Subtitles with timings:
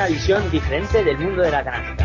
[0.00, 1.99] una visión diferente del mundo de la canasta.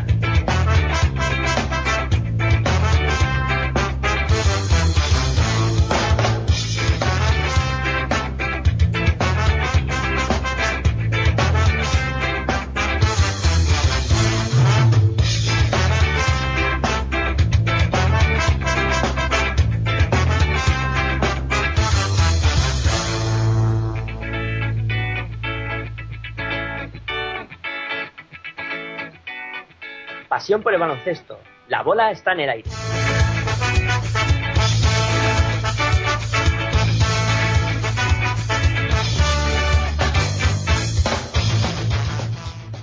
[30.45, 31.39] Pasión por el baloncesto.
[31.69, 32.69] La bola está en el aire.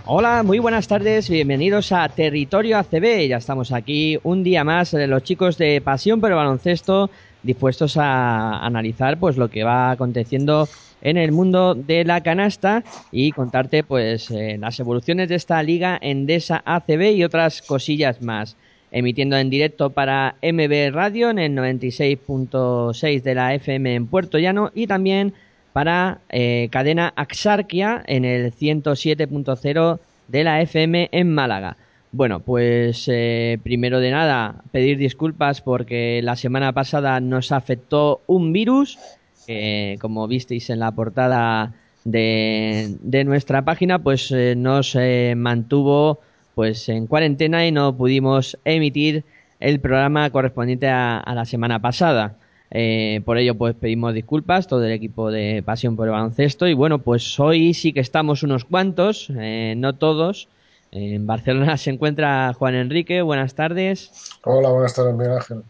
[0.07, 3.29] Hola, muy buenas tardes, bienvenidos a Territorio ACB.
[3.29, 7.11] Ya estamos aquí un día más, eh, los chicos de Pasión por el baloncesto,
[7.45, 10.69] dispuestos a analizar pues lo que va aconteciendo
[11.03, 15.99] en el mundo de la canasta y contarte pues eh, las evoluciones de esta liga
[16.01, 18.57] Endesa ACB y otras cosillas más.
[18.91, 24.71] Emitiendo en directo para MB Radio en el 96.6 de la FM en Puerto Llano
[24.75, 25.33] y también
[25.73, 31.77] para eh, cadena Axarquia en el 107.0 de la FM en Málaga.
[32.13, 38.53] Bueno, pues eh, primero de nada pedir disculpas porque la semana pasada nos afectó un
[38.53, 38.99] virus
[40.01, 41.75] como visteis en la portada
[42.05, 46.21] de, nuestra página, pues eh, nos eh, mantuvo
[46.55, 49.25] pues en cuarentena y no pudimos emitir
[49.61, 52.37] el programa correspondiente a, la semana pasada.
[52.71, 56.67] Eh, por ello, pues pedimos disculpas todo el equipo de Pasión por el Baloncesto.
[56.67, 60.49] Y bueno, pues hoy sí que estamos unos cuantos, no todos.
[60.91, 63.23] En Barcelona se encuentra Juan Enrique.
[63.23, 64.11] Buenas tardes.
[64.45, 65.63] Hola, buenas tardes, Miguel Ángel.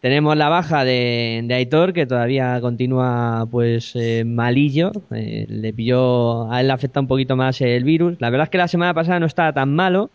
[0.00, 4.92] Tenemos la baja de, Aitor, que todavía continúa pues eh, malillo.
[5.10, 8.16] Eh, le pilló, a él le afecta un poquito más el virus.
[8.18, 10.08] La verdad es que la semana pasada no estaba tan malo,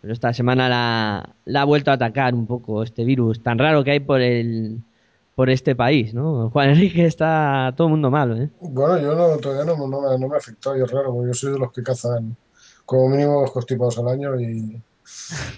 [0.00, 3.90] pero esta semana la, ha vuelto a atacar un poco este virus tan raro que
[3.92, 4.80] hay por el
[5.34, 6.48] por este país, ¿no?
[6.50, 8.50] Juan Enrique está todo el mundo malo, ¿eh?
[8.60, 11.52] Bueno, yo no, todavía no, me, no me afectó, y es raro, porque yo soy
[11.54, 12.36] de los que cazan
[12.86, 14.80] como mínimo dos constipados al año y,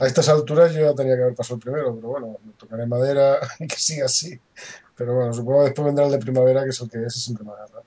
[0.00, 3.38] a estas alturas yo ya tenía que haber pasado el primero, pero bueno, tocaré madera
[3.60, 4.38] y que siga así.
[4.96, 7.44] Pero bueno, supongo que después vendrá el de primavera, que es el que es, siempre
[7.44, 7.82] me agarra.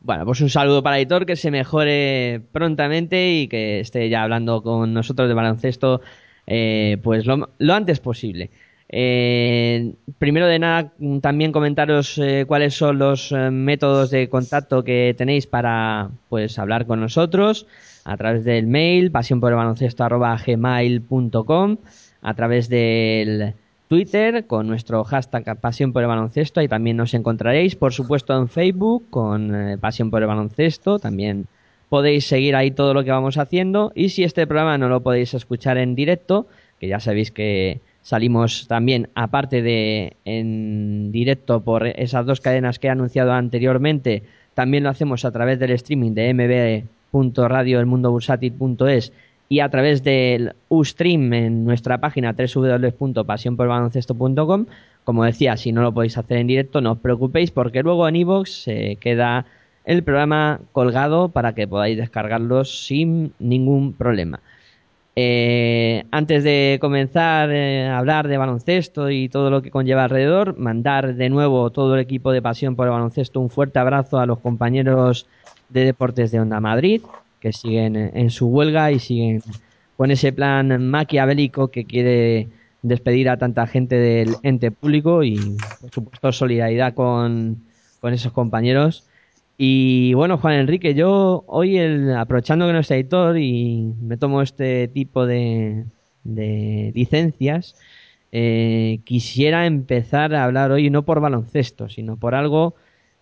[0.00, 4.62] Bueno, pues un saludo para Editor, que se mejore prontamente y que esté ya hablando
[4.62, 6.00] con nosotros de baloncesto
[6.46, 8.50] eh, pues lo, antes posible.
[8.88, 15.46] Eh, primero de nada, también comentaros eh, cuáles son los métodos de contacto que tenéis
[15.46, 17.66] para pues hablar con nosotros
[18.08, 21.76] a través del mail pasionporelbaloncesto.gmail.com
[22.22, 23.52] a través del
[23.86, 28.48] Twitter con nuestro hashtag Pasión por el Baloncesto, ahí también nos encontraréis, por supuesto en
[28.48, 31.46] Facebook con eh, Pasión por el Baloncesto, también
[31.90, 33.92] podéis seguir ahí todo lo que vamos haciendo.
[33.94, 36.46] Y si este programa no lo podéis escuchar en directo,
[36.80, 42.86] que ya sabéis que salimos también aparte de en directo por esas dos cadenas que
[42.86, 44.22] he anunciado anteriormente,
[44.54, 49.12] también lo hacemos a través del streaming de MB radioelmundobursátil.es
[49.48, 54.66] y a través del Ustream en nuestra página www.pasionporbaloncesto.com.
[55.04, 58.16] Como decía, si no lo podéis hacer en directo, no os preocupéis porque luego en
[58.16, 59.46] iVoox se queda
[59.86, 64.40] el programa colgado para que podáis descargarlos sin ningún problema.
[65.20, 70.56] Eh, antes de comenzar eh, a hablar de baloncesto y todo lo que conlleva alrededor,
[70.58, 74.26] mandar de nuevo todo el equipo de Pasión por el Baloncesto un fuerte abrazo a
[74.26, 75.26] los compañeros
[75.68, 77.02] de Deportes de Onda Madrid,
[77.40, 79.42] que siguen en su huelga y siguen
[79.96, 82.48] con ese plan maquiavélico que quiere
[82.82, 87.64] despedir a tanta gente del ente público y, por supuesto, solidaridad con,
[88.02, 89.04] esos compañeros.
[89.56, 94.40] Y bueno, Juan Enrique, yo hoy, el, aprovechando que no es editor y me tomo
[94.40, 95.84] este tipo de,
[96.22, 97.74] de licencias,
[98.30, 102.74] eh, quisiera empezar a hablar hoy no por baloncesto, sino por algo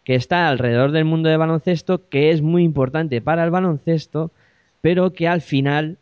[0.06, 4.30] que está alrededor del mundo del baloncesto, que es muy importante para el baloncesto,
[4.80, 5.98] pero que al final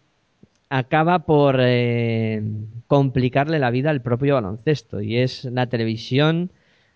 [0.69, 2.43] acaba por eh,
[2.87, 5.01] complicarle la vida al propio baloncesto.
[5.01, 6.51] Y es la televisión,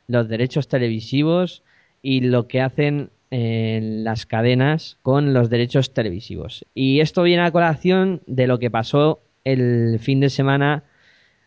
[0.07, 1.63] los derechos televisivos
[2.03, 6.67] y lo que hacen en las cadenas con los derechos televisivos.
[6.75, 10.83] Y esto viene a colación de lo que pasó el fin de semana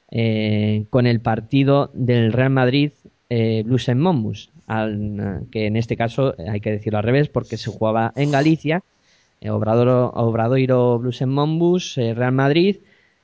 [0.10, 2.94] eh, con el partido del Real Madrid
[3.30, 4.00] eh, Blues en
[4.72, 8.84] Monbus, que en este caso hay que decirlo al revés porque se jugaba en Galicia,
[9.42, 12.78] eh, Obrador, Obradoiro Blues en Monbus, eh, Real Madrid,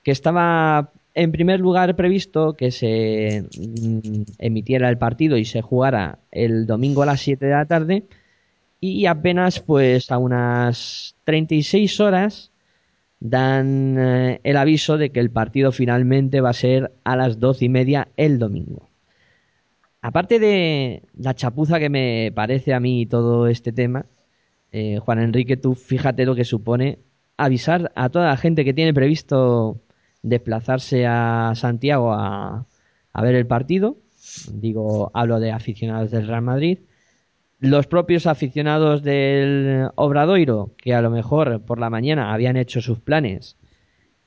[0.03, 6.19] que estaba en primer lugar previsto que se mm, emitiera el partido y se jugara
[6.31, 8.03] el domingo a las 7 de la tarde
[8.79, 12.51] y apenas pues a unas 36 horas
[13.19, 17.65] dan eh, el aviso de que el partido finalmente va a ser a las doce
[17.65, 18.86] y media el domingo
[20.01, 24.05] aparte de la chapuza que me parece a mí todo este tema,
[24.71, 26.99] eh, Juan Enrique, tú fíjate lo que supone
[27.37, 29.81] avisar a toda la gente que tiene previsto
[30.23, 32.65] desplazarse a Santiago a,
[33.21, 33.97] ver el partido.
[34.51, 36.79] Digo, hablo de aficionados del Real Madrid.
[37.59, 42.99] Los propios aficionados del Obradoiro, que a lo mejor por la mañana habían hecho sus
[42.99, 43.57] planes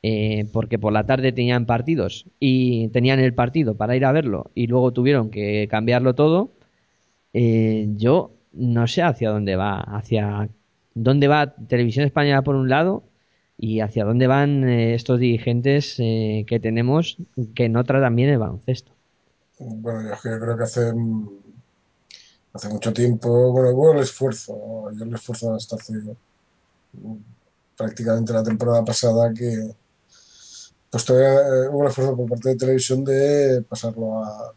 [0.03, 4.51] eh, porque por la tarde tenían partidos y tenían el partido para ir a verlo
[4.55, 6.53] y luego tuvieron que cambiarlo todo,
[7.35, 10.49] eh, yo no sé hacia dónde va, hacia
[10.95, 13.05] dónde va Televisión Española por un lado
[13.59, 17.19] y hacia dónde van eh, estos dirigentes que tenemos
[17.55, 18.93] que no tratan bien el baloncesto.
[19.59, 20.93] Bueno, yo creo que hace,
[22.55, 25.93] hace mucho tiempo, bueno, hubo el esfuerzo, yo el esfuerzo hasta hace
[27.77, 29.75] prácticamente la temporada pasada que,
[30.91, 34.53] pues todavía eh, hubo un esfuerzo por parte de televisión de pasarlo a,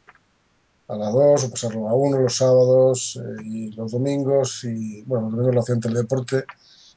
[0.87, 5.25] a la 2 o pasarlo a 1 los sábados eh, y los domingos y bueno,
[5.25, 6.45] los domingos lo hacía el deporte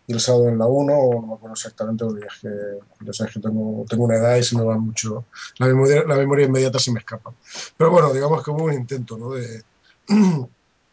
[0.07, 3.13] y el sábado en la 1 o no me acuerdo exactamente porque es que ya
[3.13, 5.27] sabes que tengo, tengo una edad y se me va mucho
[5.59, 7.33] la memoria, la memoria inmediata se me escapa
[7.77, 9.33] pero bueno, digamos que hubo un intento ¿no?
[9.33, 9.63] de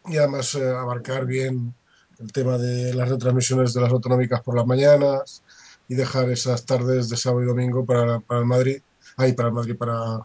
[0.05, 1.73] y además eh, abarcar bien
[2.19, 5.42] el tema de las retransmisiones de las autonómicas por las mañanas
[5.87, 8.81] y dejar esas tardes de sábado y domingo para, para el Madrid,
[9.17, 10.21] ahí para el Madrid, para,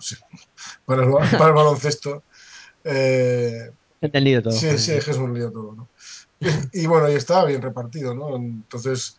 [0.84, 2.22] para, el, para el baloncesto.
[2.84, 3.70] Eh,
[4.00, 4.52] Entendido todo.
[4.52, 5.88] Sí, sí, es un lío todo, ¿no?
[6.72, 8.36] Y, bueno, y estaba bien repartido, ¿no?
[8.36, 9.18] Entonces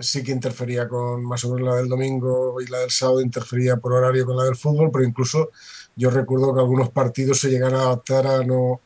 [0.00, 3.76] sí que interfería con más o menos la del domingo y la del sábado interfería
[3.76, 5.50] por horario con la del fútbol, pero incluso
[5.96, 8.80] yo recuerdo que algunos partidos se llegan a adaptar a no,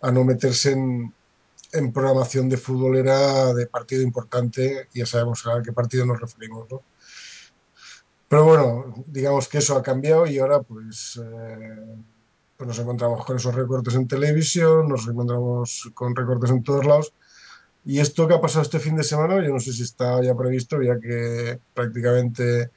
[0.00, 1.12] a no meterse en,
[1.72, 6.66] en programación de fútbol era de partido importante, ya sabemos a qué partido nos referimos,
[6.70, 6.82] ¿no?
[8.28, 11.86] Pero bueno, digamos que eso ha cambiado y ahora pues, eh,
[12.56, 17.14] pues nos encontramos con esos recortes en televisión, nos encontramos con recortes en todos lados.
[17.86, 20.34] Y esto que ha pasado este fin de semana, yo no sé si está ya
[20.34, 22.70] previsto, ya que prácticamente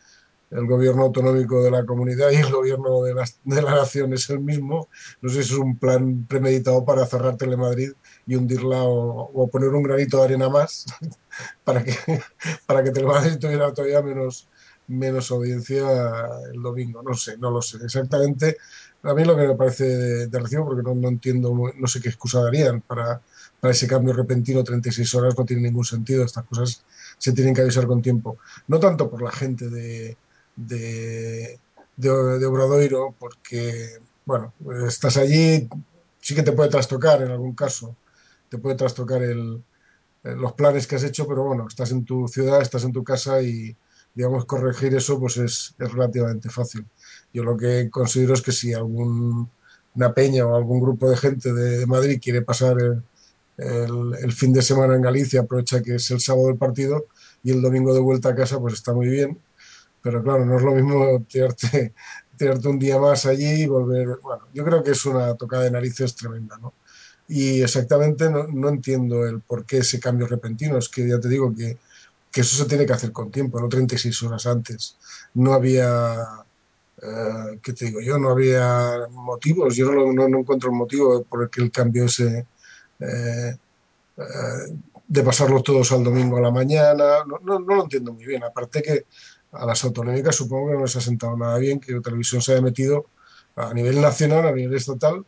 [0.52, 4.30] el gobierno autonómico de la comunidad y el gobierno de la, de la nación es
[4.30, 4.88] el mismo.
[5.22, 7.92] No sé si es un plan premeditado para cerrar Telemadrid
[8.32, 10.86] y hundirla o, poner un granito de arena más
[11.66, 11.94] para que,
[12.66, 14.48] para que Telemadrid tuviera todavía menos,
[14.88, 15.84] menos audiencia
[16.54, 17.04] el domingo.
[17.04, 18.56] No sé, no lo sé exactamente.
[19.04, 19.84] A mí lo que me parece
[20.28, 23.20] de, recibo, porque no, no, entiendo, no sé qué excusa darían para,
[23.60, 26.24] para ese cambio repentino, 36 horas, no tiene ningún sentido.
[26.24, 26.86] Estas cosas
[27.18, 28.38] se tienen que avisar con tiempo.
[28.70, 30.16] No tanto por la gente de,
[30.56, 31.60] de,
[31.98, 32.10] de,
[32.46, 34.54] Obradoiro, porque, bueno,
[34.88, 35.68] estás allí,
[36.22, 37.94] sí que te puede trastocar en algún caso,
[38.52, 39.64] te puede trastocar el,
[40.24, 43.42] los planes que has hecho, pero bueno, estás en tu ciudad, estás en tu casa
[43.42, 43.76] y,
[44.14, 46.86] digamos, corregir eso pues es, es relativamente fácil.
[47.34, 49.50] Yo lo que considero es que si algún
[49.96, 53.04] una peña o algún grupo de gente de, Madrid quiere pasar el,
[53.58, 57.08] el, el, fin de semana en Galicia, aprovecha que es el sábado del partido
[57.44, 59.40] y el domingo de vuelta a casa, pues está muy bien
[60.02, 61.94] pero claro, no es lo mismo tirarte,
[62.38, 64.20] tirarte un día más allí y volver.
[64.22, 66.74] Bueno, yo creo que es una tocada de narices tremenda, ¿no?
[67.34, 70.78] Y exactamente no, no entiendo el por qué ese cambio repentino.
[70.78, 71.78] Es que ya te digo que,
[72.30, 74.98] que eso se tiene que hacer con tiempo, no 36 horas antes.
[75.34, 76.26] No había.
[77.02, 78.20] Uh, ¿Qué te digo yo?
[78.20, 79.78] No había motivos.
[79.78, 82.46] Yo no, no, no encuentro el motivo por el que el cambio ese.
[83.00, 83.56] Eh,
[84.18, 88.26] eh, de pasarlos todos al domingo a la mañana, no, no, no, lo entiendo muy
[88.26, 88.44] bien.
[88.44, 89.06] Aparte que
[89.54, 92.54] a las autonómicas supongo que no les ha sentado nada bien que la televisión se
[92.54, 93.06] haya metido
[93.56, 95.26] a nivel nacional, a nivel estatal,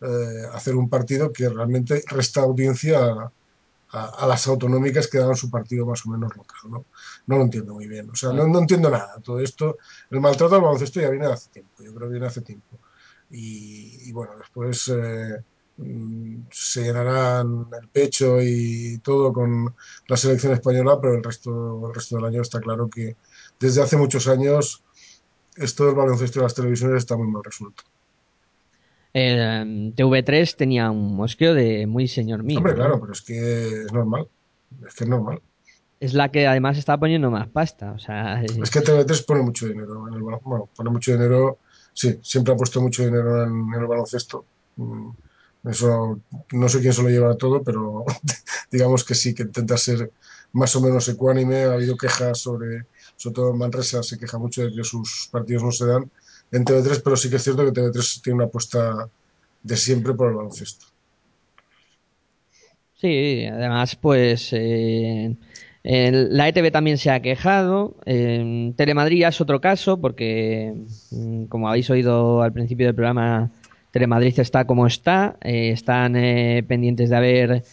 [0.00, 3.32] eh, hacer un partido que realmente resta audiencia a,
[3.90, 6.58] a, a, las autonómicas que daban su partido más o menos local.
[6.70, 6.86] No,
[7.26, 8.08] no lo entiendo muy bien.
[8.10, 9.20] O sea, no, no, entiendo nada.
[9.22, 9.78] Todo esto,
[10.10, 11.82] el maltrato al baloncesto ya viene de hace tiempo.
[11.82, 12.78] Yo creo que viene hace tiempo.
[13.30, 15.42] Y, y bueno, después, eh,
[15.76, 19.74] mm, se llenarán el pecho y todo con
[20.08, 23.16] la selección española, pero el resto, el resto del año está claro que
[23.58, 24.82] desde hace muchos años
[25.56, 27.82] esto del baloncesto de las televisiones está muy mal resuelto.
[29.12, 32.58] El TV3 tenía un mosqueo de muy señor mío.
[32.58, 34.28] Hombre, claro, pero es que es normal.
[34.86, 35.40] Es que es normal.
[35.98, 37.92] Es la que además está poniendo más pasta.
[37.92, 40.48] O sea, Es que TV3 pone mucho dinero en el baloncesto.
[40.48, 41.58] Bueno, pone mucho dinero.
[41.92, 44.44] Sí, siempre ha puesto mucho dinero en, en el baloncesto.
[44.76, 45.10] Mm,
[45.68, 46.20] Eso
[46.52, 48.04] no sé quién se lo lleva todo, pero
[48.70, 50.10] digamos que sí, que intenta ser
[50.52, 51.64] más o menos ecuánime.
[51.64, 52.86] Ha habido quejas sobre,
[53.16, 56.10] sobre todo Manresa, se queja mucho de que sus partidos no se dan
[56.52, 59.08] en TV3, pero sí que es cierto que TV3 tiene una apuesta
[59.62, 60.86] de siempre por el baloncesto.
[62.94, 65.34] Sí, además, pues eh,
[65.82, 67.96] la ETV también se ha quejado.
[68.04, 70.74] En Telemadrid es otro caso, porque
[71.10, 73.50] mm, como habéis oído al principio del programa,
[73.90, 75.36] Telemadrid está como está.
[75.42, 77.64] Eh, están eh, pendientes de ver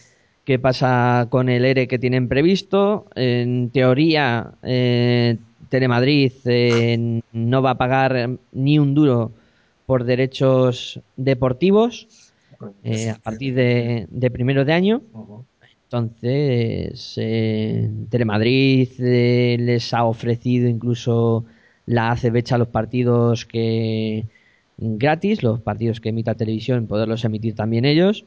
[0.44, 3.06] qué pasa con el ERE que tienen previsto.
[3.14, 5.36] En teoría, eh,
[5.68, 9.32] Telemadrid eh, no va a pagar ni un duro
[9.86, 12.08] por derechos deportivos
[12.82, 15.02] eh, a partir de, de primero de año.
[15.84, 21.44] Entonces, eh, Telemadrid les ha ofrecido incluso
[21.86, 24.26] la ACB a los partidos que
[24.76, 28.26] gratis, los partidos que emita televisión, poderlos emitir también ellos.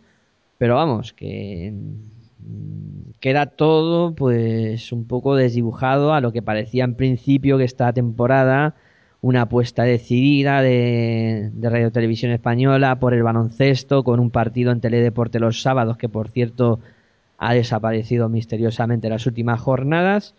[0.58, 1.74] Pero vamos, que
[3.20, 8.76] queda todo pues un poco desdibujado a lo que parecía en principio que esta temporada
[9.22, 14.82] una apuesta decidida de, de Radio Televisión Española por el baloncesto con un partido en
[14.82, 16.80] Teledeporte los sábados que por cierto
[17.38, 20.34] ha desaparecido misteriosamente en las últimas jornadas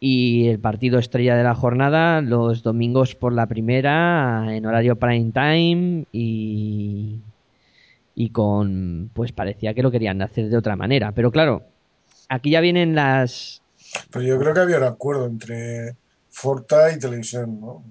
[0.00, 5.32] y el partido estrella de la jornada los domingos por la primera en horario prime
[5.32, 7.20] time y
[8.14, 11.62] y con pues parecía que lo querían hacer de otra manera pero claro
[12.28, 13.62] aquí ya vienen las
[14.10, 15.96] Pero yo creo que había un acuerdo entre
[16.30, 17.82] Forta y Televisión, ¿no?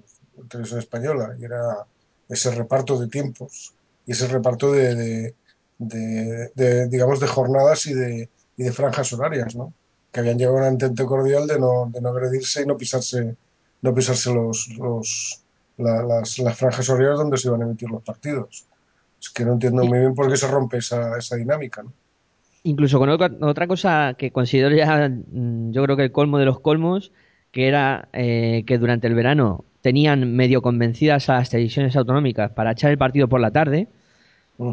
[0.48, 1.84] Televisión Española, y era
[2.28, 3.74] ese reparto de tiempos
[4.06, 5.34] y ese reparto de,
[5.78, 9.72] de- digamos, de jornadas y de, y de franjas horarias, ¿no?
[10.12, 13.36] Que habían llegado a un entente cordial de no, de no agredirse y no pisarse,
[13.82, 15.42] no pisarse los, los,
[15.76, 18.64] la- las, las franjas horarias donde se iban a emitir los partidos.
[19.20, 21.92] Es que no entiendo muy bien por qué se rompe esa, esa dinámica, ¿no?
[22.62, 26.44] Incluso con otra otra cosa que considero ya, mm, yo creo que el colmo de
[26.44, 27.10] los colmos,
[27.52, 32.72] que era eh, que durante el verano tenían medio convencidas a las televisiones autonómicas para
[32.72, 33.88] echar el partido por la tarde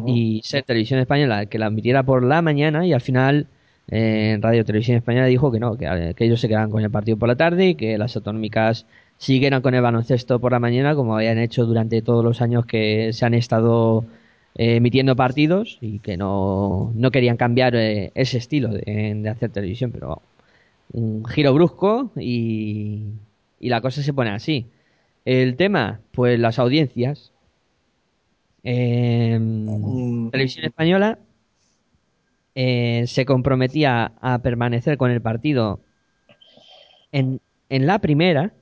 [0.06, 3.46] y ser televisión española que la emitiera por la mañana y al final
[3.90, 6.90] eh, Radio Televisión Española dijo que no, que, eh, que ellos se quedaban con el
[6.90, 8.84] partido por la tarde y que las autonómicas
[9.16, 13.14] siguieran con el baloncesto por la mañana como habían hecho durante todos los años que
[13.14, 14.04] se han estado
[14.54, 19.92] emitiendo partidos y que no, no querían cambiar eh, ese estilo de, de hacer televisión,
[19.92, 20.22] pero
[20.92, 23.04] un giro brusco y,
[23.60, 24.66] y la cosa se pone así.
[25.24, 27.32] El tema, pues las audiencias.
[28.64, 30.30] Eh, Mm.
[30.30, 31.18] Televisión Española
[32.54, 35.80] eh, se comprometía a permanecer con el partido
[37.12, 38.52] en, en la primera,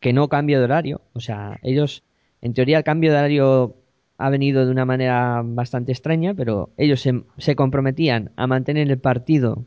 [0.00, 1.00] que no cambio de horario.
[1.14, 2.02] O sea, ellos,
[2.42, 3.76] en teoría, el cambio de horario
[4.18, 7.06] ha venido de una manera bastante extraña, pero ellos
[7.38, 9.64] se, comprometían a mantener el partido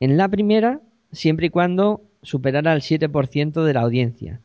[0.00, 0.80] en la primera
[1.12, 4.40] siempre y cuando superara el 7% de la audiencia.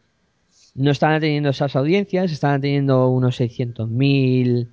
[0.75, 4.67] No estaban teniendo esas audiencias, estaban teniendo unos 600.000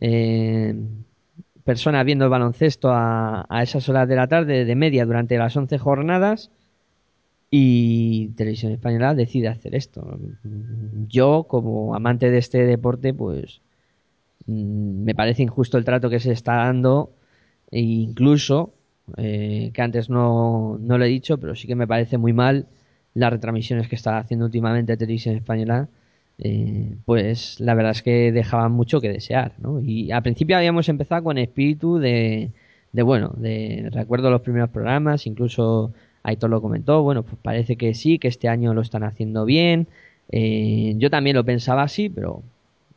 [0.00, 0.74] eh,
[1.62, 5.56] personas viendo el baloncesto a, a esas horas de la tarde de media durante las
[5.56, 6.50] 11 jornadas
[7.50, 10.18] y Televisión Española decide hacer esto.
[11.08, 13.60] Yo, como amante de este deporte, pues
[14.48, 17.12] me parece injusto el trato que se está dando
[17.70, 18.74] e incluso
[19.16, 22.66] eh, que antes no, no lo he dicho, pero sí que me parece muy mal
[23.14, 25.88] las retransmisiones que está haciendo últimamente Televisión Española,
[26.38, 29.80] eh, pues la verdad es que dejaban mucho que desear, ¿no?
[29.80, 32.52] Y al principio habíamos empezado con espíritu de,
[32.92, 37.94] de bueno, de recuerdo los primeros programas, incluso Aitor lo comentó, bueno, pues parece que
[37.94, 39.88] sí, que este año lo están haciendo bien.
[40.30, 42.42] Eh, yo también lo pensaba así, pero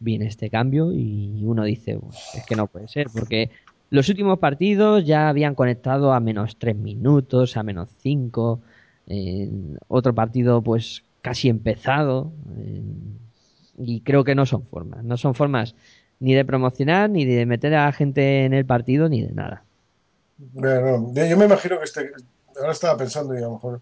[0.02, 2.00] viene este cambio y uno dice,
[2.36, 3.50] es que no puede ser, porque
[3.90, 8.60] los últimos partidos ya habían conectado a menos 3 minutos, a menos 5,
[9.08, 9.50] eh,
[9.88, 12.32] otro partido pues casi empezado,
[13.78, 15.76] y creo que no son formas, no son formas
[16.20, 19.64] ni de promocionar, ni de meter a la gente en el partido, ni de nada.
[20.38, 22.12] Bueno, yo me imagino que este,
[22.60, 23.82] ahora estaba pensando y a lo mejor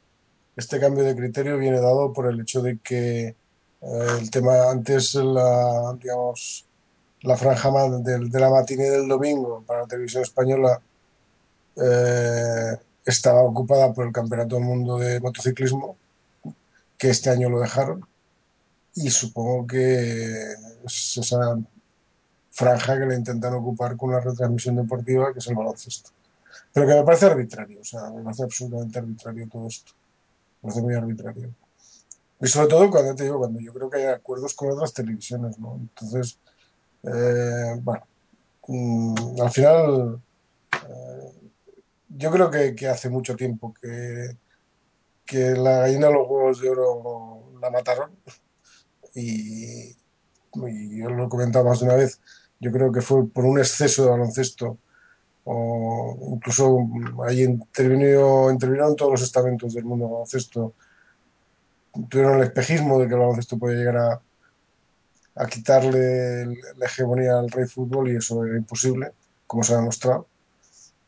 [0.55, 3.35] este cambio de criterio viene dado por el hecho de que
[3.81, 6.65] el tema antes la, digamos,
[7.21, 7.69] la franja
[7.99, 10.81] de, de la matinée del domingo para la televisión española
[11.75, 15.97] eh, estaba ocupada por el Campeonato del Mundo de Motociclismo,
[16.97, 18.05] que este año lo dejaron,
[18.95, 20.53] y supongo que
[20.85, 21.57] es esa
[22.51, 26.11] franja que le intentan ocupar con la retransmisión deportiva, que es el baloncesto.
[26.73, 29.93] Pero que me parece arbitrario, o sea, me parece absolutamente arbitrario todo esto.
[30.61, 31.49] Me parece muy arbitrario.
[32.41, 35.59] Y sobre todo cuando te digo, cuando yo creo que hay acuerdos con otras televisiones,
[35.59, 35.75] ¿no?
[35.75, 36.39] Entonces,
[37.03, 38.03] eh, bueno,
[38.67, 40.21] mm, al final,
[40.73, 41.33] eh,
[42.09, 44.37] yo creo que, hace mucho tiempo que,
[45.25, 48.11] que la gallina de los huevos de oro la mataron.
[49.15, 49.95] Y,
[50.55, 52.19] yo lo he comentado más de una vez,
[52.59, 54.79] yo creo que fue por un exceso de baloncesto
[55.43, 56.79] o incluso
[57.25, 60.73] ahí intervino, intervinieron todos los estamentos del mundo baloncesto,
[62.09, 64.21] tuvieron el espejismo de que el baloncesto podía llegar a,
[65.35, 69.11] a quitarle la hegemonía al rey fútbol y eso era imposible,
[69.47, 70.27] como se ha demostrado.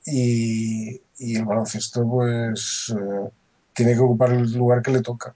[0.05, 3.29] Y, y el baloncesto pues eh,
[3.73, 5.35] tiene que ocupar el lugar que le toca.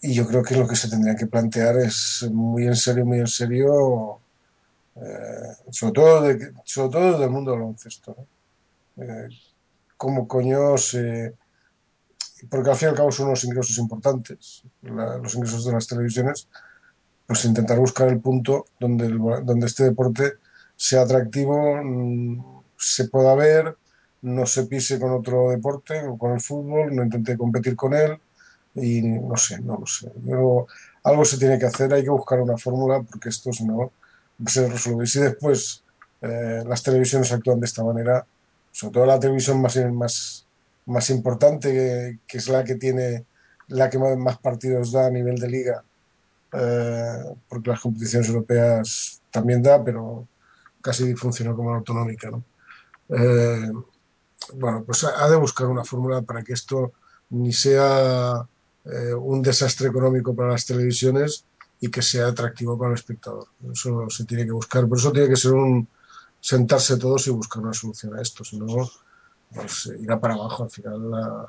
[0.00, 3.18] Y yo creo que lo que se tendría que plantear es muy en serio, muy
[3.18, 4.20] en serio,
[4.96, 8.16] eh, sobre, todo de, sobre todo del mundo del baloncesto.
[8.96, 9.04] ¿no?
[9.04, 9.28] Eh,
[9.96, 11.34] ¿Cómo coño se...?
[12.48, 16.48] Porque al fin y al cabo son unos ingresos importantes, los ingresos de las televisiones,
[17.26, 20.34] pues intentar buscar el punto donde, el, donde este deporte
[20.76, 23.76] sea atractivo, mmm, se pueda ver,
[24.22, 28.18] no se pise con otro deporte o con el fútbol, no intente competir con él
[28.74, 30.10] y no sé, no lo sé.
[30.24, 30.66] Pero
[31.02, 33.90] algo se tiene que hacer, hay que buscar una fórmula porque esto si no
[34.46, 35.04] se resuelve.
[35.04, 35.82] Y si después
[36.22, 38.26] eh, las televisiones actúan de esta manera,
[38.72, 40.46] sobre todo la televisión más, más,
[40.88, 43.24] más importante, que, que es la que tiene,
[43.68, 45.84] la que más, partidos da a nivel de liga,
[46.52, 50.26] eh, porque las competiciones europeas también da, pero
[50.80, 52.42] casi funciona como la autonómica, ¿no?
[53.10, 53.70] Eh,
[54.54, 56.92] bueno, pues ha de buscar una fórmula para que esto
[57.30, 58.46] ni sea
[58.84, 61.44] eh, un desastre económico para las televisiones
[61.80, 63.46] y que sea atractivo para el espectador.
[63.70, 64.88] Eso se tiene que buscar.
[64.88, 65.86] Por eso tiene que ser un
[66.40, 68.44] sentarse todos y buscar una solución a esto.
[68.44, 68.88] Si no,
[69.54, 70.64] pues irá para abajo.
[70.64, 71.46] Al final la,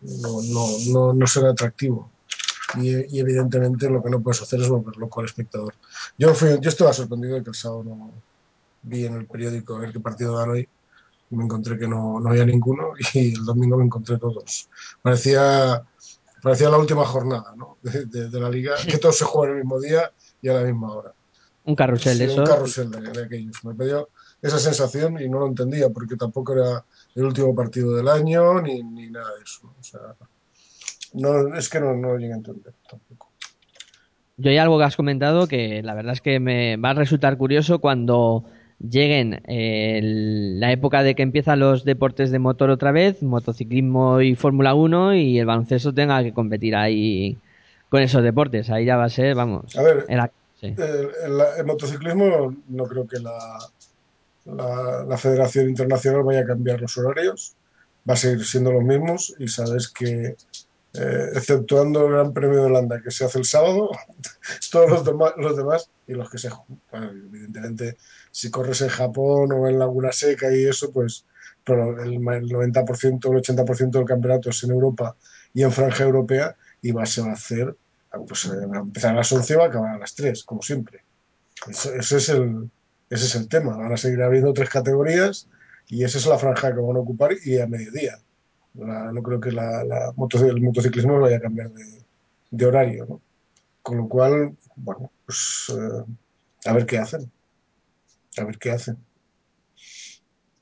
[0.00, 2.10] no, no, no, no, será atractivo.
[2.78, 5.74] Y, y, evidentemente lo que no puedes hacer es volver loco al espectador.
[6.16, 8.10] Yo, fui, yo estaba sorprendido de que el sábado no
[8.82, 10.68] vi en el periódico a ver qué partido dan hoy
[11.32, 14.68] me encontré que no, no, había ninguno y el domingo me encontré todos.
[15.00, 15.82] Parecía,
[16.42, 17.78] parecía la última jornada ¿no?
[17.82, 20.62] de, de, de, la liga, que todos se juegan el mismo día y a la
[20.62, 21.14] misma hora.
[21.64, 22.40] Un carrusel, sí, eso.
[22.40, 23.64] Un carrusel de, de, aquellos.
[23.64, 24.08] Me pidió
[24.40, 28.82] esa sensación y no lo entendía porque tampoco era el último partido del año ni,
[28.82, 29.72] ni nada de eso.
[29.78, 30.00] O sea,
[31.14, 33.30] no, es que no, no lo llegué a entender tampoco.
[34.36, 37.36] Yo hay algo que has comentado que la verdad es que me va a resultar
[37.36, 38.44] curioso cuando
[38.78, 44.34] lleguen eh, la época de que empiezan los deportes de motor otra vez, motociclismo y
[44.34, 47.38] Fórmula 1 y el baloncesto tenga que competir ahí
[47.88, 48.70] con esos deportes.
[48.70, 49.76] Ahí ya va a ser, vamos.
[49.76, 50.20] A ver, el,
[50.60, 50.74] sí.
[50.78, 53.58] el, el, el motociclismo no creo que la,
[54.44, 57.54] la, Federación Internacional vaya a cambiar los horarios,
[58.08, 60.36] va a seguir siendo los mismos y sabes que
[60.94, 63.90] eh, exceptuando el Gran Premio de Holanda que se hace el sábado,
[64.70, 66.50] todos los demás, los demás y los que se
[66.90, 67.96] bueno, evidentemente
[68.30, 71.24] si corres en Japón o en Laguna Seca y eso, pues
[71.64, 75.16] pero el, el 90%, el 80% del campeonato es en Europa
[75.54, 77.76] y en franja europea y va, se va a hacer,
[78.26, 80.62] pues va a empezar a las 11 y va a acabar a las 3, como
[80.62, 81.04] siempre.
[81.68, 82.68] Eso es el,
[83.12, 83.76] ese es el tema.
[83.76, 85.46] Van a seguir habiendo tres categorías
[85.86, 88.18] y esa es la franja que van a ocupar y a mediodía.
[88.74, 92.02] La, no creo que la, la moto, el motociclismo vaya a cambiar de,
[92.50, 93.20] de horario, ¿no?
[93.82, 96.04] Con lo cual, bueno, pues eh,
[96.64, 97.30] a ver qué hacen.
[98.38, 98.96] A ver qué hacen.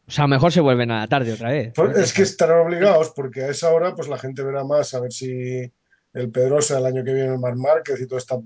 [0.08, 1.72] O sea, mejor se vuelven a la tarde otra vez.
[1.76, 5.00] Pues es que estarán obligados porque a esa hora pues la gente verá más a
[5.00, 5.72] ver si
[6.14, 8.40] el Pedrosa el año que viene el Mar Márquez y toda esta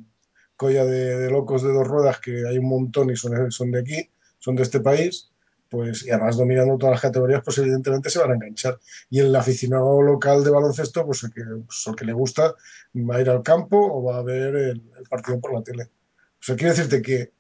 [0.57, 3.81] colla de, de, locos de dos ruedas que hay un montón y son, son de
[3.81, 5.31] aquí, son de este país,
[5.69, 8.79] pues y además dominando todas las categorías, pues evidentemente se van a enganchar.
[9.11, 12.55] Y el aficionado local de baloncesto, pues el que, pues, el que le gusta,
[12.95, 15.85] va a ir al campo o va a ver el, el partido por la tele.
[15.85, 17.33] O sea, quiero decirte que,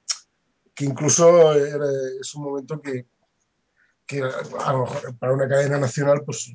[0.74, 1.86] que incluso era,
[2.20, 3.06] es un momento que,
[4.06, 6.52] que a lo mejor para una cadena nacional, pues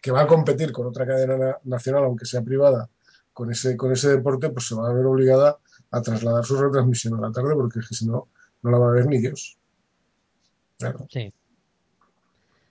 [0.00, 2.90] que va a competir con otra cadena nacional, aunque sea privada,
[3.32, 5.58] con ese, con ese deporte, pues se va a ver obligada
[5.92, 8.28] a trasladar su retransmisión a la tarde, porque es que si no,
[8.62, 9.56] no la va a ver ni Dios.
[10.78, 11.06] Claro.
[11.10, 11.32] Sí.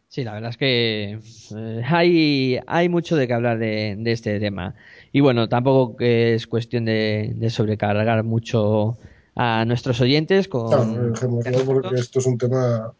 [0.09, 1.19] Sí, la verdad es que
[1.55, 4.75] eh, hay, hay mucho de que hablar de, de, este tema.
[5.13, 8.97] Y bueno, tampoco es cuestión de, de sobrecargar mucho
[9.35, 10.67] a nuestros oyentes con...
[10.67, 12.93] Claro, dejémoslo porque esto es un tema...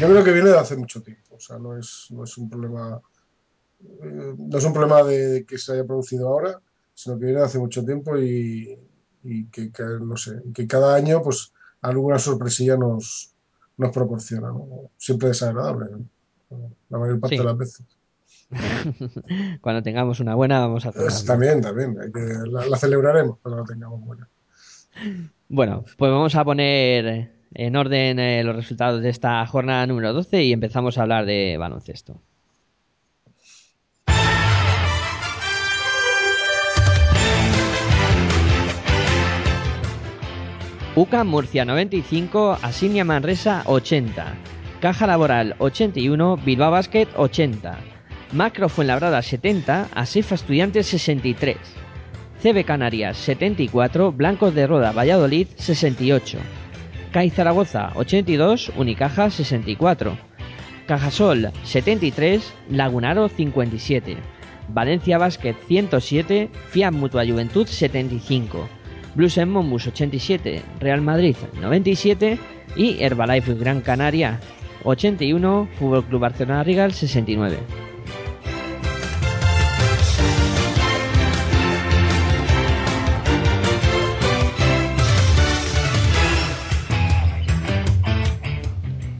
[0.00, 2.48] Yo creo que viene de hace mucho tiempo, o sea, no es, no es un
[2.48, 2.98] problema...
[4.02, 6.58] eh, no es un problema de que se haya producido ahora,
[6.94, 8.78] sino que viene de hace mucho tiempo y,
[9.24, 13.34] y que, que, no sé, que cada año pues alguna sorpresilla nos,
[13.76, 14.66] nos proporciona, ¿no?
[14.96, 16.70] Siempre desagradable, ¿no?
[16.90, 17.42] la mayor parte Sí.
[17.42, 17.86] de las veces.
[19.60, 23.38] Cuando tengamos una buena vamos a hacer Pues, también, también, hay que- la, la celebraremos
[23.42, 24.28] cuando la tengamos buena.
[25.48, 30.44] Bueno, pues vamos a poner en orden eh, los resultados de esta jornada número 12
[30.44, 32.20] y empezamos a hablar de baloncesto.
[40.96, 44.26] UCA Murcia 95, Asinia Manresa 80,
[44.80, 47.76] Caja Laboral 81, Bilbao Basket 80,
[48.32, 51.56] Macro Fuenlabrada 70, Asefa Estudiantes 63,
[52.40, 56.38] CB Canarias 74, Blancos de Roda Valladolid 68,
[57.10, 60.16] CAI Zaragoza 82, Unicaja 64,
[60.86, 64.16] Cajasol 73, Lagunaro 57,
[64.68, 68.83] Valencia Basket 107, Fiat Mutua Juventud 75,
[69.14, 72.38] Blues en Mombus 87, Real Madrid 97
[72.76, 74.40] y Herbalife Gran Canaria
[74.84, 77.58] 81, Fútbol Club Barcelona Rigal 69.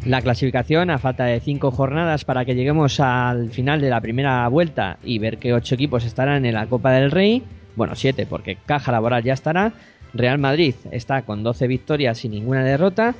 [0.07, 4.47] La clasificación, a falta de cinco jornadas para que lleguemos al final de la primera
[4.49, 7.43] vuelta y ver que ocho equipos estarán en la Copa del Rey,
[7.77, 9.73] bueno, siete porque Caja Laboral ya estará,
[10.13, 13.15] Real Madrid está con 12 victorias y ninguna derrota,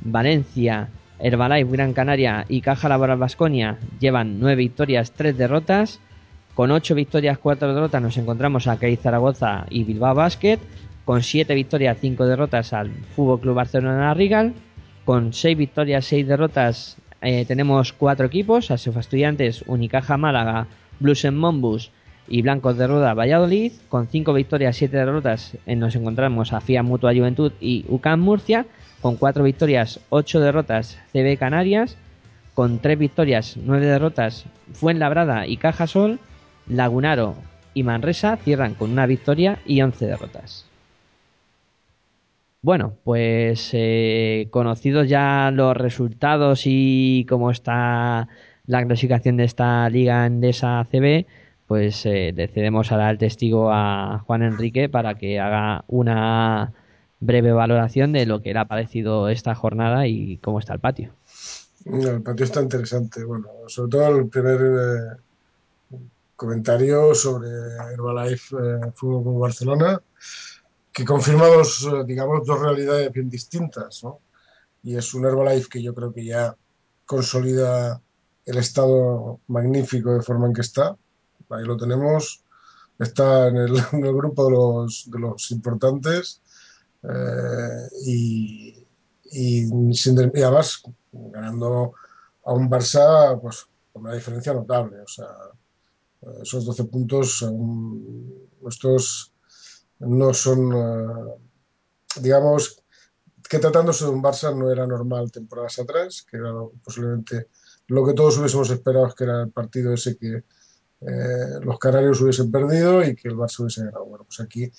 [0.00, 0.88] Valencia,
[1.18, 6.00] Herbalife Gran Canaria y Caja Laboral Vasconia llevan 9 victorias, 3 derrotas,
[6.54, 10.58] con 8 victorias, 4 derrotas nos encontramos a CAI Zaragoza y Bilbao Basket,
[11.04, 14.54] con 7 victorias, 5 derrotas al Fútbol Club Barcelona Rigal,
[15.04, 20.66] con 6 victorias, 6 derrotas eh, tenemos 4 equipos, Asefa Estudiantes, Unicaja Málaga,
[21.00, 21.90] Blues en Mombus
[22.28, 26.82] y Blancos de Roda Valladolid, con 5 victorias, 7 derrotas eh, nos encontramos a FIA
[26.82, 28.66] Mutua Juventud y UCAM Murcia,
[29.00, 31.96] con 4 victorias, 8 derrotas CB Canarias,
[32.54, 36.18] con 3 victorias, 9 derrotas Fuenlabrada y Cajasol,
[36.68, 37.36] Lagunaro
[37.74, 40.66] y Manresa cierran con una victoria y 11 derrotas.
[42.62, 48.26] Bueno, pues eh, conocidos ya los resultados y cómo está
[48.66, 51.26] la clasificación de esta liga Endesa CB,
[51.66, 56.72] pues eh, le cedemos el testigo a Juan Enrique para que haga una
[57.20, 61.12] breve valoración de lo que le ha parecido esta jornada y cómo está el patio.
[61.84, 63.24] El patio está interesante.
[63.24, 65.96] Bueno, sobre todo el primer eh,
[66.36, 67.48] comentario sobre
[67.92, 70.02] Herbalife eh, Fútbol Club Barcelona,
[70.92, 74.20] que confirma dos, eh, digamos, dos realidades bien distintas, ¿no?
[74.82, 76.56] Y es un Herbalife que yo creo que ya
[77.06, 78.00] consolida
[78.44, 80.96] el estado magnífico de forma en que está.
[81.50, 82.44] Ahí lo tenemos.
[82.98, 83.72] Está en el,
[84.14, 86.40] grupo de los, importantes.
[87.02, 90.82] eh, y, sin- y además
[91.12, 91.92] ganando
[92.44, 95.00] a un Barça pues con una diferencia notable.
[95.00, 95.28] O sea,
[96.42, 97.42] esos 12 puntos
[98.68, 99.32] estos
[100.00, 101.34] no son, eh,
[102.20, 102.82] digamos,
[103.48, 106.52] que tratándose de un Barça no era normal temporadas atrás, que era
[106.84, 107.48] posiblemente
[107.88, 110.44] lo que todos hubiésemos esperado, que era el partido ese que
[111.00, 114.06] eh, los canarios hubiesen perdido y que el Barça hubiese ganado.
[114.06, 114.70] Bueno, pues aquí,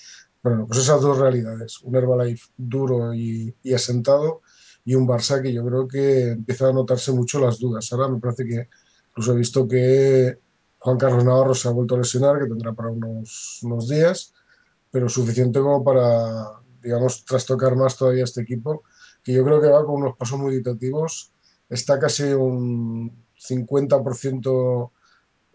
[0.42, 4.42] bueno, pues esas dos realidades, un Herbalife duro y, asentado
[4.84, 7.92] y un Barça que yo creo que empieza a notarse mucho las dudas.
[7.92, 8.70] Ahora me parece que
[9.10, 10.40] incluso he visto que
[10.80, 14.34] Juan Carlos Navarro se ha vuelto a lesionar, que tendrá para unos, unos días,
[14.90, 18.84] pero suficiente como para, digamos, trastocar más todavía este equipo,
[19.24, 21.34] que yo creo que va con unos pasos muy dictativos.
[21.70, 24.92] Está casi un 50%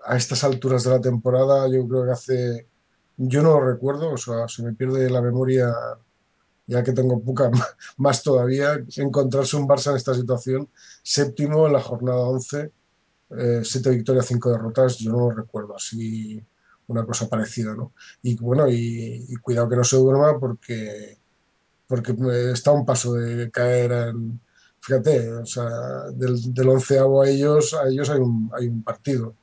[0.04, 2.68] a estas alturas de la temporada, yo creo que hace,
[3.16, 5.72] yo no lo recuerdo, o sea, se me pierde la memoria,
[6.66, 7.50] ya que tengo poca,
[7.96, 10.68] más todavía, encontrarse un Barça en esta situación,
[11.02, 12.72] séptimo en la jornada 11,
[13.38, 16.44] eh, siete victorias, cinco derrotas, yo no lo recuerdo así,
[16.88, 17.92] una cosa parecida, ¿no?
[18.22, 21.18] Y bueno, y, cuidado que no se duerma porque,
[21.86, 22.14] porque
[22.52, 24.40] está un paso de caer en,
[24.80, 25.68] fíjate, o sea,
[26.12, 29.36] del, del onceavo a ellos, a ellos hay un, hay un partido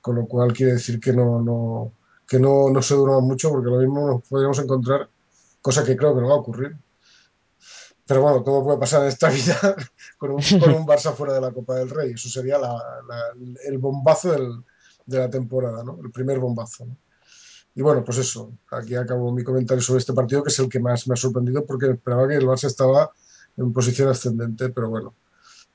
[0.00, 1.92] con lo cual quiere decir que no, no,
[2.26, 5.08] que no, no se durma mucho porque lo mismo nos podríamos encontrar,
[5.60, 6.76] cosa que creo que no va a ocurrir.
[8.06, 9.76] Pero bueno, todo puede pasar en esta vida
[10.18, 12.12] con un, con un Barça fuera de la Copa del Rey.
[12.12, 12.72] Eso sería la,
[13.08, 13.22] la,
[13.66, 14.64] el bombazo del,
[15.06, 15.98] de la temporada, ¿no?
[16.02, 16.86] El primer bombazo.
[16.86, 16.96] ¿no?
[17.74, 20.80] y bueno, pues eso, aquí acabo mi comentario sobre este partido, que es el que
[20.80, 23.12] más me ha sorprendido porque esperaba que el Barça estaba
[23.56, 25.14] en posición ascendente, pero bueno,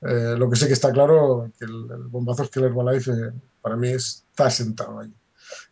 [0.02, 3.32] eh, lo que sí que está claro, que el, bombazo es que el Herbalife eh,
[3.60, 5.12] para mí está sentado ahí.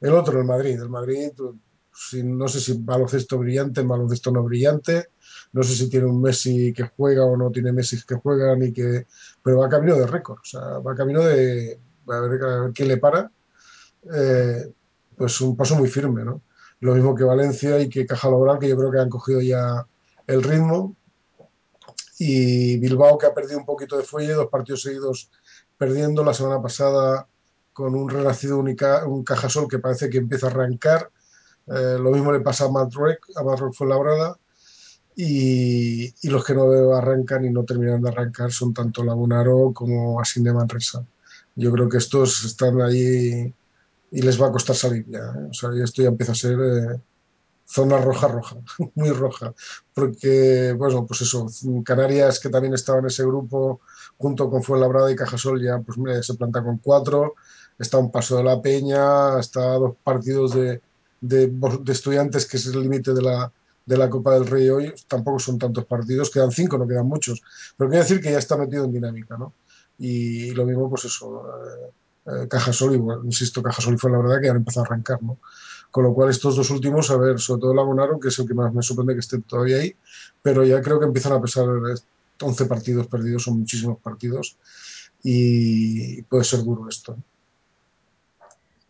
[0.01, 1.31] El otro, el Madrid, el Madrid,
[1.93, 5.09] si, no sé si baloncesto brillante, baloncesto no brillante,
[5.53, 8.73] no sé si tiene un Messi que juega o no tiene Messi que juega, ni
[8.73, 9.07] que,
[9.43, 12.99] pero va camino de récord, o sea, va camino de a ver, a qué le
[12.99, 13.31] para
[14.13, 14.73] eh,
[15.17, 16.43] pues un paso muy firme, ¿no?
[16.81, 19.87] Lo mismo que Valencia y que Caja Laboral, que yo creo que han cogido ya
[20.27, 20.97] el ritmo.
[22.19, 25.31] Y Bilbao, que ha perdido un poquito de fuelle, dos partidos seguidos
[25.77, 26.25] perdiendo.
[26.25, 27.27] La semana pasada
[27.73, 31.11] con un renacido única, un Cajasol que parece que empieza a arrancar.
[31.67, 34.39] Eh, lo mismo le pasa a Madrid, a Madrid fue labrada.
[35.17, 40.21] Y, y, los que no arrancan y no terminan de arrancar son tanto Lagunaro como
[40.21, 41.07] Asin de Manresa.
[41.55, 43.55] Yo creo que estos están ahí
[44.11, 45.19] y les va a costar salir ya.
[45.19, 45.49] ¿eh?
[45.51, 47.01] O sea, esto ya empieza a ser eh,
[47.75, 48.57] zona roja, roja,
[48.95, 49.53] muy roja.
[49.93, 51.47] Porque, bueno, pues eso,
[51.85, 53.81] Canarias, que también estaba en ese grupo,
[54.17, 57.35] junto con Fuenlabrada y Cajasol, ya, pues se planta con cuatro,
[57.79, 60.81] está un paso de la Peña, está dos partidos de,
[61.21, 61.53] de,
[61.89, 63.53] estudiantes, que es el límite de la,
[63.85, 67.43] de la Copa del Rey hoy, tampoco son tantos partidos, quedan cinco, no quedan muchos.
[67.77, 69.53] Pero quiero decir que ya está metido en dinámica, ¿no?
[69.99, 71.43] Y, lo mismo, pues eso.
[71.47, 71.93] Eh,
[72.27, 75.39] eh, Cajasol, y insisto, Cajasol fue la verdad que han empezado a arrancar, ¿no?
[75.95, 78.55] Con lo cual estos dos últimos, a ver, sobre todo Lagunaro, que es el que
[78.55, 79.95] más me sorprende que esté todavía ahí,
[80.43, 81.67] pero ya creo que empiezan a pesar
[82.41, 84.57] 11 partidos perdidos, son muchísimos partidos
[85.23, 87.17] y puede ser duro esto.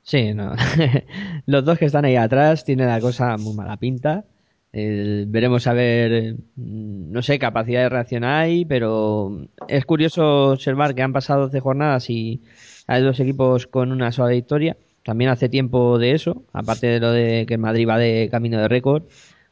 [0.03, 0.55] Sí, no.
[1.47, 4.25] los dos que están ahí atrás tienen la cosa muy mala pinta.
[4.73, 11.13] Veremos a ver, no sé, capacidad de reacción hay, pero es curioso observar que han
[11.13, 12.41] pasado 12 jornadas y
[12.87, 14.75] hay dos equipos con una sola victoria.
[15.05, 18.69] También hace tiempo de eso, aparte de lo de que Madrid va de camino de
[18.69, 19.05] récord,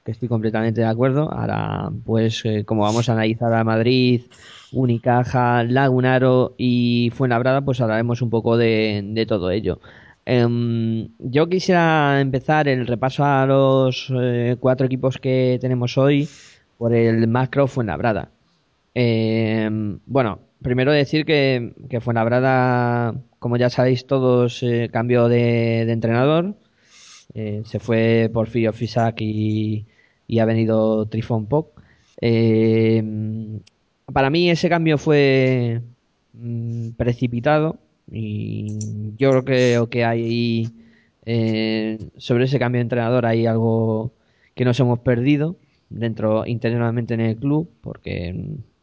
[0.05, 1.31] que estoy completamente de acuerdo.
[1.33, 4.23] Ahora, pues, eh, como vamos a analizar a Madrid,
[4.73, 9.81] Unicaja, Lagunaro y Fuenlabrada, pues hablaremos un poco de, de todo ello.
[10.25, 16.29] Um, yo quisiera empezar el repaso a los eh, cuatro equipos que tenemos hoy
[16.79, 18.31] por el macro Fuenlabrada.
[18.95, 19.69] Eh,
[20.07, 26.57] bueno, primero decir que, que Fuenlabrada, como ya sabéis todos, eh, cambió de, entrenador.
[27.35, 29.87] Eh, se fue Porfirio Fisac y,
[30.41, 31.81] ha venido Trifon Poc.
[32.21, 33.03] Eh,
[34.13, 35.83] para mí ese cambio fue
[36.35, 37.79] mm, precipitado
[38.11, 40.73] y yo creo que hay
[41.25, 44.13] eh, sobre ese cambio de entrenador hay algo
[44.55, 45.57] que nos hemos perdido
[45.89, 48.35] dentro internamente en el club porque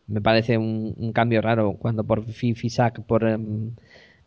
[0.09, 3.71] me parece un, cambio raro cuando por Fisac por um,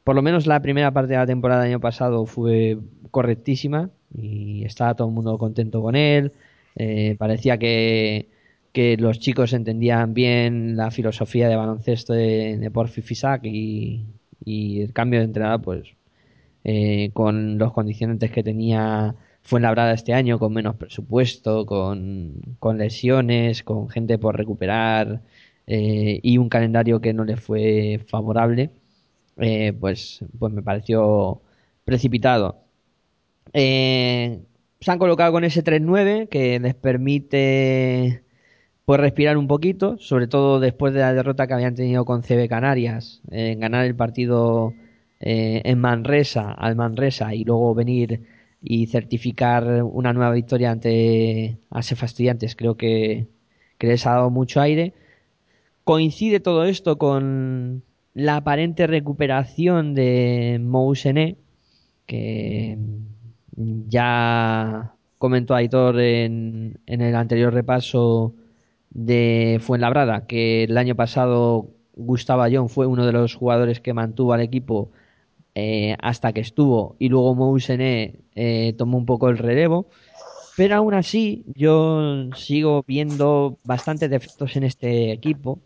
[0.05, 2.79] por lo menos la primera parte de la temporada del año pasado fue
[3.11, 6.33] correctísima y estaba todo el mundo contento con él.
[6.77, 8.29] Eh, parecía que
[8.73, 14.07] que los chicos entendían bien la filosofía de baloncesto de, de Porfi Fisac y,
[14.45, 15.95] y el cambio de entrenador pues
[16.65, 19.15] eh, con los condicionantes que tenía
[19.45, 25.21] Fuenlabrada este año, con menos presupuesto, con, con lesiones, con gente por recuperar
[25.67, 28.71] eh, y un calendario que no le fue favorable,
[29.39, 31.43] eh, pues, pues me pareció
[31.85, 32.65] precipitado.
[33.53, 34.43] Eh,
[34.81, 38.25] se han colocado con ese 3-9 que les permite
[38.85, 42.49] pues respirar un poquito, sobre todo después de la derrota que habían tenido con CB
[42.49, 44.75] Canarias, en ganar el partido
[45.21, 48.23] eh, en Manresa, al Manresa, y luego venir
[48.61, 53.29] y certificar una nueva victoria ante ASEF Estudiantes, creo que,
[53.79, 54.95] que les ha dado mucho aire.
[55.85, 57.83] Coincide todo esto con
[58.15, 61.37] la aparente recuperación de Mousené,
[62.07, 62.79] que
[63.89, 68.35] ya comentó Aitor en, en el anterior repaso
[68.91, 74.33] de Fuenlabrada, que el año pasado Gustavo Ayón fue uno de los jugadores que mantuvo
[74.33, 74.91] al equipo
[75.55, 79.87] eh, hasta que estuvo y luego Mousené eh, tomó un poco el relevo.
[80.57, 85.59] Pero aún así yo sigo viendo bastantes defectos en este equipo,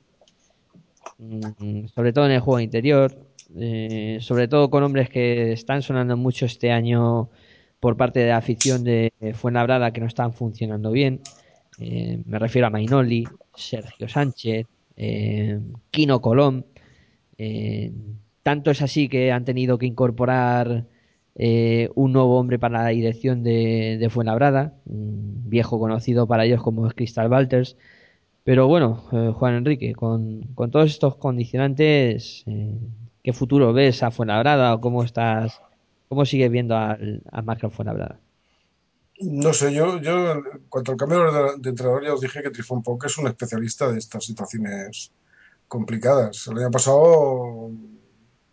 [1.18, 3.16] mm, sobre todo en el juego interior,
[3.58, 7.30] eh, sobre todo con hombres que están sonando mucho este año
[7.80, 11.20] por parte de la afición de Fuenlabrada que no están funcionando bien.
[11.78, 14.66] Eh, me refiero a Mainoli, Sergio Sánchez,
[14.96, 16.66] eh, Kino Colón.
[18.42, 20.86] Tanto es así que han tenido que incorporar
[21.34, 26.86] un nuevo hombre para la dirección de, de Fuenlabrada, un viejo conocido para ellos como
[26.86, 27.76] es Crystal Walters.
[28.46, 32.78] Pero bueno, eh, Juan Enrique, con, todos estos condicionantes, eh,
[33.24, 35.60] ¿qué futuro ves a Fuenlabrada o cómo estás,
[36.08, 38.20] cómo sigues viendo al, al Macro Fuenlabrada?
[39.18, 42.84] No sé, yo, yo en cuanto al cambio de, entrenador, ya os dije que Trifón
[42.84, 45.10] Poc es un especialista de estas situaciones
[45.66, 46.46] complicadas.
[46.46, 47.72] El año pasado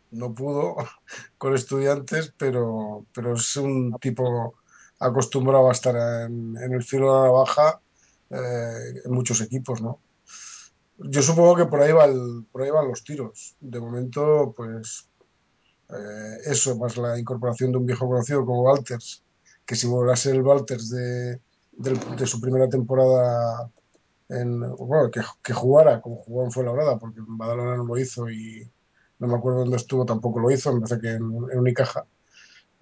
[0.09, 0.75] no pudo
[1.37, 4.55] con estudiantes, pero, pero es un tipo
[4.97, 7.82] acostumbrado a estar en, en el filo de la navaja
[8.33, 10.01] eh, en muchos equipos, ¿no?
[10.97, 13.55] Yo supongo que por ahí va el- por ahí van los tiros.
[13.59, 15.09] De momento, pues
[15.89, 19.23] eh, eso, más la incorporación de un viejo conocido como Walters,
[19.65, 21.41] que si volviera a ser el Walters de,
[21.71, 23.71] del- de su primera temporada
[24.29, 28.29] en, bueno, que, que jugara como jugó en Fuenlabrada, porque en Badalona no lo hizo
[28.31, 28.69] y
[29.19, 32.07] no me acuerdo dónde estuvo, tampoco lo hizo, me parece que en, en Unicaja,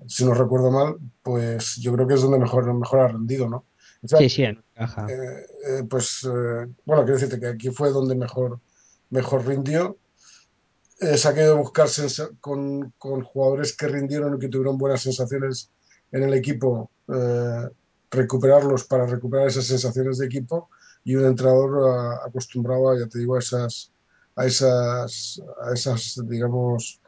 [0.08, 3.66] si no recuerdo mal, pues yo creo que es donde mejor, mejor ha rendido, ¿no?
[4.04, 5.06] O sea, Sí, sí, en caja.
[5.10, 8.60] eh, eh, pues eh, bueno, quiero decirte que aquí fue donde mejor,
[9.10, 9.98] mejor rindió.
[11.00, 15.02] Eh, se ha querido buscar sensa- con, con jugadores que rindieron y que tuvieron buenas
[15.02, 15.70] sensaciones
[16.12, 16.92] en el equipo,
[18.12, 20.70] recuperarlos para recuperar esas sensaciones de equipo
[21.04, 23.92] y un entrenador ah, acostumbrado, a, ya te digo, a esas,
[24.36, 27.00] a esas, a esas, digamos,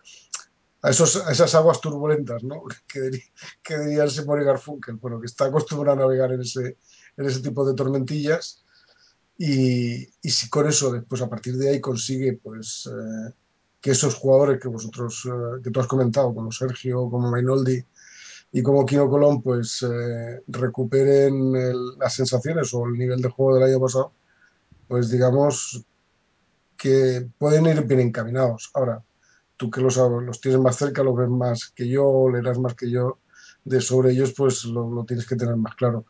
[0.83, 2.63] a, esos, a esas aguas turbulentas, ¿no?
[2.87, 3.23] Que, diría,
[3.63, 6.77] que diría el Simon y Garfunkel, bueno, que está acostumbrado a navegar en ese,
[7.17, 8.63] en ese tipo de tormentillas
[9.37, 13.33] y, y si con eso después a partir de ahí consigue pues eh,
[13.81, 17.83] que esos jugadores que vosotros eh, que tú has comentado como Sergio como Mainoldi
[18.51, 23.55] y como Kino Colón pues eh, recuperen el- las sensaciones o el nivel de juego
[23.55, 24.13] del año pasado
[24.87, 25.83] pues digamos
[26.77, 29.03] que pueden ir bien encaminados ahora
[29.63, 32.89] tú que los, los tienes más cerca los ves más que yo leerás más que
[32.91, 33.19] yo
[33.65, 36.05] de sobre ellos pues lo, lo tienes que tener más claro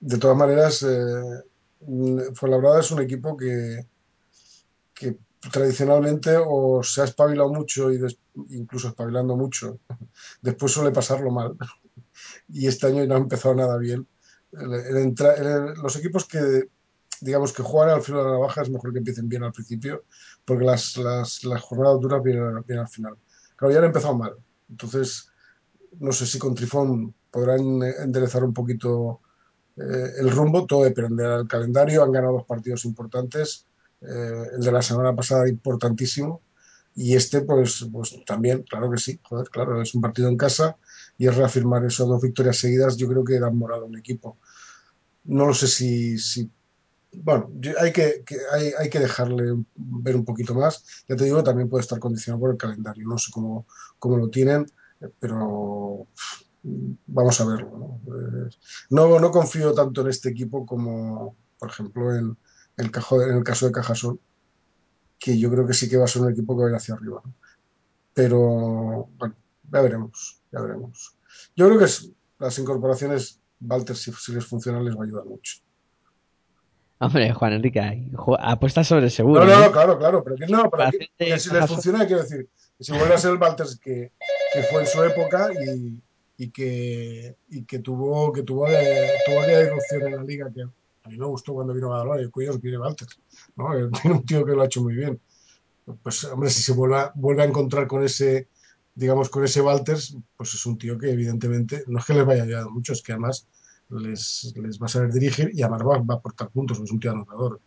[0.00, 1.44] de todas maneras eh,
[2.34, 3.86] Fuenlabrada es un equipo que
[4.94, 5.16] que
[5.50, 8.18] tradicionalmente o se ha espabilado mucho y des-
[8.50, 9.80] incluso espabilando mucho,
[10.40, 11.56] después suele pasarlo mal.
[12.48, 14.06] Y este año no ha empezado nada bien.
[14.52, 16.68] El- el el- los equipos que,
[17.20, 20.04] digamos, que juegan al filo de la navaja es mejor que empiecen bien al principio,
[20.44, 23.16] porque las, las, las jornadas duras vienen, al final.
[23.56, 24.34] Claro, ya han empezado mal.
[24.68, 25.30] Entonces,
[25.98, 29.20] no sé si con Trifón podrán eh, enderezar un poquito
[29.76, 32.02] eh, el rumbo, todo dependerá del calendario.
[32.02, 33.66] Han ganado dos partidos importantes,
[34.00, 36.42] eh, el de la semana pasada importantísimo,
[36.94, 40.76] y este, pues, pues también, claro que sí, joder, claro, es un partido en casa
[41.16, 44.36] y es reafirmar esas dos victorias seguidas, yo creo que dan moral a un equipo.
[45.24, 46.50] No lo sé si, si
[47.14, 48.24] bueno, hay que,
[48.78, 51.04] hay, que dejarle ver un poquito más.
[51.08, 53.06] Ya te digo, también puede estar condicionado por el calendario.
[53.06, 53.66] No sé cómo,
[53.98, 54.66] cómo lo tienen,
[55.00, 56.42] eh, pero pff,
[57.06, 58.14] vamos a verlo, ¿no?
[58.14, 58.50] Eh,
[58.90, 62.36] no, no confío tanto en este equipo como, por ejemplo, en
[62.76, 64.18] el, caso de Cajasol,
[65.18, 66.76] que yo creo que sí que va a ser un equipo que va a ir
[66.76, 67.22] hacia arriba.
[68.14, 69.34] Pero, bueno,
[69.70, 71.16] ya veremos, ya veremos.
[71.56, 71.86] Yo creo que
[72.38, 75.62] las incorporaciones, Walter, si, si les funcionan, les va a ayudar mucho.
[77.02, 79.56] Hombre, Juan Enrique, apuesta sobre seguro, no, ¿eh?
[79.64, 82.22] no, claro, claro, pero que no, pero que, Comparación que de si les funciona, quiero
[82.22, 84.12] decir, que si vuelve a ser el Walters que,
[84.52, 86.00] que fue en su época y,
[86.36, 91.08] y que, y que tuvo, que tuvo, eh, tuvo irrupción en la liga que a
[91.08, 93.18] mí me gustó cuando vino a Badalona y cuidado que viene Walters,
[93.56, 93.76] ¿no?
[93.76, 95.20] Eh, Tiene un tío que lo ha hecho muy bien.
[96.04, 98.46] Pues, hombre, si se vuelve a, vuelve a encontrar con ese,
[98.94, 102.42] digamos, con ese Walters, pues es un tío que evidentemente, no es que les vaya
[102.42, 103.48] a ayudar mucho, es que además
[104.00, 107.00] les, les va a saber dirigir y además va, va a aportar puntos, es un
[107.00, 107.60] tío anotador.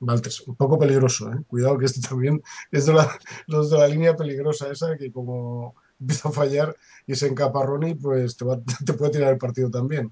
[0.00, 1.36] Valtes, un poco peligroso, ¿eh?
[1.46, 3.06] Cuidado que este también es de la,
[3.48, 6.74] los de la línea peligrosa esa que como empieza a fallar
[7.06, 10.10] y se encaparroni, pues te, va- te puede tirar el partido también.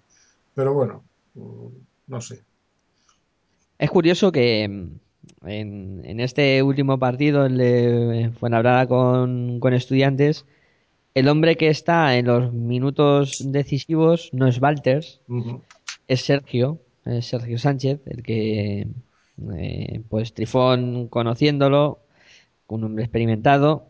[0.54, 1.68] Pero bueno, mm,
[2.08, 2.44] no sé.
[3.78, 8.32] Es curioso que mm, en, en este último partido, el de
[8.88, 10.44] con, con Estudiantes,
[11.18, 15.20] el hombre que está en los minutos decisivos no es Walters,
[16.08, 18.86] es Sergio, es Sergio Sánchez, el que,
[19.54, 21.98] eh, pues Trifón conociéndolo,
[22.68, 23.86] un hombre experimentado,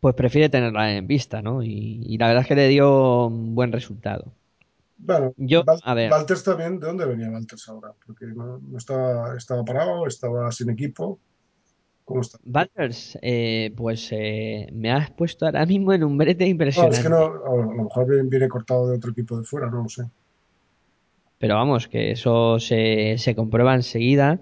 [0.00, 1.62] pues prefiere tenerla en vista, ¿no?
[1.62, 4.32] Y, y la verdad es que le dio un buen resultado.
[4.98, 7.92] Bueno, Yo, Val- a ver, Valters también, ¿de dónde venía Valters ahora?
[8.06, 11.18] Porque no, no estaba, estaba parado, estaba sin equipo.
[12.04, 12.38] ¿Cómo está?
[13.22, 17.16] Eh, pues eh, me has puesto ahora mismo en un brete No, es que no,
[17.16, 17.34] impresionante.
[17.46, 20.04] a lo mejor viene cortado de otro equipo de fuera, no lo sé.
[21.38, 24.40] Pero vamos, que eso se, se comprueba enseguida.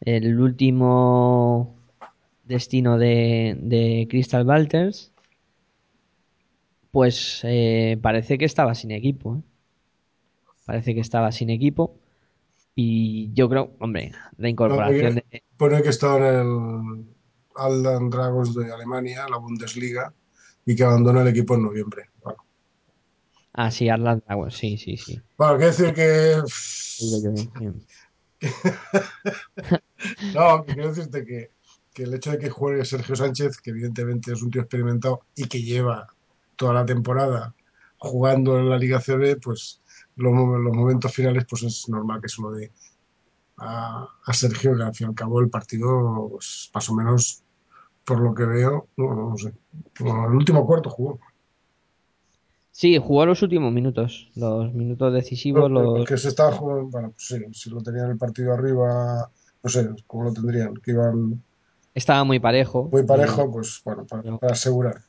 [0.00, 1.76] El último
[2.44, 5.12] destino de, de Crystal Walters,
[6.90, 9.42] pues eh, parece que estaba sin equipo.
[10.66, 11.98] Parece que estaba sin equipo.
[12.74, 15.42] Y yo creo, hombre, la incorporación de...
[15.56, 17.06] pone que estaba en el
[17.54, 20.14] Aldan Dragos de Alemania, la Bundesliga,
[20.64, 22.10] y que abandona el equipo en noviembre.
[22.22, 22.42] Bueno,
[23.54, 25.20] Ah, sí, Atlas Dragons, sí, sí, sí.
[25.36, 26.42] Bueno, quiero decir que...
[30.34, 31.50] no, quiero decirte que,
[31.92, 35.46] que el hecho de que juegue Sergio Sánchez, que evidentemente es un tío experimentado y
[35.48, 36.06] que lleva
[36.56, 37.54] toda la temporada
[37.98, 39.81] jugando en la Liga CB, pues
[40.16, 42.70] los, los momentos finales pues es normal que se lo dé
[43.58, 47.42] a, a Sergio, que al fin y al cabo el partido, pues, más o menos,
[48.04, 49.52] por lo que veo, no, no sé,
[50.00, 51.20] bueno, el último cuarto jugó.
[52.72, 55.70] Sí, jugó los últimos minutos, los minutos decisivos.
[55.70, 56.08] No, los...
[56.08, 59.30] Que se estaba jugando, bueno, pues sí, si lo tenían el partido arriba,
[59.62, 60.74] no sé, ¿cómo lo tendrían?
[60.76, 61.42] Que iban
[61.94, 62.88] Estaba muy parejo.
[62.90, 65.02] muy parejo, pues bueno, para, asegurar.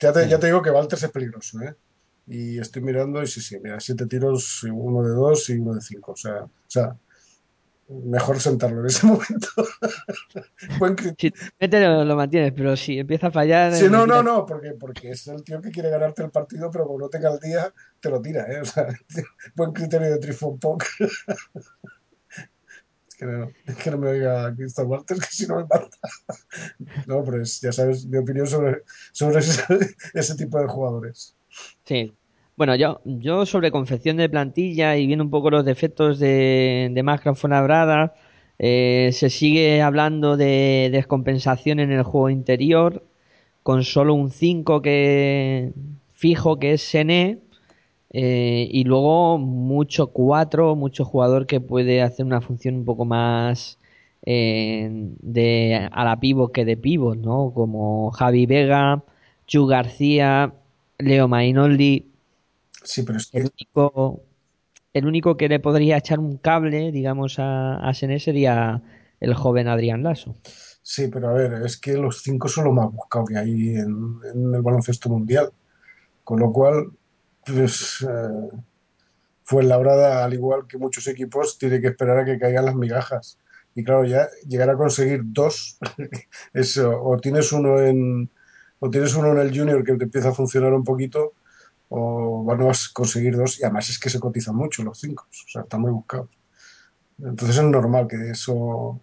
[0.00, 1.76] Ya te, ya te digo que Walters es peligroso, ¿eh?
[2.26, 5.80] Y estoy mirando y sí, sí, mira, siete tiros, uno de dos y uno de
[5.80, 6.12] cinco.
[6.12, 6.96] O sea, o sea
[7.88, 9.48] mejor sentarlo en ese momento.
[10.78, 13.74] Buen Si te lo, lo mantienes, pero si empieza a fallar.
[13.74, 16.86] Sí, no, no, no, porque, porque es el tío que quiere ganarte el partido, pero
[16.86, 18.60] como no tenga el día, te lo tira, ¿eh?
[18.60, 18.86] O sea,
[19.54, 20.84] buen criterio de Trifon Pok.
[23.08, 25.88] Es que no, es que no me oiga Cristo Walters, que si no me mata.
[27.06, 29.62] No, pero es, ya sabes mi opinión sobre, sobre ese,
[30.14, 31.36] ese tipo de jugadores.
[31.84, 32.12] Sí.
[32.56, 37.02] Bueno, yo, yo sobre confección de plantilla y viendo un poco los defectos de, de
[37.02, 37.44] Minecraft
[38.58, 43.04] eh, se sigue hablando de descompensación en el juego interior,
[43.62, 45.72] con solo un 5 que
[46.12, 47.40] fijo que es Sené,
[48.10, 53.78] eh, y luego mucho 4, mucho jugador que puede hacer una función un poco más
[54.24, 54.88] eh,
[55.20, 57.52] de a la pivot que de pivot, ¿no?
[57.54, 59.02] Como Javi Vega,
[59.46, 60.54] Chu García,
[61.02, 62.12] Leo Mainoldi,
[62.84, 64.22] Sí, pero es el que único,
[64.92, 68.82] el único que le podría echar un cable, digamos, a, a Sené sería
[69.20, 70.34] el joven Adrián Lasso.
[70.82, 74.18] Sí, pero a ver, es que los cinco son lo más buscado que hay en,
[74.34, 75.52] en el baloncesto mundial.
[76.24, 76.90] Con lo cual,
[77.44, 78.58] pues, eh,
[79.44, 83.38] Fuenlabrada, al igual que muchos equipos, tiene que esperar a que caigan las migajas.
[83.74, 85.78] Y claro, ya llegar a conseguir dos,
[86.52, 88.30] es, o tienes uno en,
[88.84, 91.34] o tienes uno en el junior que te empieza a funcionar un poquito,
[91.88, 95.48] o van a conseguir dos, y además es que se cotizan mucho los cinco, o
[95.48, 96.30] sea, están muy buscados.
[97.18, 99.00] Entonces es normal que eso,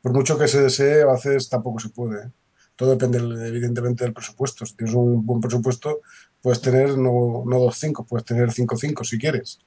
[0.00, 2.24] por mucho que se desee, a veces tampoco se puede.
[2.24, 2.30] ¿eh?
[2.74, 3.18] Todo depende,
[3.48, 4.64] evidentemente, del presupuesto.
[4.64, 6.00] Si tienes un buen presupuesto,
[6.40, 9.58] puedes tener no, no dos cinco, puedes tener cinco cinco si quieres.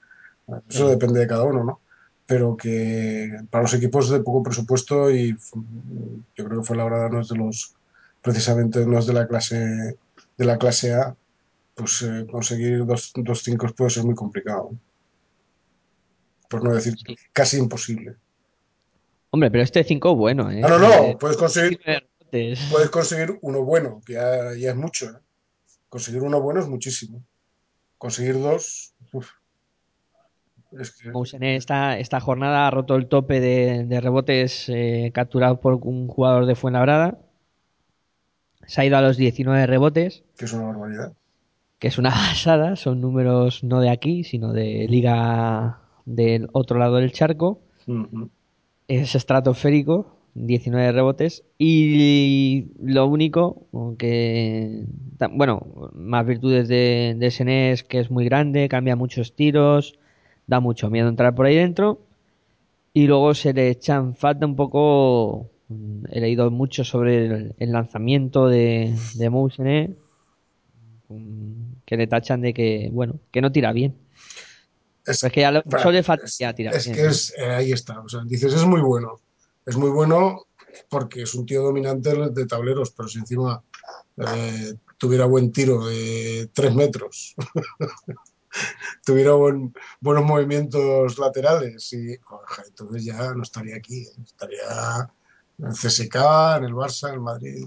[0.70, 0.90] Eso Sí.
[0.90, 1.80] depende de cada uno, ¿no?
[2.26, 5.38] Pero que para los equipos de poco presupuesto, y
[6.36, 7.76] yo creo que fue la hora no es de los,
[8.22, 9.56] precisamente no es de la clase,
[10.38, 11.16] de la clase A,
[11.76, 14.72] pues eh, conseguir dos, dos cinco puede ser muy complicado.
[16.50, 17.16] Por no decir Sí.
[17.32, 18.16] casi imposible.
[19.30, 20.60] Hombre, pero este 5 bueno, ¿eh?
[20.60, 21.80] No, no, no, Eh, puedes conseguir,
[22.70, 25.06] puedes conseguir uno bueno, que ya, ya es mucho.
[25.10, 25.20] ¿eh?
[25.88, 27.24] Conseguir uno bueno es muchísimo.
[27.98, 29.30] Conseguir dos, uf,
[30.80, 35.76] es que esta, esta jornada ha roto el tope de, de rebotes eh, capturados por
[35.76, 37.18] un jugador de Fuenlabrada.
[38.72, 41.12] Se ha ido a los 19 rebotes, que es una barbaridad.
[41.78, 42.78] que es una pasada.
[42.78, 47.60] Son números no de aquí, sino de liga del otro lado del charco.
[48.88, 51.44] Es estratosférico, 19 rebotes.
[51.58, 53.68] Y lo único
[53.98, 54.86] que...
[55.34, 60.00] Bueno, más virtudes de, de Sené es que es muy grande, cambia muchos tiros,
[60.48, 62.00] da mucho miedo entrar por ahí dentro.
[62.94, 65.51] Y luego se le echan falta un poco.
[66.10, 69.30] He leído mucho sobre el, el lanzamiento de, de
[71.86, 73.98] que le tachan de que, bueno, que no tira bien.
[75.06, 76.96] Es, Pero es que ya lo, bueno, solo le falta es- ya tirar es bien.
[76.96, 78.00] que es, eh, ahí está.
[78.02, 79.20] O sea, dices, es muy bueno.
[79.66, 80.46] Es muy bueno
[80.90, 83.62] porque es un tío dominante de tableros, pero si encima
[84.18, 87.36] eh, tuviera buen tiro de tres metros,
[89.06, 94.04] tuviera buen- buenos movimientos laterales, y oja, entonces ya no estaría aquí.
[94.04, 94.22] ¿eh?
[94.24, 95.12] Estaría
[95.62, 96.16] en el CSK,
[96.58, 97.66] en el Barça, en el Madrid.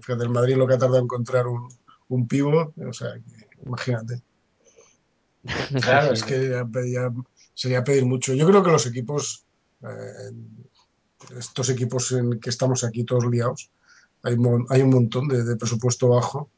[0.00, 1.66] Fíjate, el Madrid lo que ha tardado en encontrar un,
[2.08, 4.22] un pívot, o sea, que, imagínate.
[5.82, 7.12] Claro, es que ya, ya
[7.54, 8.32] sería pedir mucho.
[8.34, 9.44] Yo creo que los equipos,
[9.82, 10.30] eh,
[11.38, 13.70] estos equipos en que estamos aquí todos liados,
[14.22, 16.50] hay, mon- hay un montón de, de presupuesto bajo.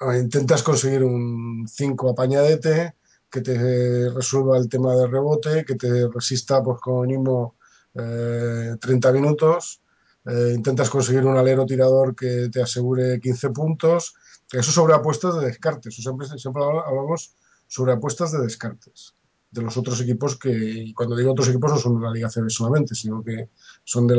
[0.00, 2.94] Eh, intentas conseguir un 5 apañadete
[3.30, 7.56] que te resuelva el tema de rebote, que te resista, pues como mínimo,
[7.94, 9.80] eh, 30 minutos.
[10.28, 14.14] Eh, intentas conseguir un alero tirador que te asegure 15 puntos.
[14.52, 15.94] Eso sobre apuestas de descartes.
[15.94, 17.34] Siempre, siempre hablamos
[17.66, 19.14] sobre apuestas de descartes
[19.50, 22.28] de los otros equipos que, y cuando digo otros equipos no son de la Liga
[22.28, 23.48] CB solamente, sino que
[23.84, 24.14] son de,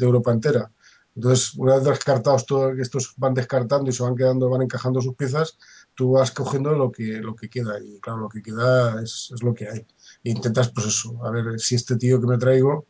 [0.00, 0.70] Europa entera.
[1.14, 5.02] Entonces, una vez descartados todo, que estos van descartando y se van quedando, van encajando
[5.02, 5.58] sus piezas,
[5.94, 7.78] tú vas cogiendo lo que, lo que queda.
[7.84, 9.86] Y claro, lo que queda es, es lo que hay.
[10.24, 12.86] E intentas, pues eso, a ver si este tío que me traigo,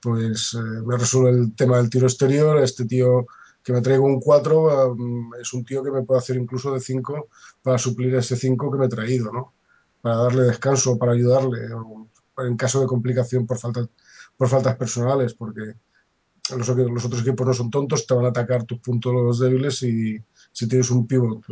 [0.00, 3.26] pues eh, me resuelve el tema del tiro exterior, este tío
[3.62, 6.80] que me traigo un 4 um, es un tío que me puede hacer incluso de
[6.80, 7.28] 5
[7.62, 9.54] para suplir ese 5 que me he traído, ¿no?
[10.00, 12.06] Para darle descanso, para ayudarle, o
[12.38, 13.84] en caso de complicación por, falta,
[14.36, 15.74] por faltas personales, porque
[16.54, 20.22] los, otros equipos no son tontos, te van a atacar tus puntos débiles y
[20.52, 21.44] si tienes un pivot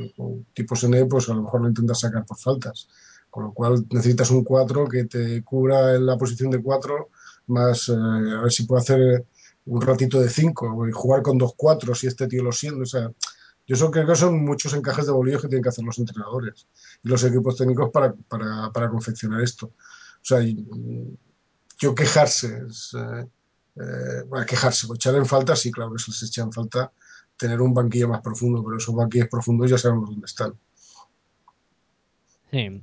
[0.52, 2.88] tipo SNE, pues a lo mejor lo intentas sacar por faltas.
[3.28, 7.10] Con lo cual necesitas un 4 que te cubra en la posición de 4,
[7.46, 9.24] más eh, a ver si puedo hacer
[9.66, 12.82] un ratito de 5 y jugar con dos 4 si este tío lo siente.
[12.82, 13.10] O sea,
[13.66, 16.66] yo creo que son muchos encajes de bolillos que tienen que hacer los entrenadores
[17.02, 19.66] y los equipos técnicos para, para, para confeccionar esto.
[19.66, 20.38] O sea,
[21.78, 23.26] yo quejarse, es, eh,
[23.76, 26.92] eh, bueno, quejarse, o echar en falta, sí, claro que se les echa en falta
[27.36, 30.54] tener un banquillo más profundo, pero esos banquillos profundos ya sabemos dónde están.
[32.50, 32.82] Sí.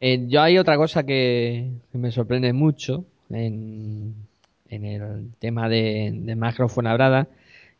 [0.00, 4.14] Eh, yo hay otra cosa que me sorprende mucho en,
[4.68, 7.28] en el tema de, de Macro Fuenlabrada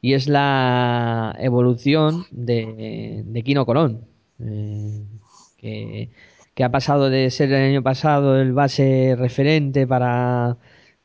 [0.00, 4.00] y es la evolución de, de Kino Colón,
[4.40, 5.04] eh,
[5.58, 6.10] que,
[6.54, 10.56] que, ha pasado de ser el año pasado el base referente para,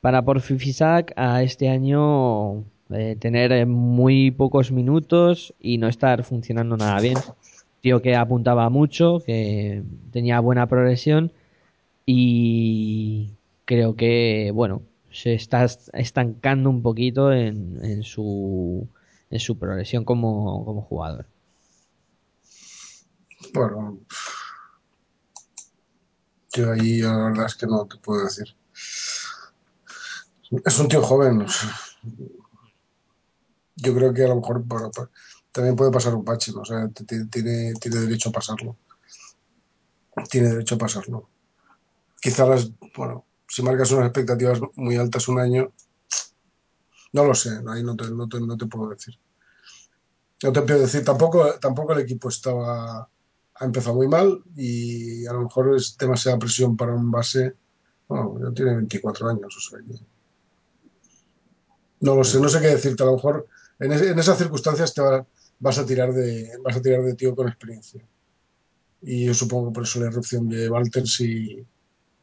[0.02, 7.00] para Porfifisac a este año eh, tener muy pocos minutos y no estar funcionando nada
[7.00, 7.18] bien.
[7.82, 11.32] Tío que apuntaba mucho, que tenía buena progresión
[12.06, 13.37] y
[13.68, 18.88] creo que, bueno, se está estancando un poquito en, en su
[19.30, 21.28] en su progresión como, como jugador.
[23.54, 24.00] Bueno,
[26.54, 28.56] yo ahí la verdad es que no te puedo decir.
[30.66, 31.46] Es un tío joven.
[33.76, 34.64] Yo creo que a lo mejor
[35.52, 36.62] también puede pasar un bache, ¿no?
[36.62, 38.78] o sea, tiene, tiene derecho a pasarlo.
[40.30, 41.30] Tiene derecho a pasarlo.
[42.20, 45.72] Quizás, bueno, si marcas unas expectativas muy altas un año,
[47.14, 49.18] no lo sé, ahí no te, no te, no te puedo decir.
[50.44, 53.10] No te puedo decir, tampoco, tampoco el equipo estaba
[53.60, 57.56] ha empezado muy mal y a lo mejor es demasiada presión para un base.
[58.08, 60.00] Bueno, tiene 24 años, o sea que...
[62.00, 63.02] No lo sé, no sé qué decirte.
[63.02, 63.48] A lo mejor
[63.80, 65.26] en, es, en esas circunstancias te va,
[65.60, 68.02] vas a tirar de vas a tirar de tío con experiencia.
[69.02, 71.66] Y yo supongo por eso la erupción de Walters y,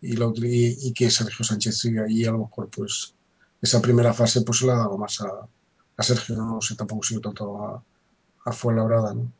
[0.05, 3.15] y, lo, y, y, que Sergio Sánchez sigue ahí, a lo mejor pues
[3.63, 5.49] esa primera fase pues se la ha dado más a,
[5.97, 7.83] a Sergio, no sé tampoco si lo tanto a,
[8.45, 9.33] a Fuenlabrada, ¿no?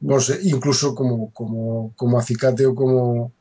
[0.00, 3.32] No sé, incluso como, como, como acicate o como,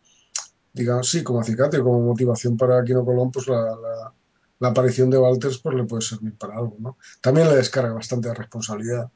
[0.74, 4.14] digamos, sí, como acicate o como motivación para Aquino Colón, pues la, la,
[4.60, 6.98] la, aparición de Walters pues le puede servir para algo, ¿no?
[7.20, 9.10] También le descarga bastante responsabilidad,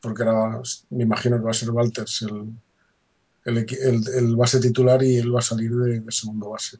[0.00, 2.52] porque ahora me imagino que va a ser Walters el,
[3.44, 3.66] el,
[4.14, 6.78] el, base titular y él va a salir de, segundo base.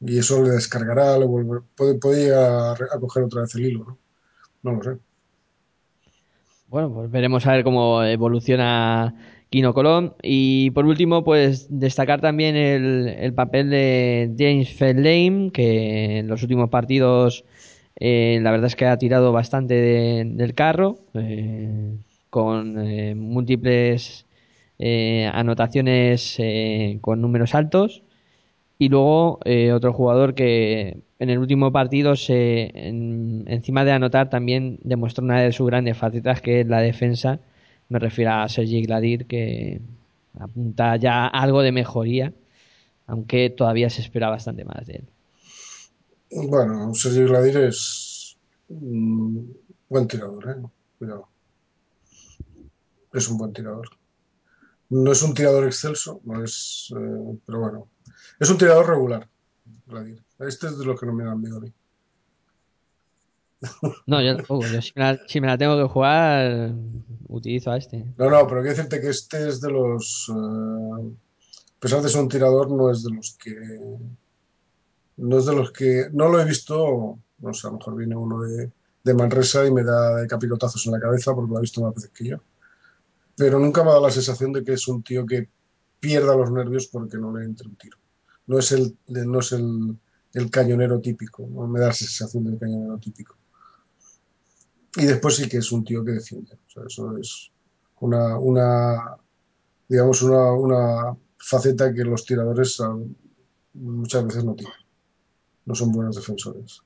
[0.00, 3.84] Y eso le descargará, le vuelve, puede, puede a, a, coger otra vez el hilo,
[3.84, 3.98] ¿no?
[4.62, 4.98] No lo sé.
[6.68, 9.14] Bueno, pues veremos a ver cómo evoluciona
[9.50, 10.14] Kino Colón.
[10.22, 16.42] Y por último, pues destacar también el, el papel de James Feldheim, que en los
[16.42, 17.44] últimos partidos
[17.98, 21.96] eh, la verdad es que ha tirado bastante de, del carro, eh,
[22.30, 24.25] con eh, múltiples
[24.78, 28.02] eh, anotaciones eh, con números altos.
[28.78, 34.28] Y luego eh, otro jugador que en el último partido, se, en, encima de anotar,
[34.28, 37.40] también demostró una de sus grandes facetas, que es la defensa.
[37.88, 39.80] Me refiero a Sergi Gladir, que
[40.38, 42.32] apunta ya algo de mejoría,
[43.06, 45.04] aunque todavía se espera bastante más de él.
[46.48, 48.36] Bueno, Sergi Gladir es
[48.68, 49.56] un
[49.88, 51.06] buen tirador, ¿eh?
[53.14, 53.88] Es un buen tirador.
[54.88, 57.88] No es un tirador excelso, no es, eh, pero bueno,
[58.38, 59.28] es un tirador regular.
[59.86, 60.22] Gladir.
[60.38, 61.72] Este es de los que no me dan miedo a mí.
[64.06, 66.72] No, yo, uh, yo si, me la, si, me la, tengo que jugar,
[67.28, 68.04] utilizo a este.
[68.16, 70.28] No, no, pero quiero decirte que este es de los.
[70.28, 71.08] Uh,
[71.76, 73.54] a pesar de ser un tirador, no es de los que.
[75.16, 76.08] No es de los que.
[76.12, 77.18] No lo he visto.
[77.38, 78.70] No sé, a lo mejor viene uno de,
[79.02, 81.94] de Manresa y me da de capilotazos en la cabeza porque lo ha visto más
[81.94, 82.38] veces que yo.
[83.36, 85.48] Pero nunca me ha dado la sensación de que es un tío que
[86.00, 87.98] pierda los nervios porque no le entre un tiro.
[88.46, 89.98] No es el, no es el,
[90.32, 93.36] el cañonero típico, no me da la sensación del cañonero típico.
[94.96, 96.58] Y después sí que es un tío que defiende.
[96.66, 97.50] O sea, eso es
[98.00, 99.16] una, una
[99.88, 102.82] digamos, una, una, faceta que los tiradores
[103.74, 104.74] muchas veces no tienen.
[105.64, 106.82] No son buenos defensores.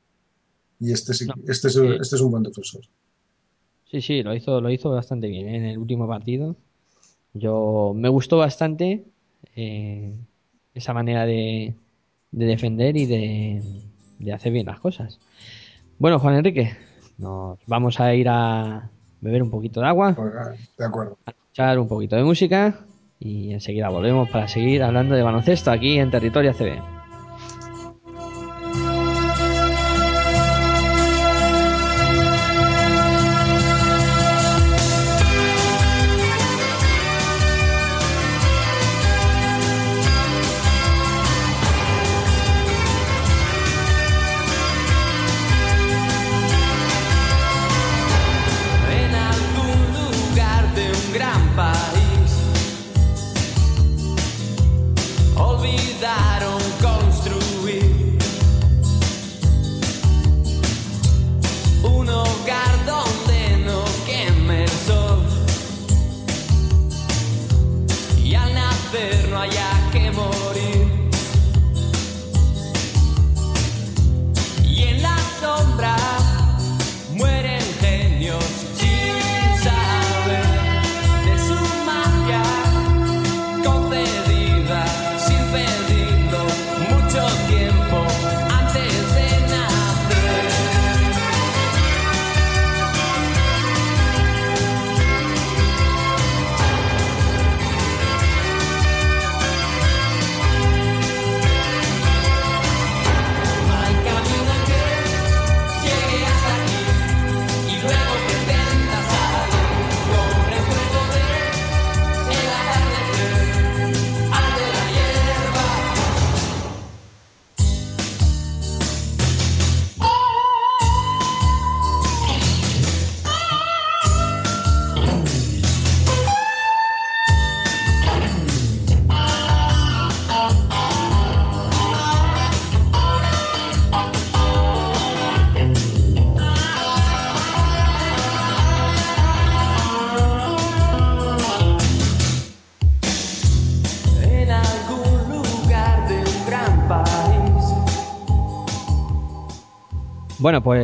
[0.80, 2.82] Y este, sí, No, este, es, eh, este es un buen defensor.
[3.90, 5.56] Sí, sí, lo hizo, lo hizo bastante bien ¿eh?
[5.56, 6.56] en el último partido.
[7.34, 9.04] Yo me gustó bastante
[9.56, 10.12] eh,
[10.74, 11.74] esa manera de,
[12.30, 13.62] de defender y de,
[14.18, 15.18] de hacer bien las cosas.
[15.98, 16.72] Bueno, Juan Enrique,
[17.18, 18.88] nos vamos a ir a
[19.20, 20.32] beber un poquito de agua, Pues,
[20.78, 21.18] de acuerdo.
[21.26, 22.80] a escuchar un poquito de música
[23.18, 26.99] y enseguida volvemos para seguir hablando de baloncesto aquí en Territorio ACB.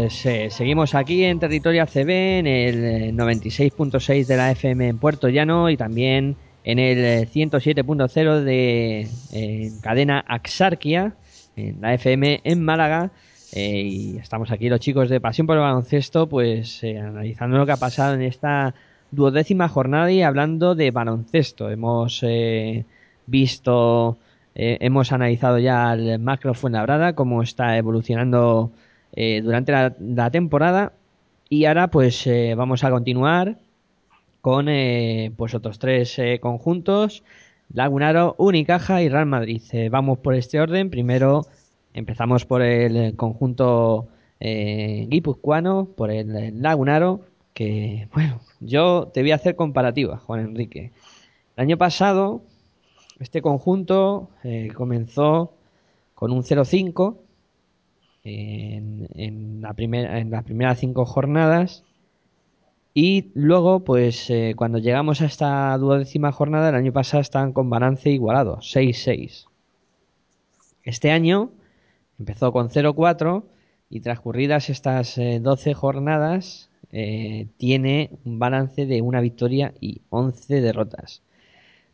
[0.06, 4.98] Pues eh, seguimos aquí en Territorio ACB, en el eh, 96.6 de la FM en
[4.98, 11.16] Puerto Llano y también en el eh, 107.0 de eh, en cadena Axarquia,
[11.56, 13.10] en la FM en Málaga.
[13.50, 17.66] eh, y estamos aquí los chicos de Pasión por el Baloncesto, pues eh, analizando lo
[17.66, 18.76] que ha pasado en esta
[19.10, 21.68] duodécima jornada y hablando de baloncesto.
[21.68, 22.86] Hemos eh,
[23.26, 24.18] visto,
[24.54, 28.70] eh, hemos analizado ya el macro Fuenlabrada, cómo está evolucionando
[29.12, 30.92] eh, durante la, temporada.
[31.48, 33.58] Y ahora pues eh, vamos a continuar
[34.40, 37.22] con eh, pues otros tres conjuntos.
[37.72, 39.62] Lagunaro, Unicaja y Real Madrid.
[39.90, 40.90] Vamos por este orden.
[40.90, 41.46] Primero
[41.94, 47.22] empezamos por el conjunto guipuzcoano por el Lagunaro
[47.54, 50.92] que bueno yo te voy a hacer comparativa Juan Enrique.
[51.56, 52.42] El año pasado
[53.18, 54.28] este conjunto
[54.74, 55.54] comenzó
[56.14, 57.16] con un 0-5
[58.26, 61.84] en, la en las primeras cinco jornadas.
[62.94, 67.68] Y luego, pues eh, cuando llegamos a esta duodécima jornada, el año pasado estaban con
[67.68, 69.46] balance igualado, 6-6.
[70.82, 71.50] Este año
[72.18, 73.44] empezó con 0-4
[73.90, 80.62] y transcurridas estas eh, 12 jornadas, eh, tiene un balance de una victoria y 11
[80.62, 81.22] derrotas.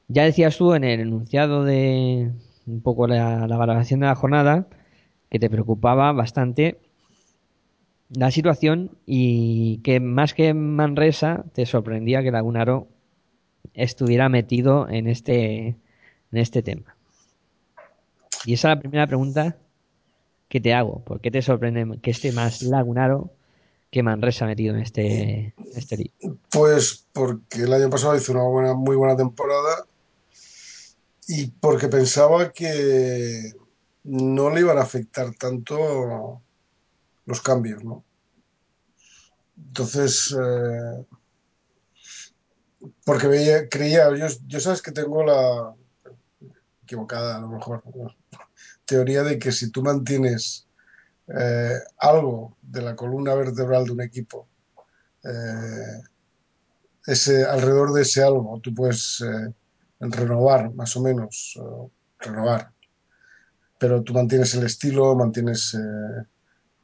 [0.06, 2.30] Ya decías tú en el enunciado de
[2.66, 4.68] un poco la, la valoración de la jornada
[5.32, 6.78] que te preocupaba bastante
[8.10, 12.86] la situación y que más que Manresa te sorprendía que Lagunaro
[13.72, 16.94] estuviera metido en este en este tema.
[18.44, 19.56] Y esa es la primera pregunta
[20.50, 21.02] que te hago.
[21.02, 23.32] ¿Por qué te sorprende que esté más Lagunaro
[23.90, 26.10] que Manresa metido en este, en este?
[26.50, 29.86] Pues porque el año pasado hizo una muy buena temporada
[31.26, 33.61] y porque pensaba que
[34.04, 36.42] no le iban a afectar tanto
[37.26, 38.04] los cambios, ¿no?
[39.56, 41.06] Entonces, eh,
[43.04, 45.74] porque veía, creía, yo, yo sabes que tengo la
[46.82, 47.82] equivocada a lo mejor,
[48.84, 50.66] teoría de que si tú mantienes
[51.28, 54.48] eh, algo de la columna vertebral de un equipo,
[55.24, 56.02] eh,
[57.06, 59.24] ese, alrededor de ese algo, tú puedes
[59.98, 61.58] renovar más o menos,
[62.18, 62.72] renovar,
[63.82, 66.24] pero tú mantienes el estilo, mantienes eh,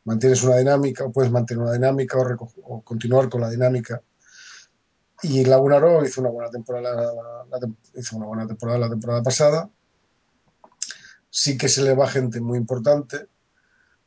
[0.02, 4.02] mantienes una dinámica, o puedes mantener una dinámica o, o continuar con la dinámica.
[5.22, 6.96] Y Lagunaro hizo una buena temporada
[7.48, 9.70] la, la hizo una buena temporada la temporada pasada.
[11.30, 13.28] Sí que se le va gente muy importante,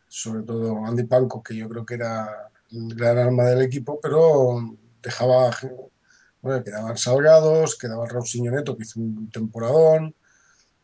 [0.09, 4.59] sobre todo Andy Panko, que yo creo que era el gran arma del equipo, pero
[5.01, 5.49] dejaba,
[6.41, 10.13] bueno, quedaban Salgados, quedaba Rausinho Neto, que hizo un temporadón,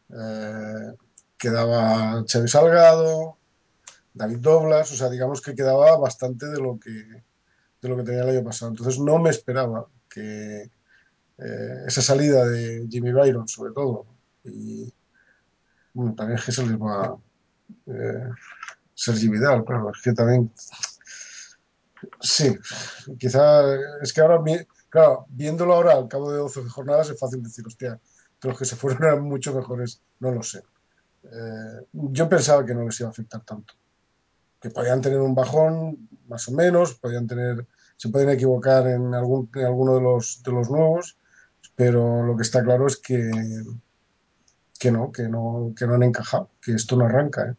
[0.10, 0.94] eh,
[1.38, 3.38] quedaba Xavi Salgado,
[4.14, 6.92] David Doblas, o sea, digamos que quedaba bastante de lo que,
[7.82, 8.72] de lo que tenía el año pasado.
[8.72, 10.72] Entonces no me esperaba que
[11.38, 14.06] eh, esa salida de Jimmy Byron, sobre todo,
[14.44, 14.92] y
[15.94, 17.18] bueno, también es que se les va
[17.86, 18.30] eh,
[18.94, 20.52] Sergi Vidal, claro, es que también,
[22.20, 22.56] sí,
[23.20, 24.42] quizá, es que ahora,
[24.90, 28.00] claro, viéndolo ahora al cabo de 12 jornadas es fácil decir, hostia,
[28.40, 30.64] que los que se fueron eran mucho mejores, no lo sé.
[31.32, 33.74] Eh, yo pensaba que no les iba a afectar tanto,
[34.60, 37.66] que podían tener un bajón, más o menos, podían tener,
[37.96, 41.18] se pueden equivocar en algún, en alguno de los, de los nuevos,
[41.76, 43.32] pero lo que está claro es que,
[44.80, 47.56] que no, que no, que no han encajado, que esto no arranca, ¿eh?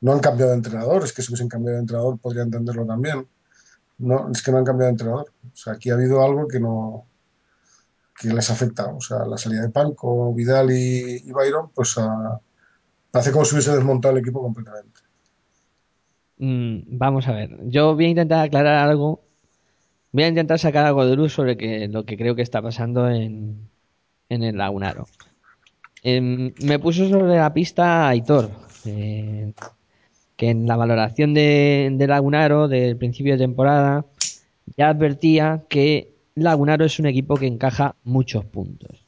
[0.00, 3.26] No han cambiado de entrenador, es que si hubiesen cambiado de entrenador podría entenderlo también.
[3.98, 5.32] No, es que no han cambiado de entrenador.
[5.52, 7.06] O sea, aquí ha habido algo que no,
[8.18, 8.96] que les ha afectado.
[8.96, 12.38] O sea, la salida de Panko, Vidal y, y Byron, pues ah,
[13.16, 15.00] parece como si hubiese desmontado el equipo completamente.
[16.36, 19.22] Mm, vamos a ver, yo voy a intentar aclarar algo,
[20.12, 23.08] voy a intentar sacar algo de luz sobre que, lo que creo que está pasando
[23.08, 23.70] en,
[24.28, 25.06] en el Lagunaro.
[26.02, 28.50] Em, me puso sobre la pista Aitor,
[28.84, 29.54] eh,
[30.36, 34.04] que en la valoración de, de Lagunaro del principio de temporada
[34.76, 39.05] ya advertía que Lagunaro es un equipo que encaja muchos puntos.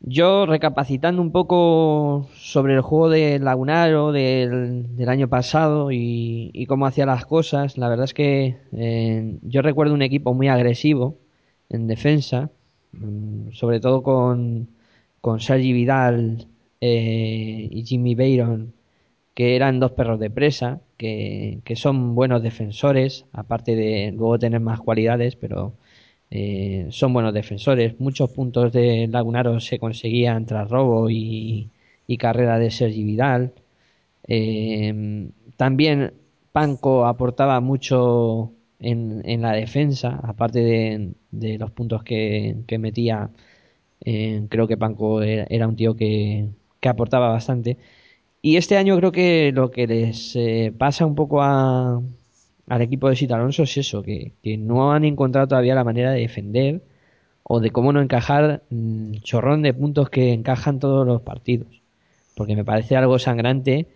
[0.00, 6.86] Yo, recapacitando un poco sobre el juego de Lagunaro del, año pasado y, y cómo
[6.86, 11.16] hacía las cosas, la verdad es que eh, yo recuerdo un equipo muy agresivo
[11.68, 12.50] en defensa,
[12.92, 14.68] mm, sobre todo con,
[15.20, 16.46] con Sergi Vidal
[16.80, 18.74] eh, y Jimmy Bayron,
[19.34, 24.60] que eran dos perros de presa, que, que son buenos defensores, aparte de luego tener
[24.60, 25.74] más cualidades, pero
[26.30, 27.98] eh, son buenos defensores.
[28.00, 31.70] Muchos puntos de Lagunaro se conseguían tras robo y,
[32.06, 33.54] y carrera de Sergi Vidal.
[34.26, 36.14] Eh, también
[36.52, 43.30] Panko aportaba mucho en, la defensa, aparte de, los puntos que, metía.
[44.04, 46.48] eh, creo que Panko era, un tío que,
[46.80, 47.78] que aportaba bastante.
[48.42, 50.38] Y este año creo que lo que les
[50.78, 52.00] pasa un poco a,
[52.68, 56.12] al equipo de Sita Alonso es eso, que, que no han encontrado todavía la manera
[56.12, 56.82] de defender
[57.42, 61.82] o de cómo no encajar mm, chorrón de puntos que encajan todos los partidos.
[62.36, 63.86] Porque me parece algo sangrante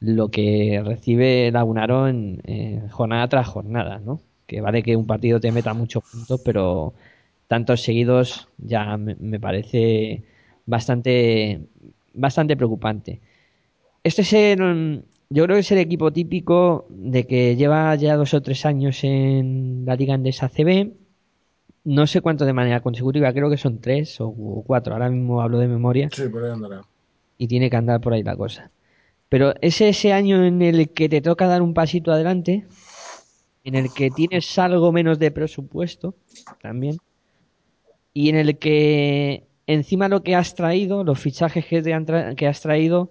[0.00, 4.20] lo que recibe Lagunaro en jornada tras jornada, ¿no?
[4.46, 6.94] Que vale que un partido te meta muchos puntos, pero
[7.46, 10.24] tantos seguidos ya me, me parece
[10.66, 11.60] bastante,
[12.14, 13.20] bastante preocupante.
[14.04, 18.34] Este es el, yo creo que es el equipo típico de que lleva ya dos
[18.34, 20.92] o tres años en la Liga Andesa CB.
[21.84, 24.92] No sé cuánto de manera consecutiva, creo que son tres o cuatro.
[24.94, 26.82] Ahora mismo hablo de memoria Sí, por ahí andará.
[27.38, 28.70] y tiene que andar por ahí la cosa.
[29.28, 32.66] Pero es ese año en el que te toca dar un pasito adelante,
[33.64, 36.14] en el que tienes algo menos de presupuesto
[36.60, 36.98] también,
[38.12, 42.34] y en el que encima lo que has traído, los fichajes que, te han tra-
[42.36, 43.10] que has traído,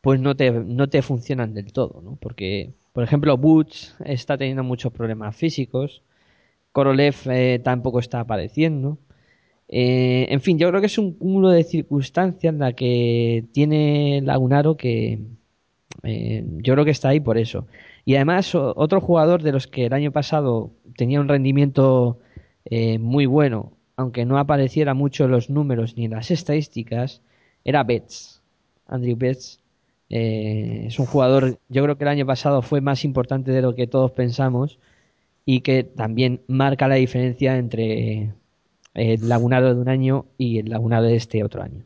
[0.00, 2.16] pues no te, no te funcionan del todo, ¿no?
[2.20, 6.02] Porque, por ejemplo, Butch está teniendo muchos problemas físicos,
[6.72, 8.98] Korolev eh, tampoco está apareciendo.
[9.68, 14.76] Eh, en fin, yo creo que es un cúmulo de circunstancias la que tiene Lagunaro
[14.76, 15.20] que
[16.02, 17.66] eh, yo creo que está ahí por eso.
[18.04, 22.18] Y además, otro jugador de los que el año pasado tenía un rendimiento
[22.64, 27.22] eh, muy bueno, aunque no apareciera mucho en los números ni en las estadísticas,
[27.64, 28.42] era Betts.
[28.86, 29.60] Andrew Betts
[30.10, 33.76] eh, es un jugador, yo creo que el año pasado fue más importante de lo
[33.76, 34.78] que todos pensamos
[35.44, 38.34] y que también marca la diferencia entre
[38.94, 41.84] el lagunado de un año y el lagunado de este otro año.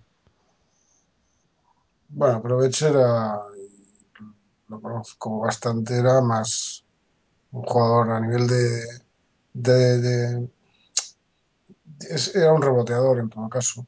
[2.08, 3.40] Bueno, pero era,
[4.68, 6.84] lo conozco bastante, era más
[7.52, 9.02] un jugador a nivel de,
[9.52, 10.48] de,
[12.34, 13.86] era un reboteador en todo caso.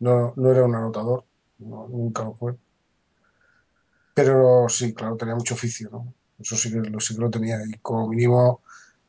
[0.00, 1.24] No, no era un anotador,
[1.58, 2.56] no, nunca lo fue.
[4.16, 6.14] Pero sí, claro, tenía mucho oficio, ¿no?
[6.38, 7.58] Eso sí que lo, sí que lo tenía.
[7.66, 8.62] Y como mínimo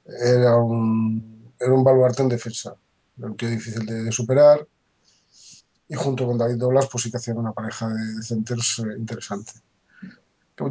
[0.05, 2.75] era un, era un baluarte en defensa.
[3.17, 4.67] Era un tío difícil de, superar.
[5.87, 9.53] Y junto con David Doblas, pues sí que hacían una pareja de, centers eh, interesante.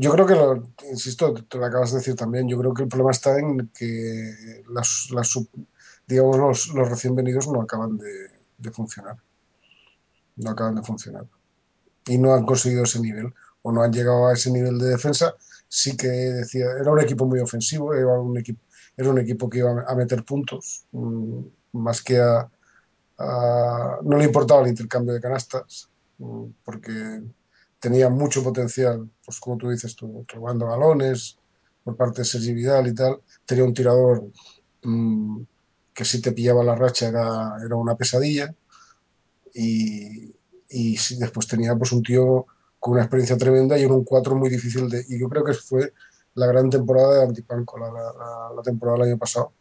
[0.01, 2.89] Yo creo que, lo, insisto, te lo acabas de decir también, yo creo que el
[2.89, 5.39] problema está en que las, las
[6.07, 9.17] digamos, los, los recién venidos no acaban de, de funcionar,
[10.37, 11.27] no acaban de funcionar
[12.07, 13.33] y no han conseguido ese nivel
[13.67, 15.35] o no han llegado a ese nivel de defensa.
[15.69, 18.61] Sí que decía, era un equipo muy ofensivo, era un equipo,
[18.97, 21.41] era un equipo que iba a meter puntos, mm,
[21.73, 22.49] más que a,
[24.03, 27.23] no le importaba el intercambio de canastas, mm, porque
[27.81, 31.39] tenía mucho potencial, pues como tú dices, tú, robando balones
[31.83, 33.21] por parte de Sergi Vidal y tal.
[33.45, 34.31] Tenía un tirador
[34.85, 35.43] mm,
[35.95, 38.55] que si te pillaba la racha era, era una pesadilla.
[39.55, 40.35] Y,
[40.69, 42.47] y después tenía pues un tío
[42.79, 45.05] con una experiencia tremenda y en un 4 muy difícil de...
[45.09, 45.93] Y yo creo que fue
[46.35, 49.53] la gran temporada de Antipanco, la, temporada del año pasado,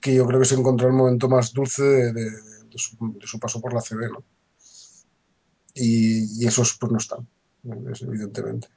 [0.00, 2.30] que yo creo que se encontró el momento más dulce de,
[2.76, 4.24] su, paso por la CB, ¿no?
[5.74, 7.26] Y, esos pues no están,
[7.90, 8.68] es- evidentemente.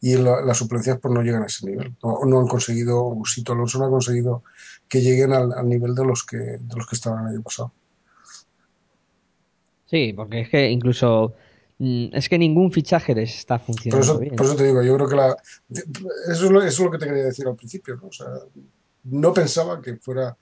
[0.00, 1.96] Y la- las suplencias pues no llegan a ese nivel.
[2.02, 4.42] No, no han conseguido, Sito Alonso no ha conseguido
[4.88, 7.72] que lleguen al, nivel de los que, de los que estaban el año pasado.
[9.86, 11.34] Sí, porque es que incluso
[11.78, 14.36] es que ningún fichaje les está Por funcionando eso, bien.
[14.36, 15.36] por eso te digo, yo creo que la,
[15.68, 18.08] eso, es lo, eso es lo que te quería decir al principio, ¿no?
[18.08, 18.26] O sea,
[19.04, 20.36] no pensaba que fuera,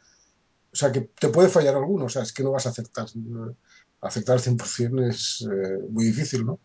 [0.73, 2.71] o sea, que te puede fallar alguno, o sea, es que no vas a.
[4.01, 6.59] Acertar al 100% es eh, muy difícil, ¿no?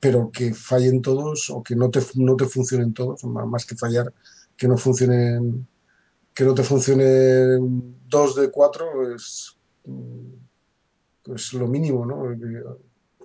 [0.00, 3.76] Pero que fallen todos o que no te, no te funcionen todos, má- más que
[3.76, 4.12] fallar,
[4.56, 5.66] que no funcionen,
[6.34, 10.34] que no te funcionen dos de cuatro es, mm,
[11.22, 12.24] pues lo mínimo, ¿no?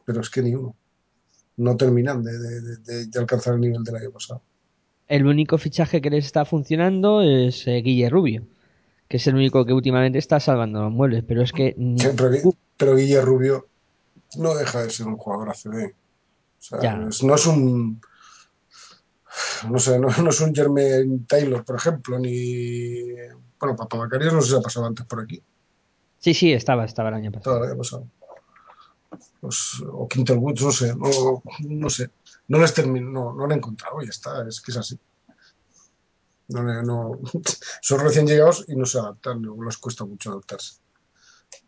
[0.05, 0.75] Pero es que ni uno.
[1.57, 4.41] No terminan de, de- de- alcanzar el nivel del año pasado.
[5.07, 8.47] El único fichaje que les está funcionando es eh, Guille Rubio,
[9.07, 12.31] que es el único que últimamente está salvando los muebles, pero es que Sí, pero,
[12.77, 13.67] pero Guille Rubio
[14.37, 15.91] no deja de ser un jugador ACB.
[15.91, 15.93] O
[16.65, 16.95] sea, Ya.
[16.95, 18.01] no es un.
[19.69, 23.03] No sé, no, no es un Jermaine Taylor, por ejemplo, ni.
[23.59, 25.41] Bueno, Papabacarios no sé si ha pasado antes por aquí.
[26.19, 27.63] Sí, sí, estaba, estaba el año pasado.
[27.63, 28.07] el año pasado.
[29.41, 32.09] Pues, o Quinter Woods, no sé, no, no sé.
[32.47, 34.99] No les termino, no, no lo he encontrado, ya está, es que es así.
[36.49, 37.19] No, no,
[37.81, 40.75] son recién llegados y no se adaptan, luego les cuesta mucho adaptarse.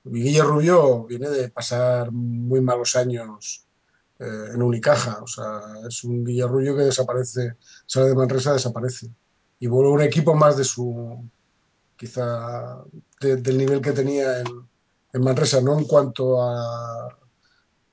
[0.03, 3.65] Guille Rubio viene de pasar muy malos años
[4.19, 9.09] eh, en Unicaja, o sea, es un Guille Rubio que desaparece, sale de Manresa, desaparece.
[9.59, 11.23] Y vuelve un equipo más de su,
[11.97, 12.83] quizá,
[13.21, 14.47] de- del nivel que tenía en,
[15.13, 17.09] en Manresa, no en cuanto a,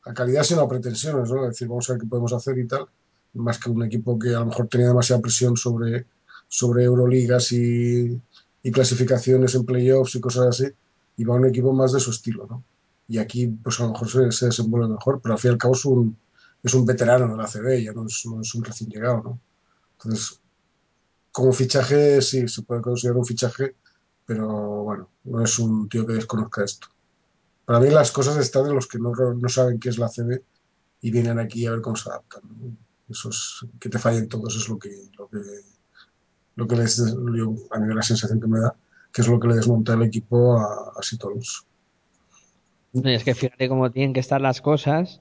[0.05, 1.45] a calidad, sino a pretensiones, ¿no?
[1.45, 2.87] Es decir, vamos a ver qué podemos hacer y tal,
[3.35, 6.07] más que un equipo que a lo mejor tenía demasiada presión sobre,
[6.49, 8.21] sobre Euroligas y,
[8.63, 10.73] y clasificaciones en playoffs y cosas así,
[11.17, 12.65] y va un equipo más de su estilo, ¿no?
[13.09, 15.59] Y aquí, pues a lo mejor se, se desenvuelve mejor, pero al fin y al
[15.59, 16.17] cabo es un,
[16.63, 19.41] es un veterano de la CB, ya no es un recién llegado, ¿no?
[19.99, 20.41] Entonces,
[21.31, 23.77] como fichaje, sí, se puede considerar un fichaje,
[24.27, 26.89] pero bueno, no es un tío que desconozca esto.
[27.65, 30.41] Para mí las cosas están en los que no, no saben qué es la CB
[31.03, 32.43] y vienen aquí a ver cómo se adaptan.
[32.45, 32.77] ¿no?
[33.09, 35.39] Eso es, que te fallen todos es lo que, lo que,
[36.57, 38.75] lo que les, yo, a mí la sensación que me da,
[39.13, 41.63] que es lo que le desmonta el equipo a, a Sito Alonso.
[42.93, 45.21] No, y es que fíjate cómo tienen que estar las cosas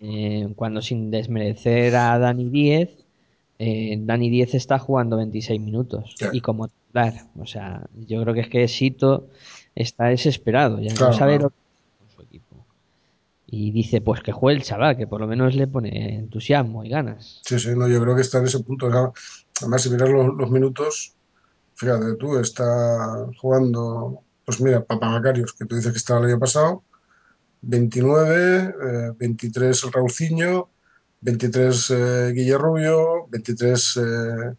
[0.00, 2.90] eh, cuando sin desmerecer a Dani 10,
[3.58, 6.34] eh, Dani 10 está jugando 26 minutos Claro.
[6.34, 7.26] y como titular.
[7.38, 9.28] O sea, yo creo que es que Sito
[9.74, 11.44] está desesperado, ya Claro, no sabe claro.
[11.44, 12.66] lo que con su equipo.
[13.46, 16.88] Y dice, pues que juegue el chaval, que por lo menos le pone entusiasmo y
[16.88, 17.40] ganas.
[17.44, 18.86] Sí, sí, no, yo creo que está en ese punto.
[19.60, 21.14] Además, si miras los, los minutos,
[21.74, 26.82] fíjate tú, está jugando, pues mira, Papamacarios, que tú dices que estaba el año pasado,
[27.62, 30.68] 29, eh, 23 el Raulciño,
[31.20, 34.54] 23 eh, Guille Rubio, 23 eh,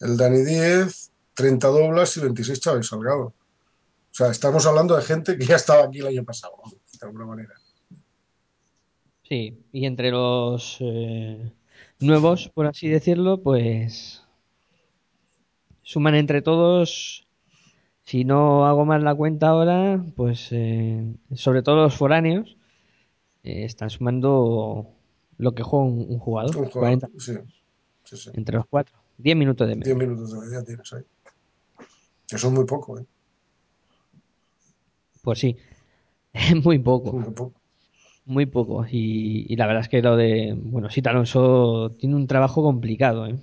[0.00, 3.34] el Dani 10, 30 Doblas y 26 Chávez Salgado.
[4.18, 6.54] O sea, estamos hablando de gente que ya estaba aquí el año pasado,
[7.00, 7.54] de alguna manera.
[9.22, 11.52] Sí, y entre los eh,
[12.00, 14.24] nuevos, por así decirlo, pues
[15.82, 17.28] suman entre todos,
[18.06, 22.56] si no hago mal la cuenta ahora, pues eh, sobre todo los foráneos,
[23.44, 24.96] eh, están sumando
[25.36, 27.34] lo que juega un, un jugador, Un jugador, 40 sí,
[28.02, 28.30] sí, sí.
[28.34, 30.08] entre los cuatro, 10 minutos de 10 media.
[30.08, 31.04] minutos de media tienes ahí.
[32.32, 33.06] Eso es muy poco, ¿eh?
[35.28, 35.56] Pues sí,
[36.32, 37.60] es muy poco, Muy poco.
[38.24, 38.84] muy poco.
[38.90, 43.26] Y, y la verdad es que lo de, bueno, Sita Alonso tiene un trabajo complicado,
[43.26, 43.36] ¿eh?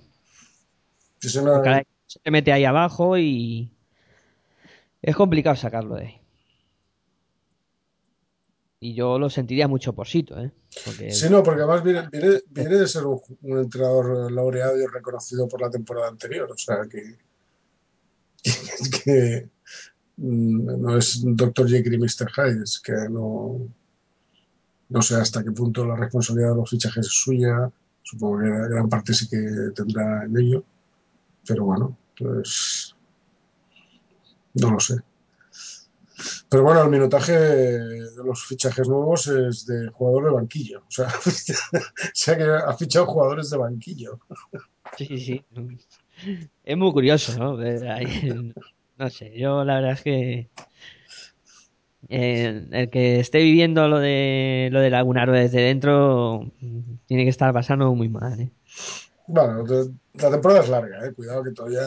[1.20, 3.72] Sí, es una- Porque cada equipo se te mete ahí abajo y
[5.02, 6.22] es complicado sacarlo de ahí.
[8.80, 10.52] y yo lo sentiría mucho por Sito, ¿eh?
[10.84, 14.86] Porque Sí, no, porque además viene, viene, viene de ser un, un entrenador laureado y
[14.86, 16.52] reconocido por la temporada anterior.
[16.52, 17.18] O sea que,
[19.04, 19.50] que, que,
[20.18, 21.68] no es Dr.
[21.68, 22.32] Jekyll y Mr.
[22.32, 23.68] Hyde, es que no,
[24.90, 27.72] no sé hasta qué punto la responsabilidad de los fichajes es suya.
[28.04, 30.64] Supongo que gran parte sí que tendrá en ello.
[31.48, 32.96] Pero bueno, pues
[34.54, 34.96] no lo sé.
[36.50, 40.80] Pero bueno, el minutaje de los fichajes nuevos es de jugador de banquillo.
[40.80, 41.10] O sea,
[42.14, 44.20] sea que ha fichado jugadores de banquillo.
[44.98, 45.46] Sí, sí, sí.
[46.64, 47.58] Es muy curioso, ¿no?
[48.98, 50.50] No sé, yo la verdad es que
[52.08, 57.30] eh, el que esté viviendo lo de lo de Lagunaro desde dentro mm, tiene que
[57.30, 58.52] estar pasando muy mal, ¿eh?
[59.28, 59.66] Bueno,
[60.14, 61.14] la temporada es larga, eh.
[61.14, 61.82] Cuidado que todavía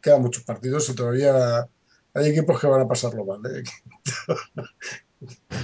[0.00, 1.68] quedan muchos partidos y todavía
[2.14, 3.62] hay equipos que van a pasarlo mal, eh.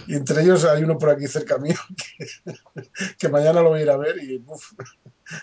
[0.07, 1.74] Y entre ellos hay uno por aquí cerca mío
[2.18, 4.72] que, que mañana lo voy a ir a ver y uf,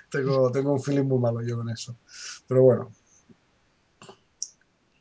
[0.09, 1.95] tengo, tengo un feeling muy malo yo con eso.
[2.47, 2.91] Pero bueno,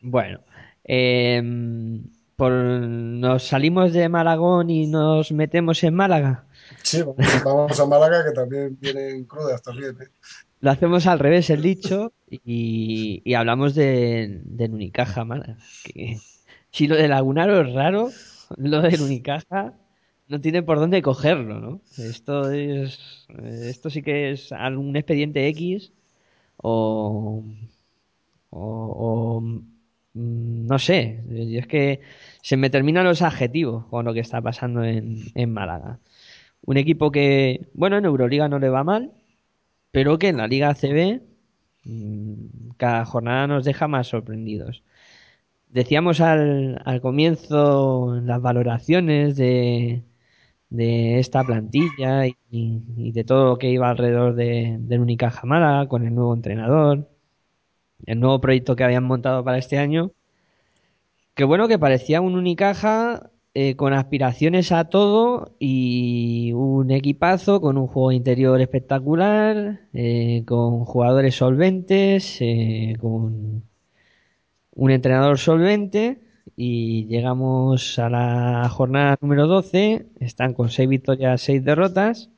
[0.08, 0.38] Bueno,
[0.84, 1.42] eh,
[2.36, 6.44] por, nos salimos de Malagón y nos metemos en Málaga.
[6.84, 7.02] sí,
[7.44, 10.06] vamos, a Málaga que también vienen crudas también, eh.
[10.60, 15.58] Lo hacemos al revés el dicho y, y hablamos de, del Unicaja, Málaga.
[15.84, 16.18] Que,
[16.70, 18.10] si lo de Lagunaro es raro,
[18.56, 19.74] lo del Unicaja
[20.28, 21.80] no tiene por dónde cogerlo, ¿no?
[21.98, 25.92] Esto es, esto sí que es algún expediente X
[26.58, 27.42] o,
[28.50, 29.42] o, o,
[30.16, 31.22] no sé.
[31.30, 32.00] Es que
[32.42, 36.00] se me terminan los adjetivos con lo que está pasando en, en Málaga.
[36.62, 39.12] Un equipo que, bueno, en Euroliga no le va mal,
[39.92, 41.22] pero que en la Liga ACB
[41.84, 44.82] mm, cada jornada nos deja más sorprendidos.
[45.68, 50.02] Decíamos al, comienzo las valoraciones de,
[50.70, 55.88] de esta plantilla y, y de todo lo que iba alrededor de, del Unicaja Málaga
[55.88, 57.08] con el nuevo entrenador,
[58.04, 60.12] el nuevo proyecto que habían montado para este año.
[61.34, 67.78] Que bueno, que parecía un Unicaja eh, con aspiraciones a todo y un equipazo con
[67.78, 73.64] un juego interior espectacular, eh, con jugadores solventes, eh, con
[74.74, 76.20] un entrenador solvente
[76.54, 82.28] y llegamos a la jornada número 12, están con 6 victorias, 6 derrotas,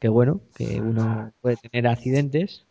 [0.00, 2.66] que bueno, que uno puede tener accidentes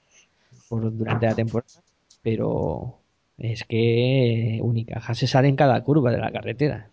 [0.67, 1.84] por, durante la temporada,
[2.25, 3.03] pero
[3.37, 6.89] es que Unicaja se sale en cada curva de la carretera.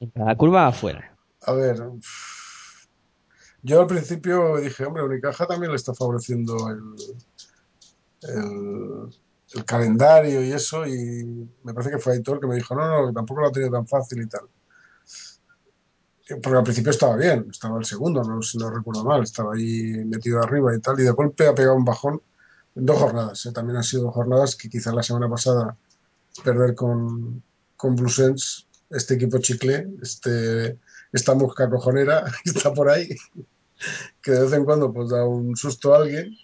[0.00, 1.14] En cada curva afuera.
[1.42, 1.76] A ver,
[3.62, 6.80] yo al principio dije, hombre, Unicaja también le está favoreciendo el,
[8.22, 9.14] el,
[9.54, 13.12] el calendario y eso, y me parece que fue Aitor que me dijo, no, no,
[13.12, 14.48] tampoco lo ha tenido tan fácil y tal.
[16.42, 20.02] Porque al principio estaba bien, estaba el segundo, no, si no recuerdo mal, estaba ahí
[20.06, 22.22] metido arriba y tal, y de golpe ha pegado un bajón
[22.74, 23.46] dos jornadas.
[23.46, 23.52] ¿eh?
[23.52, 25.76] También han sido jornadas que quizás la semana pasada
[26.44, 27.42] perder con,
[27.76, 30.78] con Bluesens, este equipo chicle, este,
[31.12, 33.08] esta mosca cojonera que está por ahí,
[34.22, 36.34] que de vez en cuando pues da un susto a alguien.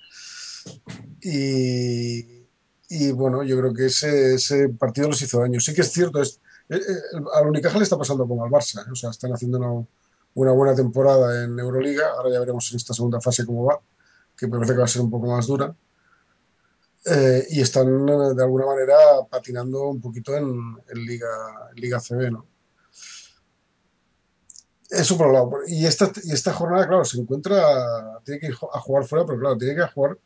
[1.22, 2.46] Y,
[2.88, 5.60] y bueno, yo creo que ese, ese partido los hizo daño.
[5.60, 8.86] Sí que es cierto, es, eh, eh, al Unicaja le está pasando como al Barça,
[8.86, 8.90] ¿eh?
[8.90, 9.86] o sea, están haciendo una,
[10.34, 13.80] una buena temporada en Euroliga, ahora ya veremos en esta segunda fase cómo va,
[14.36, 15.74] que parece que va a ser un poco más dura.
[17.04, 18.96] Eh, y están eh, de alguna manera
[19.30, 21.28] patinando un poquito en, en Liga,
[21.74, 22.46] en Liga CB, ¿no?
[24.90, 25.50] Eso por un lado.
[25.66, 29.38] Y esta, y esta jornada, claro, se encuentra, tiene que ir a jugar fuera, pero
[29.38, 30.18] claro, tiene que jugar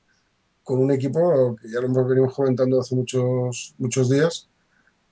[0.63, 4.49] con un equipo que ya lo hemos venido comentando hace muchos, muchos días,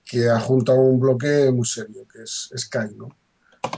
[0.05, 3.09] que ha juntado un bloque muy serio, que es Sky, ¿no?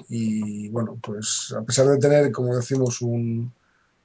[0.08, 3.52] Y bueno, pues a pesar de tener, como decimos, un,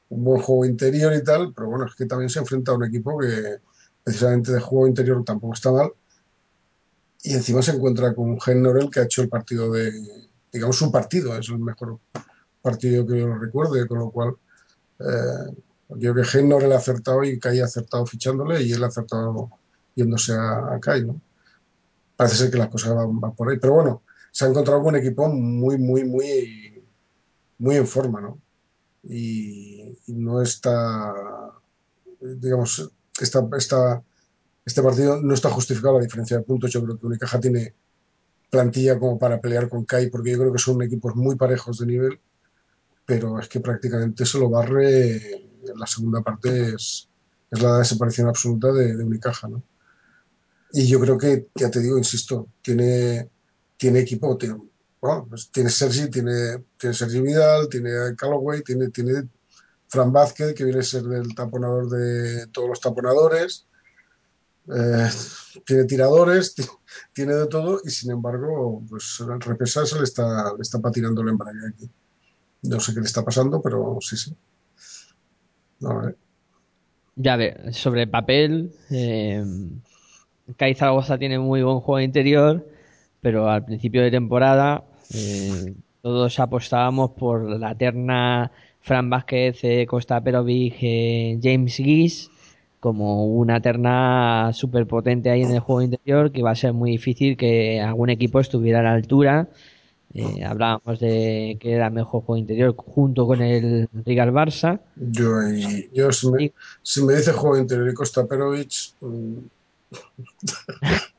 [0.09, 2.85] un buen juego interior y tal, pero bueno, es que también se enfrenta a un
[2.85, 3.57] equipo que
[4.03, 5.91] precisamente de juego interior tampoco está mal.
[7.23, 9.91] Y encima se encuentra con Gen Norel que ha hecho el partido de,
[10.51, 11.99] digamos, su partido, es el mejor
[12.61, 14.35] partido que yo recuerde, con lo cual
[14.99, 15.53] eh,
[15.89, 18.87] yo creo que Gen Norel ha acertado y Kai ha acertado fichándole y él ha
[18.87, 19.49] acertado
[19.95, 21.19] yéndose a, a Kai, ¿no?
[22.15, 24.93] Parece ser que las cosas van, van por ahí, pero bueno, se ha encontrado con
[24.93, 26.83] un equipo muy, muy, muy,
[27.57, 28.39] muy en forma, ¿no?
[29.09, 31.13] Y, y no está,
[32.19, 34.03] digamos, esta, esta,
[34.65, 36.71] este partido no está justificado la diferencia de puntos.
[36.71, 37.73] Yo creo que Unicaja tiene
[38.49, 41.85] plantilla como para pelear con CAI, porque yo creo que son equipos muy parejos de
[41.85, 42.19] nivel,
[43.05, 45.43] pero es que prácticamente se lo barre.
[45.67, 47.09] En la segunda parte es,
[47.51, 49.63] es la desaparición absoluta de, de Unicaja, ¿no?
[50.73, 53.29] Y yo creo que, ya te digo, insisto, tiene,
[53.77, 54.57] tiene equipo, tiene,
[55.29, 59.27] Pues tiene Sergi, tiene, tiene Sergi Vidal, tiene a Callaway, tiene, tiene
[59.87, 63.67] Fran Vázquez, que viene a ser del taponador de todos los taponadores.
[64.73, 65.09] Eh,
[65.65, 66.63] tiene tiradores, ti-
[67.13, 71.21] tiene de todo, y sin embargo, pues el repesar se le está, le está patinando
[71.21, 71.89] el embrague aquí.
[72.63, 74.35] No sé qué le está pasando, pero sí, sí.
[75.81, 76.15] Eh.
[77.15, 79.43] Ya ver, sobre el papel, eh,
[80.57, 82.67] CAI Zaragoza tiene muy buen juego interior,
[83.21, 84.83] pero al principio de temporada
[85.13, 88.51] eh, todos apostábamos por la terna
[88.81, 92.29] Fran Vázquez, eh, Costa Perovic, eh, James Gis
[92.79, 96.91] como una terna súper potente ahí en el juego interior que iba a ser muy
[96.91, 99.49] difícil que algún equipo estuviera a la altura.
[100.13, 104.79] Eh, hablábamos de que era mejor juego interior junto con el Rigal Barça.
[104.95, 109.37] Yo, ahí- yo si, me, si me dice juego interior y Costa Perovic, mm,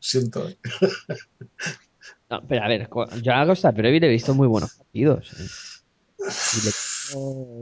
[0.00, 0.48] siento.
[2.30, 2.34] eh.
[2.34, 2.88] No, pero a ver,
[3.22, 5.32] yo a Costa Perovic le he visto muy buenos partidos.
[5.32, 5.46] ¿eh?
[6.56, 6.72] Y le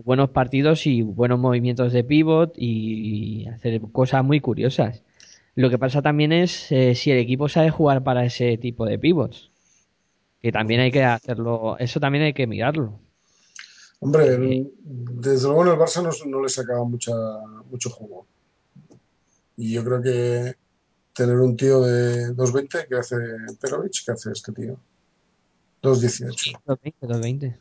[0.05, 5.03] buenos partidos y buenos movimientos de pivot y hacer cosas muy curiosas.
[5.55, 8.99] Lo que pasa también es eh, si el equipo sabe jugar para ese tipo de
[8.99, 9.51] pivots.
[10.41, 13.01] Que también hay que hacerlo, eso también hay que mirarlo.
[14.01, 17.13] Hombre, el- desde luego en el Barça no, no le sacaba mucha,
[17.71, 18.27] mucho juego.
[19.57, 20.55] Y yo creo que
[21.19, 23.17] tener un tío de 2.20 que hace
[23.61, 24.79] Perovic, que hace este tío.
[25.83, 26.61] 2.18.
[26.65, 27.61] 220, 220.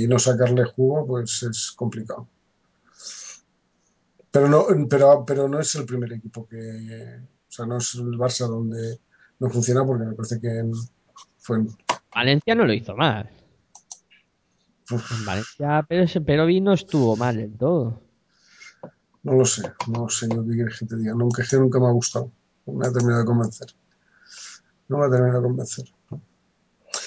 [0.00, 2.28] Y no sacarle jugo, pues es complicado.
[4.30, 6.58] Pero no, pero, pero no es el primer equipo que.
[7.48, 9.00] O sea, no es el Barça donde
[9.38, 10.72] no funciona, porque me parece que en-
[11.38, 11.68] fue en
[12.14, 13.30] Valencia no lo hizo mal.
[14.90, 18.02] En Valencia, pero ese no estuvo mal del todo.
[19.26, 21.12] No lo sé, no sé yo qué quieres que te diga.
[21.12, 22.30] Nunca, es que nunca me ha gustado.
[22.64, 23.66] No me ha terminado de convencer.
[24.86, 25.84] No me ha terminado de convencer.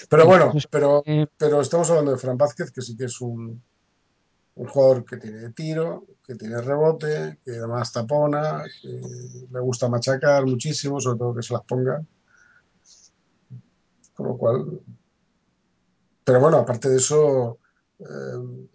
[0.10, 3.64] Pero bueno, pero, Eh, pero estamos hablando de Fran Vázquez, que sí que es un,
[4.56, 9.00] un jugador que tiene tiro, que tiene rebote, que además tapona, que
[9.50, 12.04] le gusta machacar muchísimo, sobre todo que se las ponga.
[14.14, 14.82] Con lo cual.
[16.26, 17.60] Pero bueno, aparte de eso,
[18.00, 18.68] eh,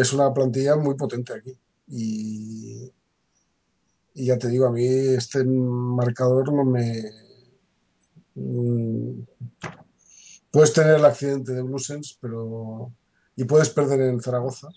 [0.00, 1.54] es una plantilla muy potente aquí.
[1.86, 2.92] Y,
[4.14, 7.02] ya te digo, a mí este marcador no me.
[8.34, 9.22] mm,
[10.50, 12.92] Puedes tener el accidente de Blusens, pero.
[13.36, 14.68] Y puedes perder en Zaragoza,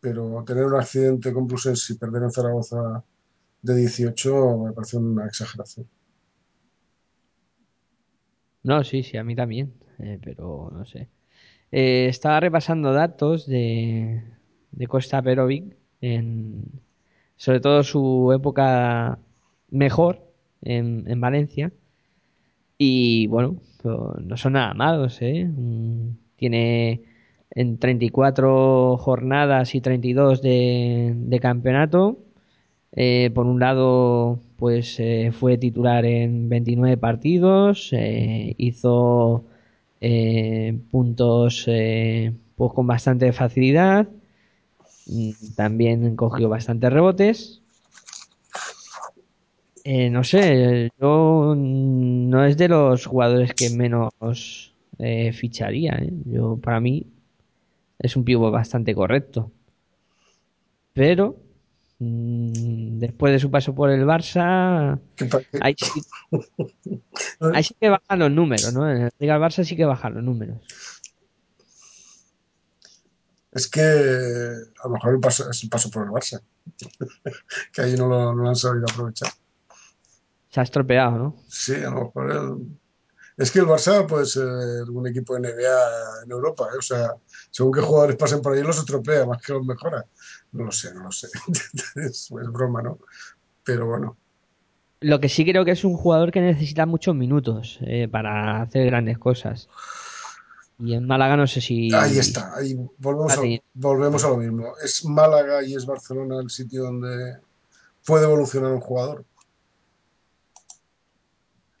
[0.00, 3.04] pero tener un accidente con Blusens y perder en Zaragoza
[3.62, 5.86] de 18 me parece una exageración.
[8.62, 11.08] No, sí, sí, a mí también, eh, pero no sé.
[11.72, 14.22] Eh, estaba repasando datos de,
[14.72, 16.64] de Costa Perovic, en,
[17.36, 19.18] sobre todo su época
[19.70, 20.22] mejor
[20.62, 21.72] en, en Valencia.
[22.78, 25.48] Y bueno, no son nada malos, ¿eh?
[26.36, 27.02] Tiene
[27.50, 32.18] en 34 jornadas y 32 de, de campeonato.
[32.92, 39.44] Eh, por un lado, pues eh, fue titular en 29 partidos, eh, hizo
[40.00, 41.64] eh, puntos
[42.56, 44.08] pues con bastante facilidad,
[45.56, 47.62] también cogió bastantes rebotes.
[49.84, 55.92] Eh, no sé, yo no es de los jugadores que menos eh, ficharía.
[55.94, 56.12] ¿eh?
[56.26, 57.06] Yo para mí
[57.98, 59.50] es un pívot bastante correcto,
[60.92, 61.36] pero
[61.98, 66.02] mm, después de su paso por el Barça, ¿Qué pa- qué- ahí sí,
[67.54, 68.90] ahí sí que bajan los números, ¿no?
[68.90, 70.58] En el Barça sí que bajan los números.
[73.52, 76.40] Es que a lo mejor el paso, es el paso por el Barça,
[77.72, 79.30] que ahí no lo, no lo han sabido aprovechar.
[80.50, 81.36] Se ha estropeado, ¿no?
[81.48, 82.78] Sí, a lo mejor el-
[83.38, 84.44] Es que el Barça puede ser
[84.90, 86.78] un equipo de NBA en Europa, ¿eh?
[86.78, 87.14] O sea,
[87.50, 90.06] según qué jugadores pasen por ahí los estropea más que los mejora.
[90.52, 91.28] No lo sé, no lo sé.
[91.96, 92.98] es, es broma, ¿no?
[93.64, 94.18] Pero bueno,
[95.00, 98.86] Lo que sí creo que es un jugador que necesita muchos minutos eh, para hacer
[98.86, 99.68] grandes cosas.
[100.82, 101.92] Y en Málaga no sé si...
[101.94, 103.40] ahí está, ahí volvemos a,
[103.74, 104.72] volvemos a lo mismo.
[104.82, 107.38] Es Málaga y es Barcelona el sitio donde
[108.04, 109.24] puede evolucionar un jugador.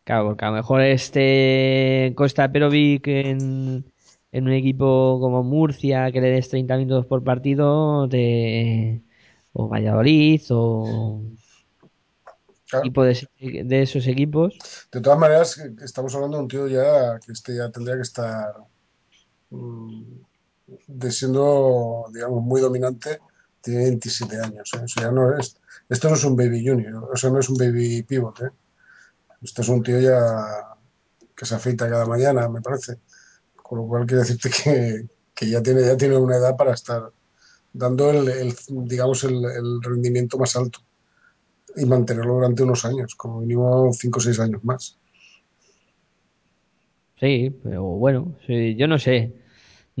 [0.04, 3.84] Claro, porque a lo mejor este Costa Perovic en,
[4.32, 9.02] en un equipo como Murcia, que le des 30 minutos por partido, de,
[9.52, 11.22] o Valladolid, o
[12.70, 12.84] Claro.
[12.84, 13.26] equipo de,
[13.64, 14.56] de esos equipos.
[14.92, 18.54] De todas maneras, estamos hablando de un tío ya que este ya tendría que estar
[19.50, 23.18] de siendo, digamos, muy dominante,
[23.60, 24.70] tiene 27 años.
[24.74, 25.12] ¿eh?
[25.12, 25.56] No es,
[25.88, 28.40] esto no es un baby junior, o sea, no es un baby pivot.
[28.42, 28.50] ¿eh?
[29.42, 30.76] Esto es un tío ya
[31.34, 32.98] que se afeita cada mañana, me parece.
[33.56, 37.10] Con lo cual quiere decirte que, que ya tiene, ya tiene una edad para estar
[37.72, 40.80] dando el, el, digamos, el, el rendimiento más alto
[41.76, 44.98] y mantenerlo durante unos años, como mínimo 5 o 6 años más.
[47.20, 49.32] Sí, pero bueno, sí, yo no sé.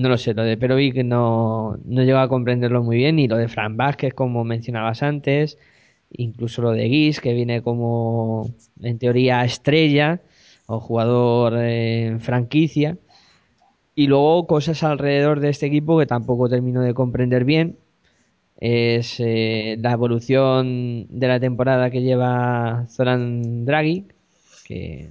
[0.00, 3.36] No lo sé, lo de Perovic no, no llego a comprenderlo muy bien, y lo
[3.36, 5.58] de Fran Vázquez, como mencionabas antes,
[6.10, 8.50] incluso lo de Guis, que viene como,
[8.80, 10.22] en teoría, estrella
[10.66, 12.96] o jugador en franquicia.
[13.94, 17.76] Y luego cosas alrededor de este equipo que tampoco termino de comprender bien.
[18.58, 24.06] Es eh, la evolución de la temporada que lleva Zoran Draghi,
[24.64, 25.10] que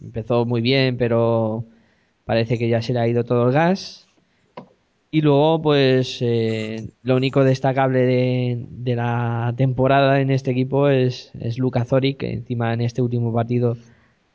[0.00, 1.64] empezó muy bien, pero
[2.24, 4.07] parece que ya se le ha ido todo el gas.
[5.10, 11.32] Y luego, pues, eh, lo único destacable de, de, la temporada en este equipo es,
[11.40, 13.78] es Luka Zori, que encima en este último partido,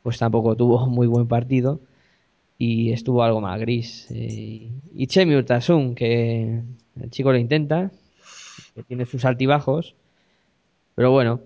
[0.02, 1.80] pues tampoco tuvo muy buen partido
[2.58, 4.08] y estuvo algo más gris.
[4.10, 6.62] Eh, y Chemi Urtasun, que
[7.00, 7.92] el chico lo intenta,
[8.74, 9.94] que tiene sus altibajos,
[10.96, 11.40] pero bueno,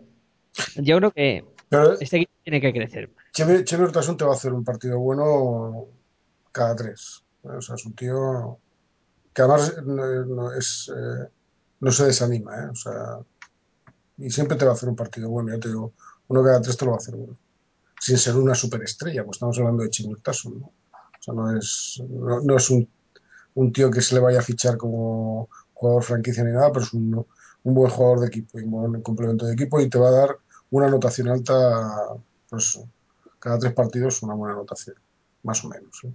[0.77, 3.11] yo creo que Pero este equipo tiene que crecer.
[3.33, 5.87] Chemi, Chemi Urtasun te va a hacer un partido bueno
[6.51, 7.23] cada tres.
[7.43, 8.59] O sea, es un tío
[9.39, 11.29] que además no, es, eh,
[11.79, 12.67] no se desanima, ¿eh?
[12.73, 13.21] O sea,
[14.17, 15.93] y siempre te va a hacer un partido bueno, ya te digo,
[16.27, 17.39] uno cada tres te lo va a hacer bueno.
[18.01, 20.67] Sin ser una superestrella, pues estamos hablando de Chemi Urtasun, ¿no?
[20.67, 22.89] O sea, no es, no, no es un,
[23.55, 26.93] un, tío que se le vaya a fichar como jugador franquicia ni nada, pero es
[26.93, 27.25] un,
[27.63, 30.19] un buen jugador de equipo y un buen complemento de equipo y te va a
[30.21, 30.37] dar
[30.71, 32.09] una anotación alta,
[32.51, 32.81] pues
[33.39, 34.97] cada tres partidos una buena anotación,
[35.45, 36.01] más o menos.
[36.03, 36.13] ¿eh?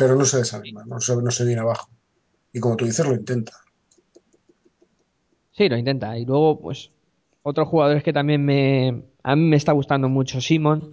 [0.00, 1.90] Pero no se desanima, no se, no se viene abajo.
[2.54, 3.52] Y como tú dices, lo intenta.
[5.52, 6.16] Sí, lo intenta.
[6.16, 6.90] Y luego, pues,
[7.42, 9.02] otros jugadores que también me.
[9.22, 10.90] A mí me está gustando mucho Simon.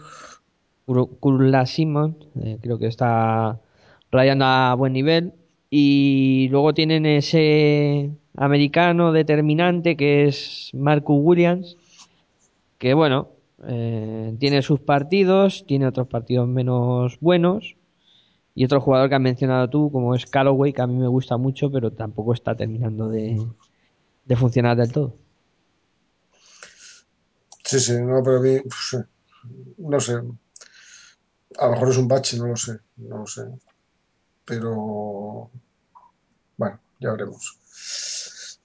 [0.86, 2.18] Kurla Simon.
[2.44, 3.62] Eh, creo que está
[4.12, 5.34] rayando a buen nivel.
[5.70, 11.78] Y luego tienen ese americano determinante que es Marcus Williams.
[12.78, 13.30] Que bueno,
[13.66, 17.78] eh, tiene sus partidos, tiene otros partidos menos buenos.
[18.58, 21.38] Y otro jugador que has mencionado tú, como es Calloway, que a mí me gusta
[21.38, 23.38] mucho, pero tampoco está terminando de,
[24.36, 25.14] funcionar del todo.
[27.64, 29.06] Sí, sí, no, pero a mí, pues,
[29.78, 30.14] no sé.
[31.60, 33.44] A lo mejor es un bache, no lo sé, no lo sé.
[34.44, 35.52] Pero
[36.58, 37.60] bueno, ya veremos.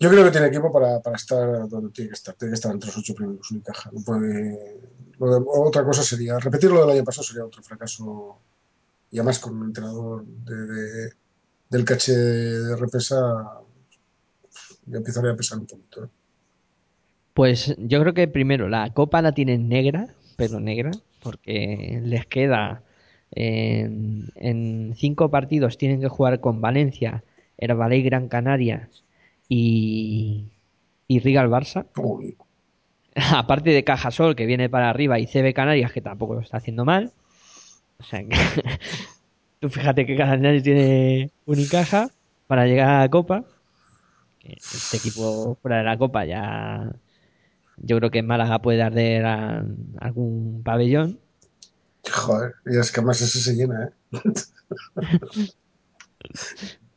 [0.01, 2.35] Yo creo que tiene equipo para, para estar donde tiene que estar.
[2.35, 3.91] Tiene que estar entre los ocho primeros, Unicaja.
[3.93, 4.81] No puede...
[5.19, 8.39] Otra cosa sería, repetir lo del año pasado sería otro fracaso.
[9.13, 11.13] Y además con un entrenador de, de-
[11.71, 13.17] del caché de represa,
[14.87, 16.05] ya empezaría a pesar un poquito.
[16.05, 16.09] ¿eh?
[17.35, 20.91] Pues yo creo que primero la copa la tienen negra, pero negra,
[21.23, 22.83] porque les queda
[23.31, 27.25] en, en cinco partidos tienen que jugar con Valencia,
[27.57, 28.91] Herbalay Gran Canaria
[29.49, 30.45] y,
[31.09, 31.87] y Riga el Barça.
[31.97, 32.37] Uy,
[33.33, 36.85] Aparte de Cajasol que viene para arriba y CB Canarias que tampoco lo está haciendo
[36.85, 37.13] mal.
[38.03, 38.37] O sea que
[39.61, 42.15] tú fíjate que Canarias tiene Unicaja
[42.47, 43.47] para llegar a la copa.
[44.71, 46.93] Este equipo fuera de la copa ya
[47.77, 49.65] yo creo que Málaga puede arder a
[50.01, 51.21] algún pabellón.
[52.11, 53.93] joder, y es que además ese se llena, ¿eh?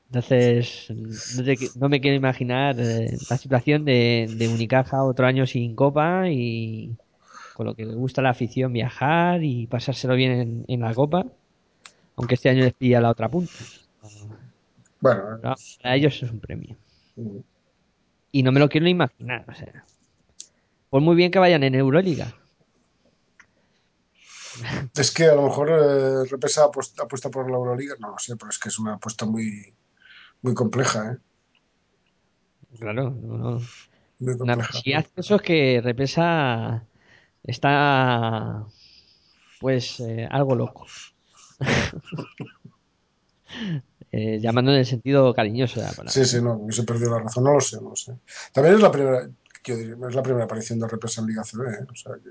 [0.09, 5.45] Entonces, no, te- no me quiero imaginar eh, la situación de, de Unicaja otro año
[5.47, 6.97] sin copa y
[7.55, 11.25] con lo que le gusta la afición viajar y pasárselo bien en, en la copa,
[12.17, 13.53] aunque este año les pilla la otra punta.
[14.99, 16.75] Bueno, Pero para ellos es un premio.
[17.17, 17.41] eh,
[18.31, 19.85] Y no me lo quiero ni imaginar, o sea.
[20.89, 22.33] Por muy bien que vayan en Euroliga.
[24.97, 28.35] es que a lo mejor eh, Repesa apuesta, apuesta por la Euroliga, no lo sé,
[28.35, 29.73] pero es que es una apuesta muy,
[30.41, 31.17] muy compleja, ¿eh?
[32.79, 33.61] Claro, no, no.
[34.19, 34.73] Muy Una- compleja.
[34.73, 36.83] si hace eso es que Repesa
[37.47, 38.65] está
[39.59, 40.85] pues eh, algo loco.
[44.11, 45.91] Eh, llamando en el sentido cariñoso la.
[46.09, 48.17] Sí, sí, no, se perdió la razón, no lo sé, no lo sé.
[48.53, 49.29] También es la primera,
[49.65, 51.87] diría, es la primera aparición de Repesa en Liga CB, ¿eh?
[51.91, 52.29] O sea que,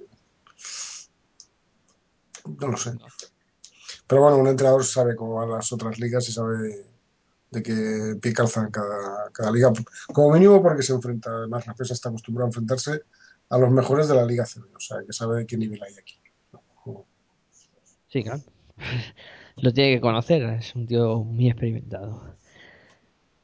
[2.59, 2.93] no lo sé.
[4.07, 6.87] Pero bueno, un entrenador sabe cómo van las otras ligas y sabe
[7.51, 9.71] de, qué pie calza en cada, cada liga.
[10.07, 13.03] Como mínimo porque se enfrenta, además Repesa está acostumbrado a enfrentarse
[13.51, 15.95] a los mejores de la Liga CB, o sea que sabe de qué nivel hay
[15.99, 16.21] aquí.
[18.09, 18.41] Sí, claro.
[19.57, 22.37] Lo tiene que conocer, es un tío muy experimentado.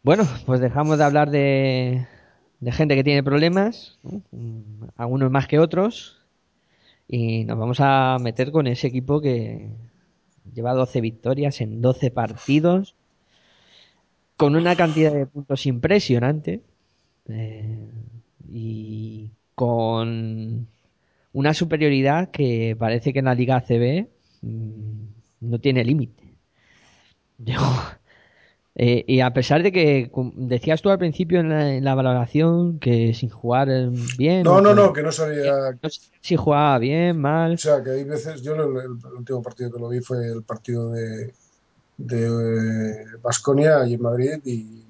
[0.03, 2.07] Bueno, pues dejamos de hablar de,
[2.61, 4.23] de gente que tiene problemas, ¿no?
[4.97, 6.21] Algunos más que otros,
[7.07, 9.69] y nos vamos a meter con ese equipo que,
[10.55, 12.95] lleva 12 victorias en 12 partidos,
[14.37, 16.63] con una cantidad de puntos impresionante
[17.29, 17.91] eh,
[18.51, 20.69] y con
[21.33, 24.09] una superioridad que parece que en la Liga ACB
[24.43, 25.05] mm,
[25.43, 26.25] no tiene límite.
[28.77, 32.79] Eh, y a pesar de que decías tú al principio en la, en la valoración
[32.79, 35.53] que sin jugar eh, bien, No, no, que- no, que no sabía.
[35.83, 37.55] no sé si jugaba bien, mal.
[37.55, 38.41] O sea, que hay veces.
[38.43, 41.35] Yo el, el último partido que lo vi fue el partido de
[41.99, 44.85] de Basconia y en Madrid y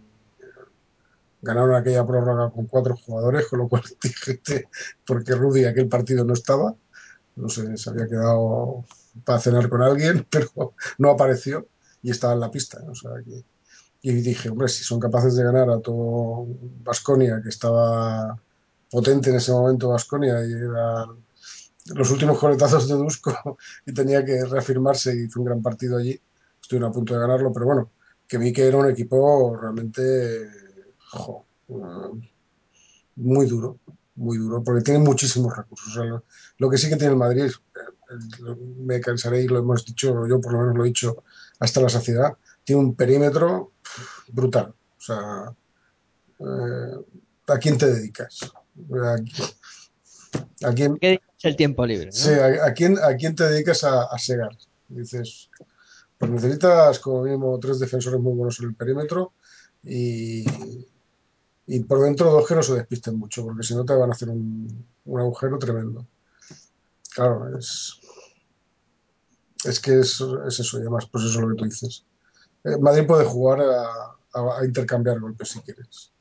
[1.42, 4.68] ganaron aquella prórroga con cuatro jugadores, con lo cual dije,
[5.06, 6.74] porque Rudy aquel partido no estaba,
[7.36, 8.84] no sé, se había quedado
[9.24, 11.66] para cenar con alguien, pero no apareció
[12.02, 12.82] y estaba en la pista.
[12.88, 13.44] O sea, que,
[14.02, 16.46] y dije, hombre, si son capaces de ganar a todo
[16.82, 18.38] Basconia, que estaba
[18.90, 21.06] potente en ese momento Basconia y era
[21.94, 26.20] los últimos coletazos de Dusko y tenía que reafirmarse y hizo un gran partido allí.
[26.60, 27.90] Estuvieron a punto de ganarlo, pero bueno,
[28.28, 30.69] que vi que era un equipo realmente
[31.10, 31.44] jo,
[33.16, 33.78] muy duro,
[34.16, 35.88] muy duro, porque tiene muchísimos recursos.
[35.88, 36.24] O sea, lo,
[36.58, 37.78] lo que sí que tiene el Madrid, eh,
[38.10, 41.24] eh, me cansaré y lo hemos dicho, yo por lo menos lo he dicho
[41.58, 43.72] hasta la saciedad, tiene un perímetro
[44.28, 44.74] brutal.
[44.98, 45.54] O sea,
[46.38, 47.04] eh,
[47.48, 48.40] ¿a quién te dedicas?
[49.02, 49.16] ¿A,
[50.68, 52.06] a quién, ¿Qué es el tiempo libre?
[52.06, 52.12] ¿no?
[52.12, 54.56] Sí, ¿a, a quién, ¿a quién te dedicas a, a segar?
[54.88, 55.50] Dices,
[56.18, 59.32] pues necesitas como mínimo tres defensores muy buenos en el perímetro
[59.82, 60.44] y,
[61.76, 64.14] y por dentro dos que no se despisten mucho, porque si no te van a
[64.14, 66.06] hacer un, un agujero tremendo.
[67.14, 68.00] Claro, es,
[69.64, 72.04] es que es, es eso, y además, pues eso es lo que tú dices.
[72.64, 73.84] Eh, Madrid puede jugar a,
[74.34, 76.12] a- a intercambiar golpes si quieres.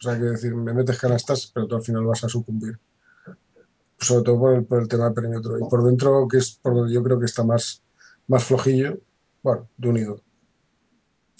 [0.00, 2.78] O sea, que decir, me metes canastas, pero tú al final vas a sucumbir
[4.00, 5.58] sobre todo por el, por el tema del perímetro.
[5.58, 7.82] Y por dentro, que es por donde yo creo que está más,
[8.26, 8.98] más flojillo,
[9.42, 10.20] bueno, de unido.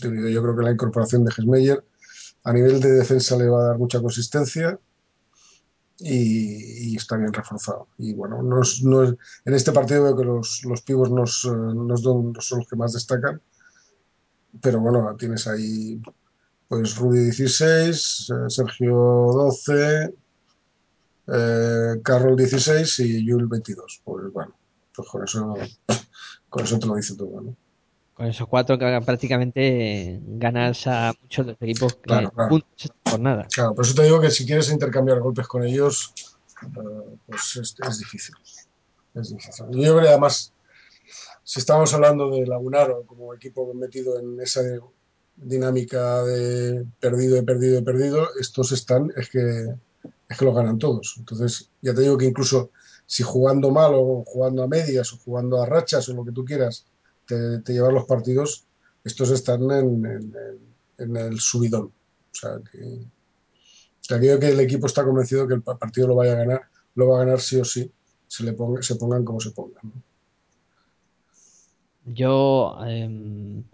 [0.00, 0.28] De unido.
[0.28, 1.84] Yo creo que la incorporación de Gesmeyer
[2.44, 4.78] a nivel de defensa le va a dar mucha consistencia
[6.00, 7.88] y, está bien reforzado.
[7.98, 11.44] Y bueno, no es- no es- en este partido veo que los, los pivos nos,
[11.44, 13.40] eh, nos son los que más destacan,
[14.62, 16.00] pero bueno, tienes ahí
[16.68, 20.14] pues Rudy 16, eh, Sergio 12,
[21.26, 24.02] eh, Carroll 16 y Yul 22.
[24.04, 24.54] Pues bueno,
[24.94, 25.54] pues con eso,
[26.48, 27.56] con eso te lo dice todo, ¿no?
[28.18, 32.48] Con esos cuatro que prácticamente ganas a muchos de los equipos que Claro, claro.
[32.48, 33.46] puntos por nada.
[33.54, 36.12] Claro, por eso te digo que si quieres intercambiar golpes con ellos,
[36.64, 38.34] eh, pues es, es difícil.
[39.14, 39.66] Es difícil.
[39.70, 40.52] Yo creo que además,
[41.44, 44.62] si estamos hablando de Lagunaro como equipo metido en esa
[45.36, 49.74] dinámica de perdido, de perdido, de perdido, estos están, es que,
[50.28, 51.14] es que lo ganan todos.
[51.18, 52.72] Entonces, ya te digo que incluso
[53.06, 56.44] si jugando mal o jugando a medias o jugando a rachas o lo que tú
[56.44, 56.84] quieras,
[57.28, 58.66] te, te los partidos,
[59.04, 61.86] estos están en, en- el subidón.
[62.32, 66.16] O sea, que, o sea, que el equipo está convencido que el pa- partido lo
[66.16, 66.62] vaya a ganar,
[66.96, 67.90] lo va a ganar sí o sí,
[68.26, 69.92] se, le ponga- se pongan como se pongan.
[72.04, 73.64] Yo, em,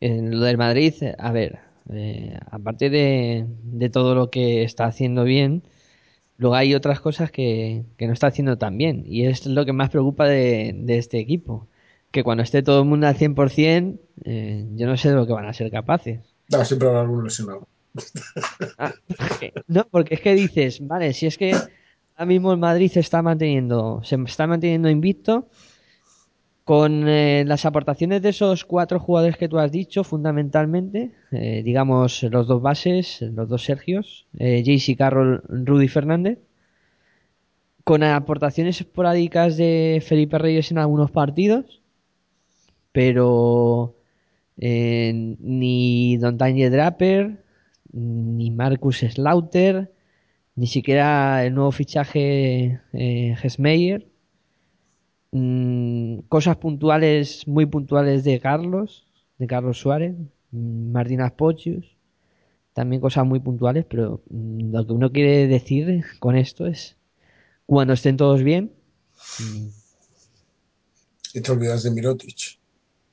[0.00, 1.60] en lo del Madrid, a ver,
[1.90, 5.64] eh, aparte de, de todo lo que está haciendo bien,
[6.38, 9.04] luego hay otras cosas que, que no está haciendo tan bien.
[9.06, 11.68] Y es lo que más preocupa de este equipo.
[12.10, 15.32] Que cuando esté todo el mundo al 100%, eh, yo no sé de lo que
[15.32, 16.20] van a ser capaces.
[16.52, 17.68] Ah, siempre habrá algún lesionado.
[18.78, 18.92] Ah,
[19.66, 23.22] no, porque es que dices, vale, si es que ahora mismo el Madrid se está
[23.22, 25.48] manteniendo, se está manteniendo invicto
[26.68, 32.22] con eh, las aportaciones de esos cuatro jugadores que tú has dicho, fundamentalmente, eh, digamos
[32.24, 36.40] los dos bases, los dos Sergios, eh, JC Carroll, Rudy Fernández,
[37.84, 41.77] con aportaciones esporádicas de Felipe Reyes en algunos partidos,
[42.98, 43.94] pero
[44.56, 47.44] eh, ni Don Daniel Draper,
[47.92, 49.92] ni Marcus Slaughter,
[50.56, 54.08] ni siquiera el nuevo fichaje eh.
[55.30, 59.06] Mm, cosas puntuales, muy puntuales de Carlos,
[59.38, 60.16] de Carlos Suárez,
[60.50, 61.86] mm, Martínez Pochius.
[62.72, 66.96] También cosas muy puntuales, pero mm, lo que uno quiere decir con esto es
[67.64, 68.72] cuando estén todos bien,
[71.34, 72.58] Y te olvidas de Mirotic,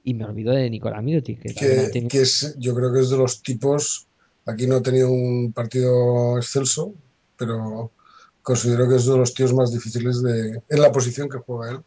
[0.06, 4.08] y me olvido de Nicolás Mirotic, que es, yo creo que es de los tipos,
[4.46, 6.94] aquí no ha tenido un partido excelso,
[7.36, 7.92] pero
[8.44, 11.80] considero que es de los tíos más difíciles de, en la posición que juega él.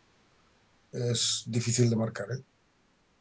[0.92, 2.42] Es difícil de marcar, ¿eh?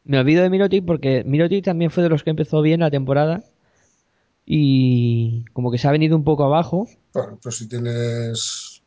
[0.03, 3.43] Me olvido de Mirotic porque Mirotic también fue de los que empezó bien la temporada
[4.47, 8.81] y como que se ha venido un poco abajo, Bueno, pues si tienes,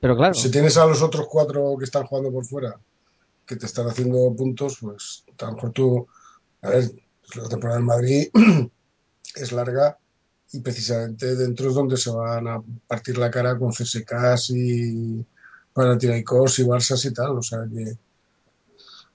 [0.00, 2.78] pero claro, si tienes a los otros cuatro que están jugando por fuera
[3.48, 6.06] que te están haciendo puntos, pues a lo mejor tú,
[6.62, 6.84] a ver,
[7.34, 8.28] la temporada en Madrid
[9.34, 9.98] es larga
[10.52, 15.24] y precisamente dentro es donde se van a partir la cara con CSKs y
[15.72, 17.96] Panathinaikos y Barças y tal, o sea que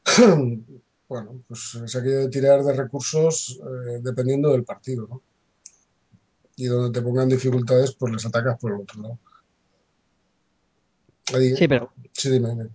[1.08, 5.22] bueno, pues es aquello de tirar de recursos eh, dependiendo del partido, ¿no?
[6.56, 9.20] Y donde te pongan dificultades, pues les atacas por el otro lado.
[11.34, 12.70] Ahí- Sí, pero sí, dime, dime.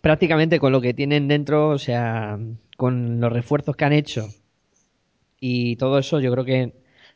[0.00, 2.38] Prácticamente con lo que tienen dentro, o sea,
[2.76, 4.28] con los refuerzos que han hecho
[5.40, 6.72] y todo eso, yo creo que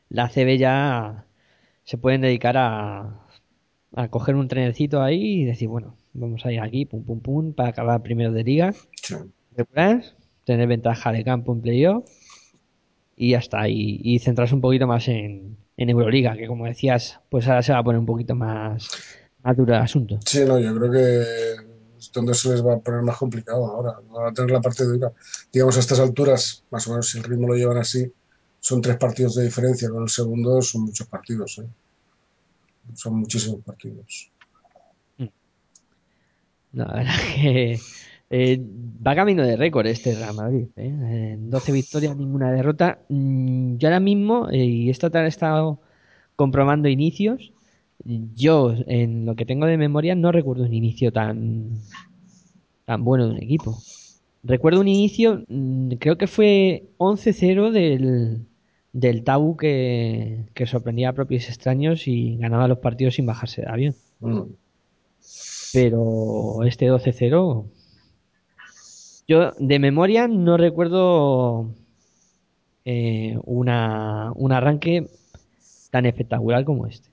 [0.09, 1.25] la CB ya
[1.85, 3.21] se pueden dedicar a,
[3.95, 7.53] a coger un trenecito ahí y decir, bueno, vamos a ir aquí, pum, pum, pum,
[7.53, 9.15] para acabar primero de liga, Sí.
[10.45, 12.09] tener ventaja de campo en playoff
[13.17, 17.21] y ya está, y, y centrarse un poquito más en, en Euroliga, que como decías,
[17.29, 18.91] pues ahora se va a poner un poquito más,
[19.43, 20.19] más duro el asunto.
[20.27, 21.72] Sí, no, yo creo que
[22.13, 24.01] donde se les va a poner más complicado ahora.
[24.11, 25.13] Van a tener la parte dura.
[25.53, 28.11] Digamos, a estas alturas, más o menos, si el ritmo lo llevan así,
[28.61, 29.91] son tres partidos de diferencia.
[29.91, 31.67] Con el segundo son muchos partidos, ¿eh?
[32.95, 34.31] Son muchísimos partidos.
[36.73, 37.79] No, la verdad que
[38.31, 38.61] eh,
[39.07, 40.69] va camino de récord este Real Madrid.
[40.77, 41.33] ¿eh?
[41.35, 43.01] En 12 victorias, ninguna derrota.
[43.09, 45.81] Mm, Yo ahora mismo, eh, y esto te he estado
[46.35, 47.53] comprobando inicios,
[48.05, 51.81] yo en lo que tengo de memoria no recuerdo un inicio tan,
[52.85, 53.79] tan bueno de un equipo.
[54.43, 58.47] Recuerdo un inicio, mm, creo que fue 11-0 del,
[58.93, 63.69] del Tau que, que sorprendía a propios extraños y ganaba los partidos sin bajarse de
[63.69, 63.95] avión.
[64.21, 64.43] Mm.
[65.73, 67.65] Pero este 12-0,
[69.29, 71.71] yo de memoria no recuerdo
[72.85, 75.07] eh, una, un arranque
[75.91, 77.12] tan espectacular como este.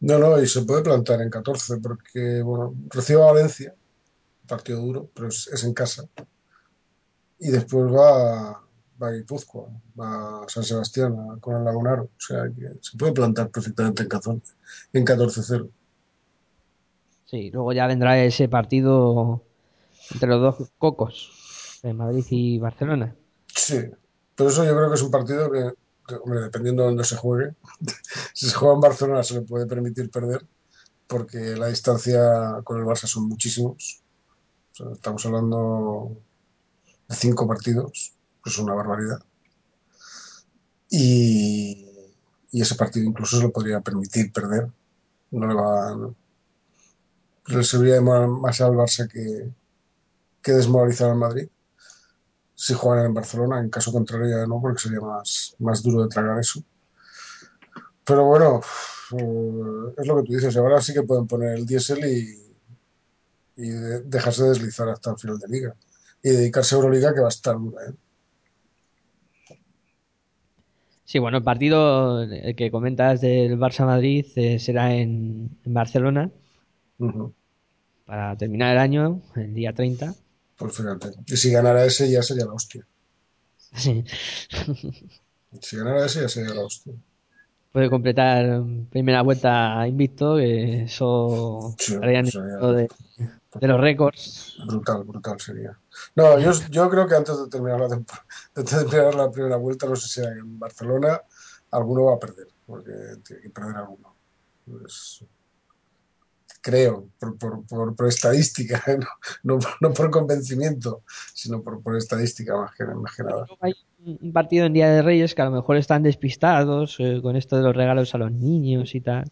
[0.00, 3.74] No, no, y se puede plantar en 14, porque, bueno, recibe a Valencia,
[4.48, 6.08] partido duro, pero es, es en casa.
[7.40, 8.52] Y después va,
[9.02, 9.68] va a Guipúzcoa,
[9.98, 12.04] va a San Sebastián a- con el Lagunaro.
[12.04, 14.54] O sea que se puede plantar perfectamente en 14,
[14.92, 15.70] en 14-0.
[17.24, 19.42] Sí, luego ya vendrá ese partido
[20.12, 23.16] entre los dos cocos, de Madrid y Barcelona.
[23.54, 23.78] Sí,
[24.34, 25.72] pero eso yo creo que es un partido que,
[26.16, 27.54] hombre, dependiendo de dónde se juegue,
[28.34, 30.46] si se juega en Barcelona se le puede permitir perder,
[31.08, 32.20] porque la distancia
[32.64, 34.02] con el Barça son muchísimos.
[34.92, 36.16] Estamos hablando
[37.08, 39.20] de cinco partidos, que es una barbaridad.
[40.90, 41.86] Y,
[42.50, 44.68] y ese partido incluso se lo podría permitir perder.
[45.32, 45.94] No le va.
[45.96, 46.16] no-
[47.48, 49.50] le serviría más al Barça que,
[50.42, 51.48] que desmoralizar al Madrid.
[52.64, 56.08] Si juegan en Barcelona, en caso contrario ya no, porque sería más, más duro de
[56.08, 56.62] tragar eso.
[58.04, 58.60] Pero bueno,
[59.18, 60.56] eh, es lo que tú dices.
[60.56, 62.36] Ahora sí que pueden poner el diésel y,
[63.56, 65.76] y de- dejarse deslizar hasta el final de liga.
[66.22, 67.94] Y dedicarse a Euroliga, que va a estar dura, ¿eh?
[71.04, 76.30] Sí, bueno, el partido eh, que comentas del Barça-Madrid eh, será en, en Barcelona
[78.04, 80.14] para terminar el año, el día 30.
[80.60, 81.10] Pues fíjate.
[81.26, 82.86] Y si ganara ese, ya sería la hostia.
[83.74, 84.04] Sí.
[85.60, 86.92] Si ganara ese, ya sería la hostia.
[87.72, 92.88] Puede completar primera vuelta invicto, que eso Sí, el sería- de,
[93.60, 94.56] de los récords.
[94.66, 95.78] Brutal, brutal sería.
[96.16, 99.96] No, yo, yo creo que antes de terminar la de terminar la primera vuelta, no
[99.96, 101.20] sé si en Barcelona
[101.70, 102.92] alguno va a perder, porque
[103.24, 104.14] tiene que perder alguno.
[104.66, 105.24] Pues,
[106.60, 108.98] creo, por, por, por, por estadística, ¿eh?
[109.42, 111.02] no, no, no por convencimiento,
[111.34, 113.46] sino por, por estadística más que, más que nada.
[113.60, 117.20] Hay un un partido en Día de Reyes que a lo mejor están despistados eh,
[117.22, 119.30] con esto de los regalos a los niños y tal.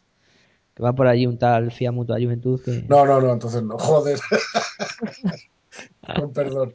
[0.75, 3.79] Que va por allí un tal Fia Mutua Juventud que No, no, no, entonces no,
[3.79, 4.19] joder.
[6.17, 6.75] Con perdón.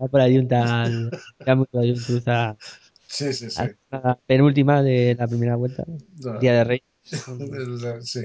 [0.00, 1.10] va por allí un tal
[1.42, 2.56] Fia Mutua Juventud a,
[3.14, 3.62] Sí, sí, sí.
[3.92, 5.84] a la penúltima de la primera vuelta.
[6.24, 6.84] No, Día de Reyes.
[8.00, 8.20] Sí,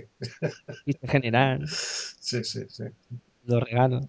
[0.86, 2.86] Viste general, sí, sí, sí.
[3.44, 4.06] los regalos.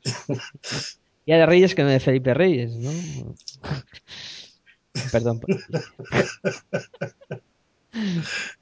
[1.27, 2.91] Día de Reyes que no de Felipe Reyes, ¿no?
[5.13, 5.41] Perdón.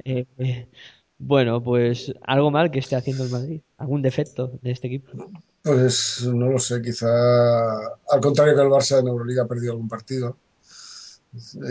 [0.04, 0.66] Eh, eh,
[1.18, 3.60] bueno, pues algo mal que esté haciendo el Madrid.
[3.76, 5.10] ¿Algún defecto de este equipo?
[5.62, 9.88] Pues no lo sé, quizá al contrario que el Barça en Euroliga ha perdido algún
[9.88, 10.38] partido.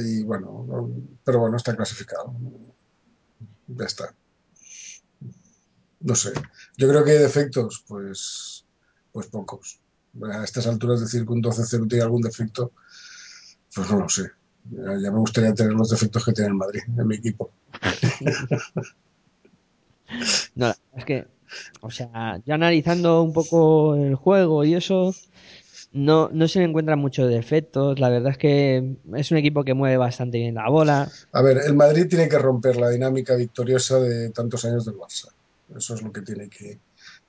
[0.03, 0.89] Y bueno, no-
[1.23, 2.34] pero bueno, está clasificado.
[3.68, 4.14] Ya está.
[5.99, 6.31] No sé.
[6.77, 8.65] Yo creo que hay defectos, pues,
[9.11, 9.80] pues pocos.
[10.31, 12.72] A estas alturas decir que un 12-0 tiene algún defecto,
[13.76, 14.31] pues no lo sé.
[14.69, 17.52] Ya, me gustaría tener los defectos que tiene el Madrid en mi equipo.
[20.95, 21.27] Es que
[21.81, 25.14] O sea, ya analizando un poco el juego y eso,
[25.91, 27.99] no, no se le encuentran muchos defectos.
[27.99, 31.10] La verdad es que es un equipo que mueve bastante bien la bola.
[31.32, 35.30] A ver, el Madrid tiene que romper la dinámica victoriosa de tantos años del Barça.
[35.76, 36.80] Eso es lo que tiene que.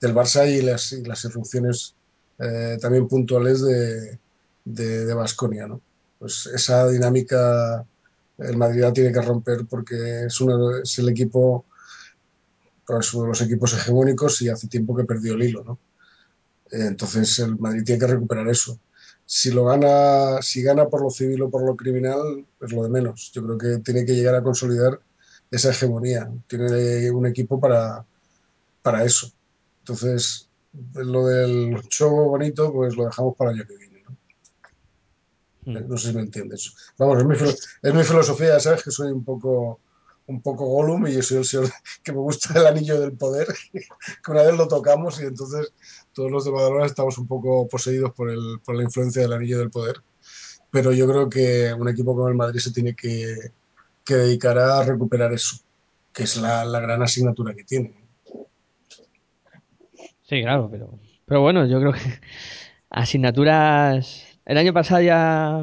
[0.00, 1.94] del Barça y las, y las irrupciones
[2.38, 4.18] eh, también puntuales de
[4.74, 5.80] de, Baskonia, ¿no?
[6.18, 7.84] Pues esa dinámica
[8.38, 10.38] el Madrid la tiene que romper porque es,
[10.82, 11.64] es el equipo,
[12.86, 15.78] pues uno de los equipos hegemónicos y hace tiempo que perdió el hilo, ¿no?
[16.70, 18.78] Entonces el Madrid tiene que recuperar eso.
[19.24, 22.88] Si lo gana, si gana por lo civil o por lo criminal, es lo de
[22.88, 23.30] menos.
[23.32, 25.00] Yo creo que tiene que llegar a consolidar
[25.50, 26.30] esa hegemonía.
[26.46, 28.04] Tiene un equipo para,
[28.82, 29.30] para eso.
[29.80, 30.48] Entonces,
[30.94, 34.02] lo del show bonito, pues lo dejamos para el año que viene.
[34.06, 34.16] ¿no?
[35.72, 35.88] Mm.
[35.88, 36.74] No sé si me entiendes.
[36.98, 37.34] Vamos, es mi,
[37.82, 39.80] es mi filosofía, ya sabes que soy un poco,
[40.26, 41.70] un poco Gollum y yo soy el señor
[42.02, 45.72] que me gusta el anillo del poder, que una vez lo tocamos y entonces
[46.18, 49.56] todos los de Badalona estamos un poco poseídos por, el, por la influencia del anillo
[49.56, 50.02] del poder.
[50.68, 53.52] Pero yo creo que un equipo como el Madrid se tiene que,
[54.04, 55.58] que dedicar a recuperar eso,
[56.12, 57.94] que es la, la gran asignatura que tiene.
[60.28, 62.00] Sí, claro, pero, pero bueno, yo creo que
[62.90, 64.40] asignaturas.
[64.44, 65.62] El año pasado ya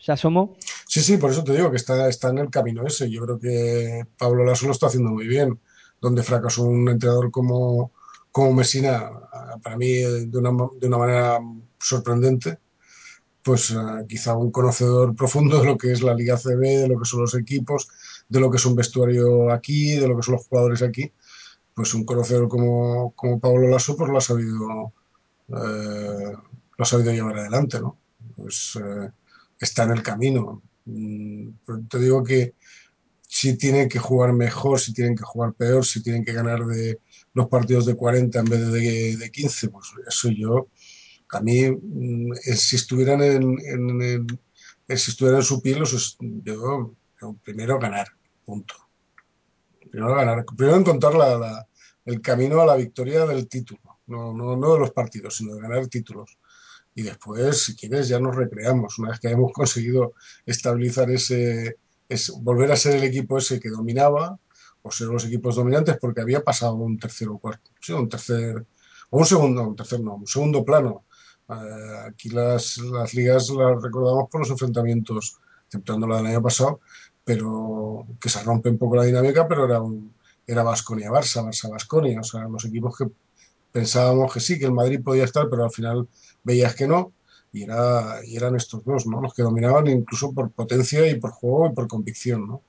[0.00, 0.56] se asomó.
[0.86, 3.10] Sí, sí, por eso te digo que está, está en el camino ese.
[3.10, 5.60] Yo creo que Pablo Lasso lo está haciendo muy bien.
[6.00, 7.92] Donde fracasó un entrenador como,
[8.32, 10.50] como Messina, ah, para mí eh, de una,
[10.80, 11.38] de una manera
[11.78, 12.58] sorprendente,
[13.42, 16.98] pues ah, quizá un conocedor profundo de lo que es la Liga CB, de lo
[16.98, 17.88] que son los equipos,
[18.28, 21.12] de lo que es un vestuario aquí, de lo que son los jugadores aquí.
[21.74, 24.92] Pues un conocedor como, como Pablo Lasso, pues lo ha sabido,
[25.48, 26.32] eh,
[26.76, 27.98] lo ha sabido llevar adelante, ¿no?
[28.36, 29.10] Pues eh,
[29.58, 30.62] está en el camino.
[30.84, 32.54] Mm, pero te digo que
[33.26, 37.00] si tienen que jugar mejor, si tienen que jugar peor, si tienen que ganar de
[37.34, 40.68] los partidos de 40 en vez de, de 15, pues eso yo,
[41.30, 44.26] a mí, mm, si estuvieran en,
[44.88, 45.82] si estuvieran en su piel,
[46.44, 46.94] yo,
[47.42, 48.08] primero ganar,
[48.44, 48.74] punto.
[49.90, 51.66] Primero ganar, primero encontrar
[52.04, 55.62] el camino a la victoria del título, no, no, no de los partidos, sino de
[55.62, 56.38] ganar títulos.
[56.94, 58.98] Y después, si quieres, ya nos recreamos.
[58.98, 60.12] Una vez que hayamos conseguido
[60.44, 61.78] estabilizar ese,
[62.08, 64.38] ese- volver a ser el equipo ese que dominaba,
[64.82, 68.66] o ser los equipos dominantes, porque había pasado un tercer o cuarto, sí, un tercer,
[69.10, 71.04] o un segundo, un tercer no, un segundo plano.
[71.48, 76.80] Eh, aquí las, las ligas las recordamos por los enfrentamientos, exceptuando la del año pasado,
[77.24, 80.12] pero que se rompe un poco la dinámica, pero era un,
[80.46, 83.06] era Baskonia-Barça, Barça-Baskonia, o sea, los equipos que
[83.70, 86.08] pensábamos que sí, que el Madrid podía estar, pero al final
[86.42, 87.12] veías que no,
[87.52, 89.20] y, era, y eran estos dos, ¿no?
[89.20, 92.62] Los que dominaban incluso por potencia y por juego y por convicción, ¿no?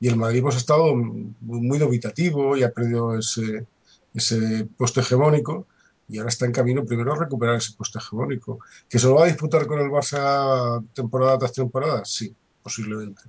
[0.00, 3.66] Y el Madrid pues ha estado muy dubitativo y ha perdido ese,
[4.14, 5.66] ese puesto hegemónico
[6.08, 8.60] y ahora está en camino primero a recuperar ese puesto hegemónico.
[8.88, 12.04] ¿Que se lo va a disputar con el Barça temporada tras temporada?
[12.04, 13.22] Sí, posiblemente.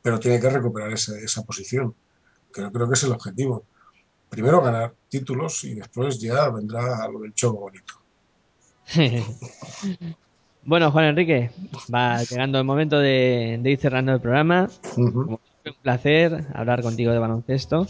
[0.00, 1.94] Pero tiene que recuperar esa, esa posición.
[2.52, 3.64] Creo, creo que es el objetivo.
[4.28, 7.94] Primero ganar títulos y después ya vendrá lo del choco bonito.
[10.66, 11.50] Bueno, Juan Enrique,
[11.94, 14.70] va llegando el momento de, de ir cerrando el programa.
[14.94, 17.86] Como un placer hablar contigo de baloncesto.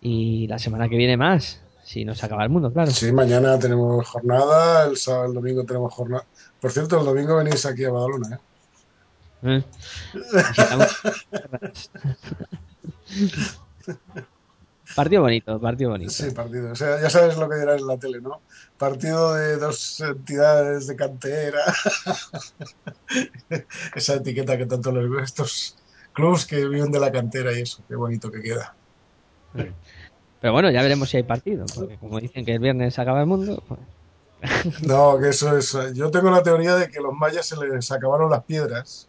[0.00, 2.90] Y la semana que viene más, si nos acaba el mundo, claro.
[2.90, 6.24] Sí, mañana tenemos jornada, el sábado, el domingo tenemos jornada.
[6.60, 8.38] Por cierto, el domingo venís aquí a Badalona, ¿eh?
[9.42, 9.62] ¿Eh?
[14.94, 16.10] Partido bonito, partido bonito.
[16.10, 16.72] Sí, partido.
[16.72, 18.40] O sea, ya sabes lo que dirán en la tele, ¿no?
[18.78, 21.60] Partido de dos entidades de cantera.
[23.94, 25.24] Esa etiqueta que tanto les gusta.
[25.24, 25.76] Estos
[26.18, 27.82] clubs que viven de la cantera y eso.
[27.88, 28.74] Qué bonito que queda.
[30.40, 33.20] Pero bueno, ya veremos si hay partido, porque como dicen que el viernes se acaba
[33.20, 33.80] el mundo, pues,
[34.86, 35.76] No, que eso es.
[35.94, 39.08] Yo tengo la teoría de que los mayas se les acabaron las piedras.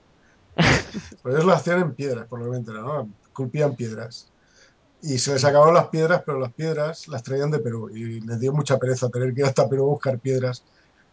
[1.21, 3.09] Pues ellos lo hacían en piedras, menos, ¿no?
[3.33, 4.31] Culpían piedras.
[5.01, 7.89] Y se les acabaron las piedras, pero las piedras las traían de Perú.
[7.89, 10.63] Y les dio mucha pereza tener que ir hasta Perú a buscar piedras.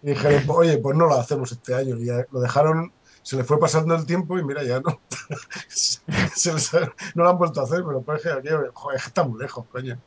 [0.02, 1.96] Y dijeron, oye, pues no lo hacemos este año.
[1.96, 2.92] Y lo dejaron,
[3.26, 5.00] se les fue pasando el tiempo y mira, ya no.
[5.68, 6.72] se les,
[7.16, 9.98] no lo han vuelto a hacer, pero pues que aquí, joder, está muy lejos, coño.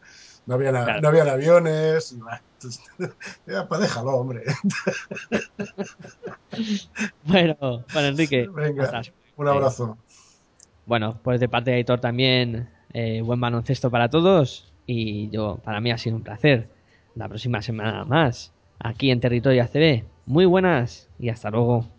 [0.46, 1.02] No habían, Claro.
[1.02, 2.16] no habían aviones.
[3.46, 4.44] Ya, pues déjalo, hombre.
[7.24, 9.02] bueno, Enrique, Venga,
[9.36, 9.98] un abrazo.
[10.86, 15.82] Bueno, pues de parte de Aitor también, eh, buen baloncesto para todos y yo, para
[15.82, 16.70] mí ha sido un placer.
[17.16, 20.06] La próxima semana más, aquí en Territorio ACB.
[20.26, 21.99] Muy buenas y hasta luego.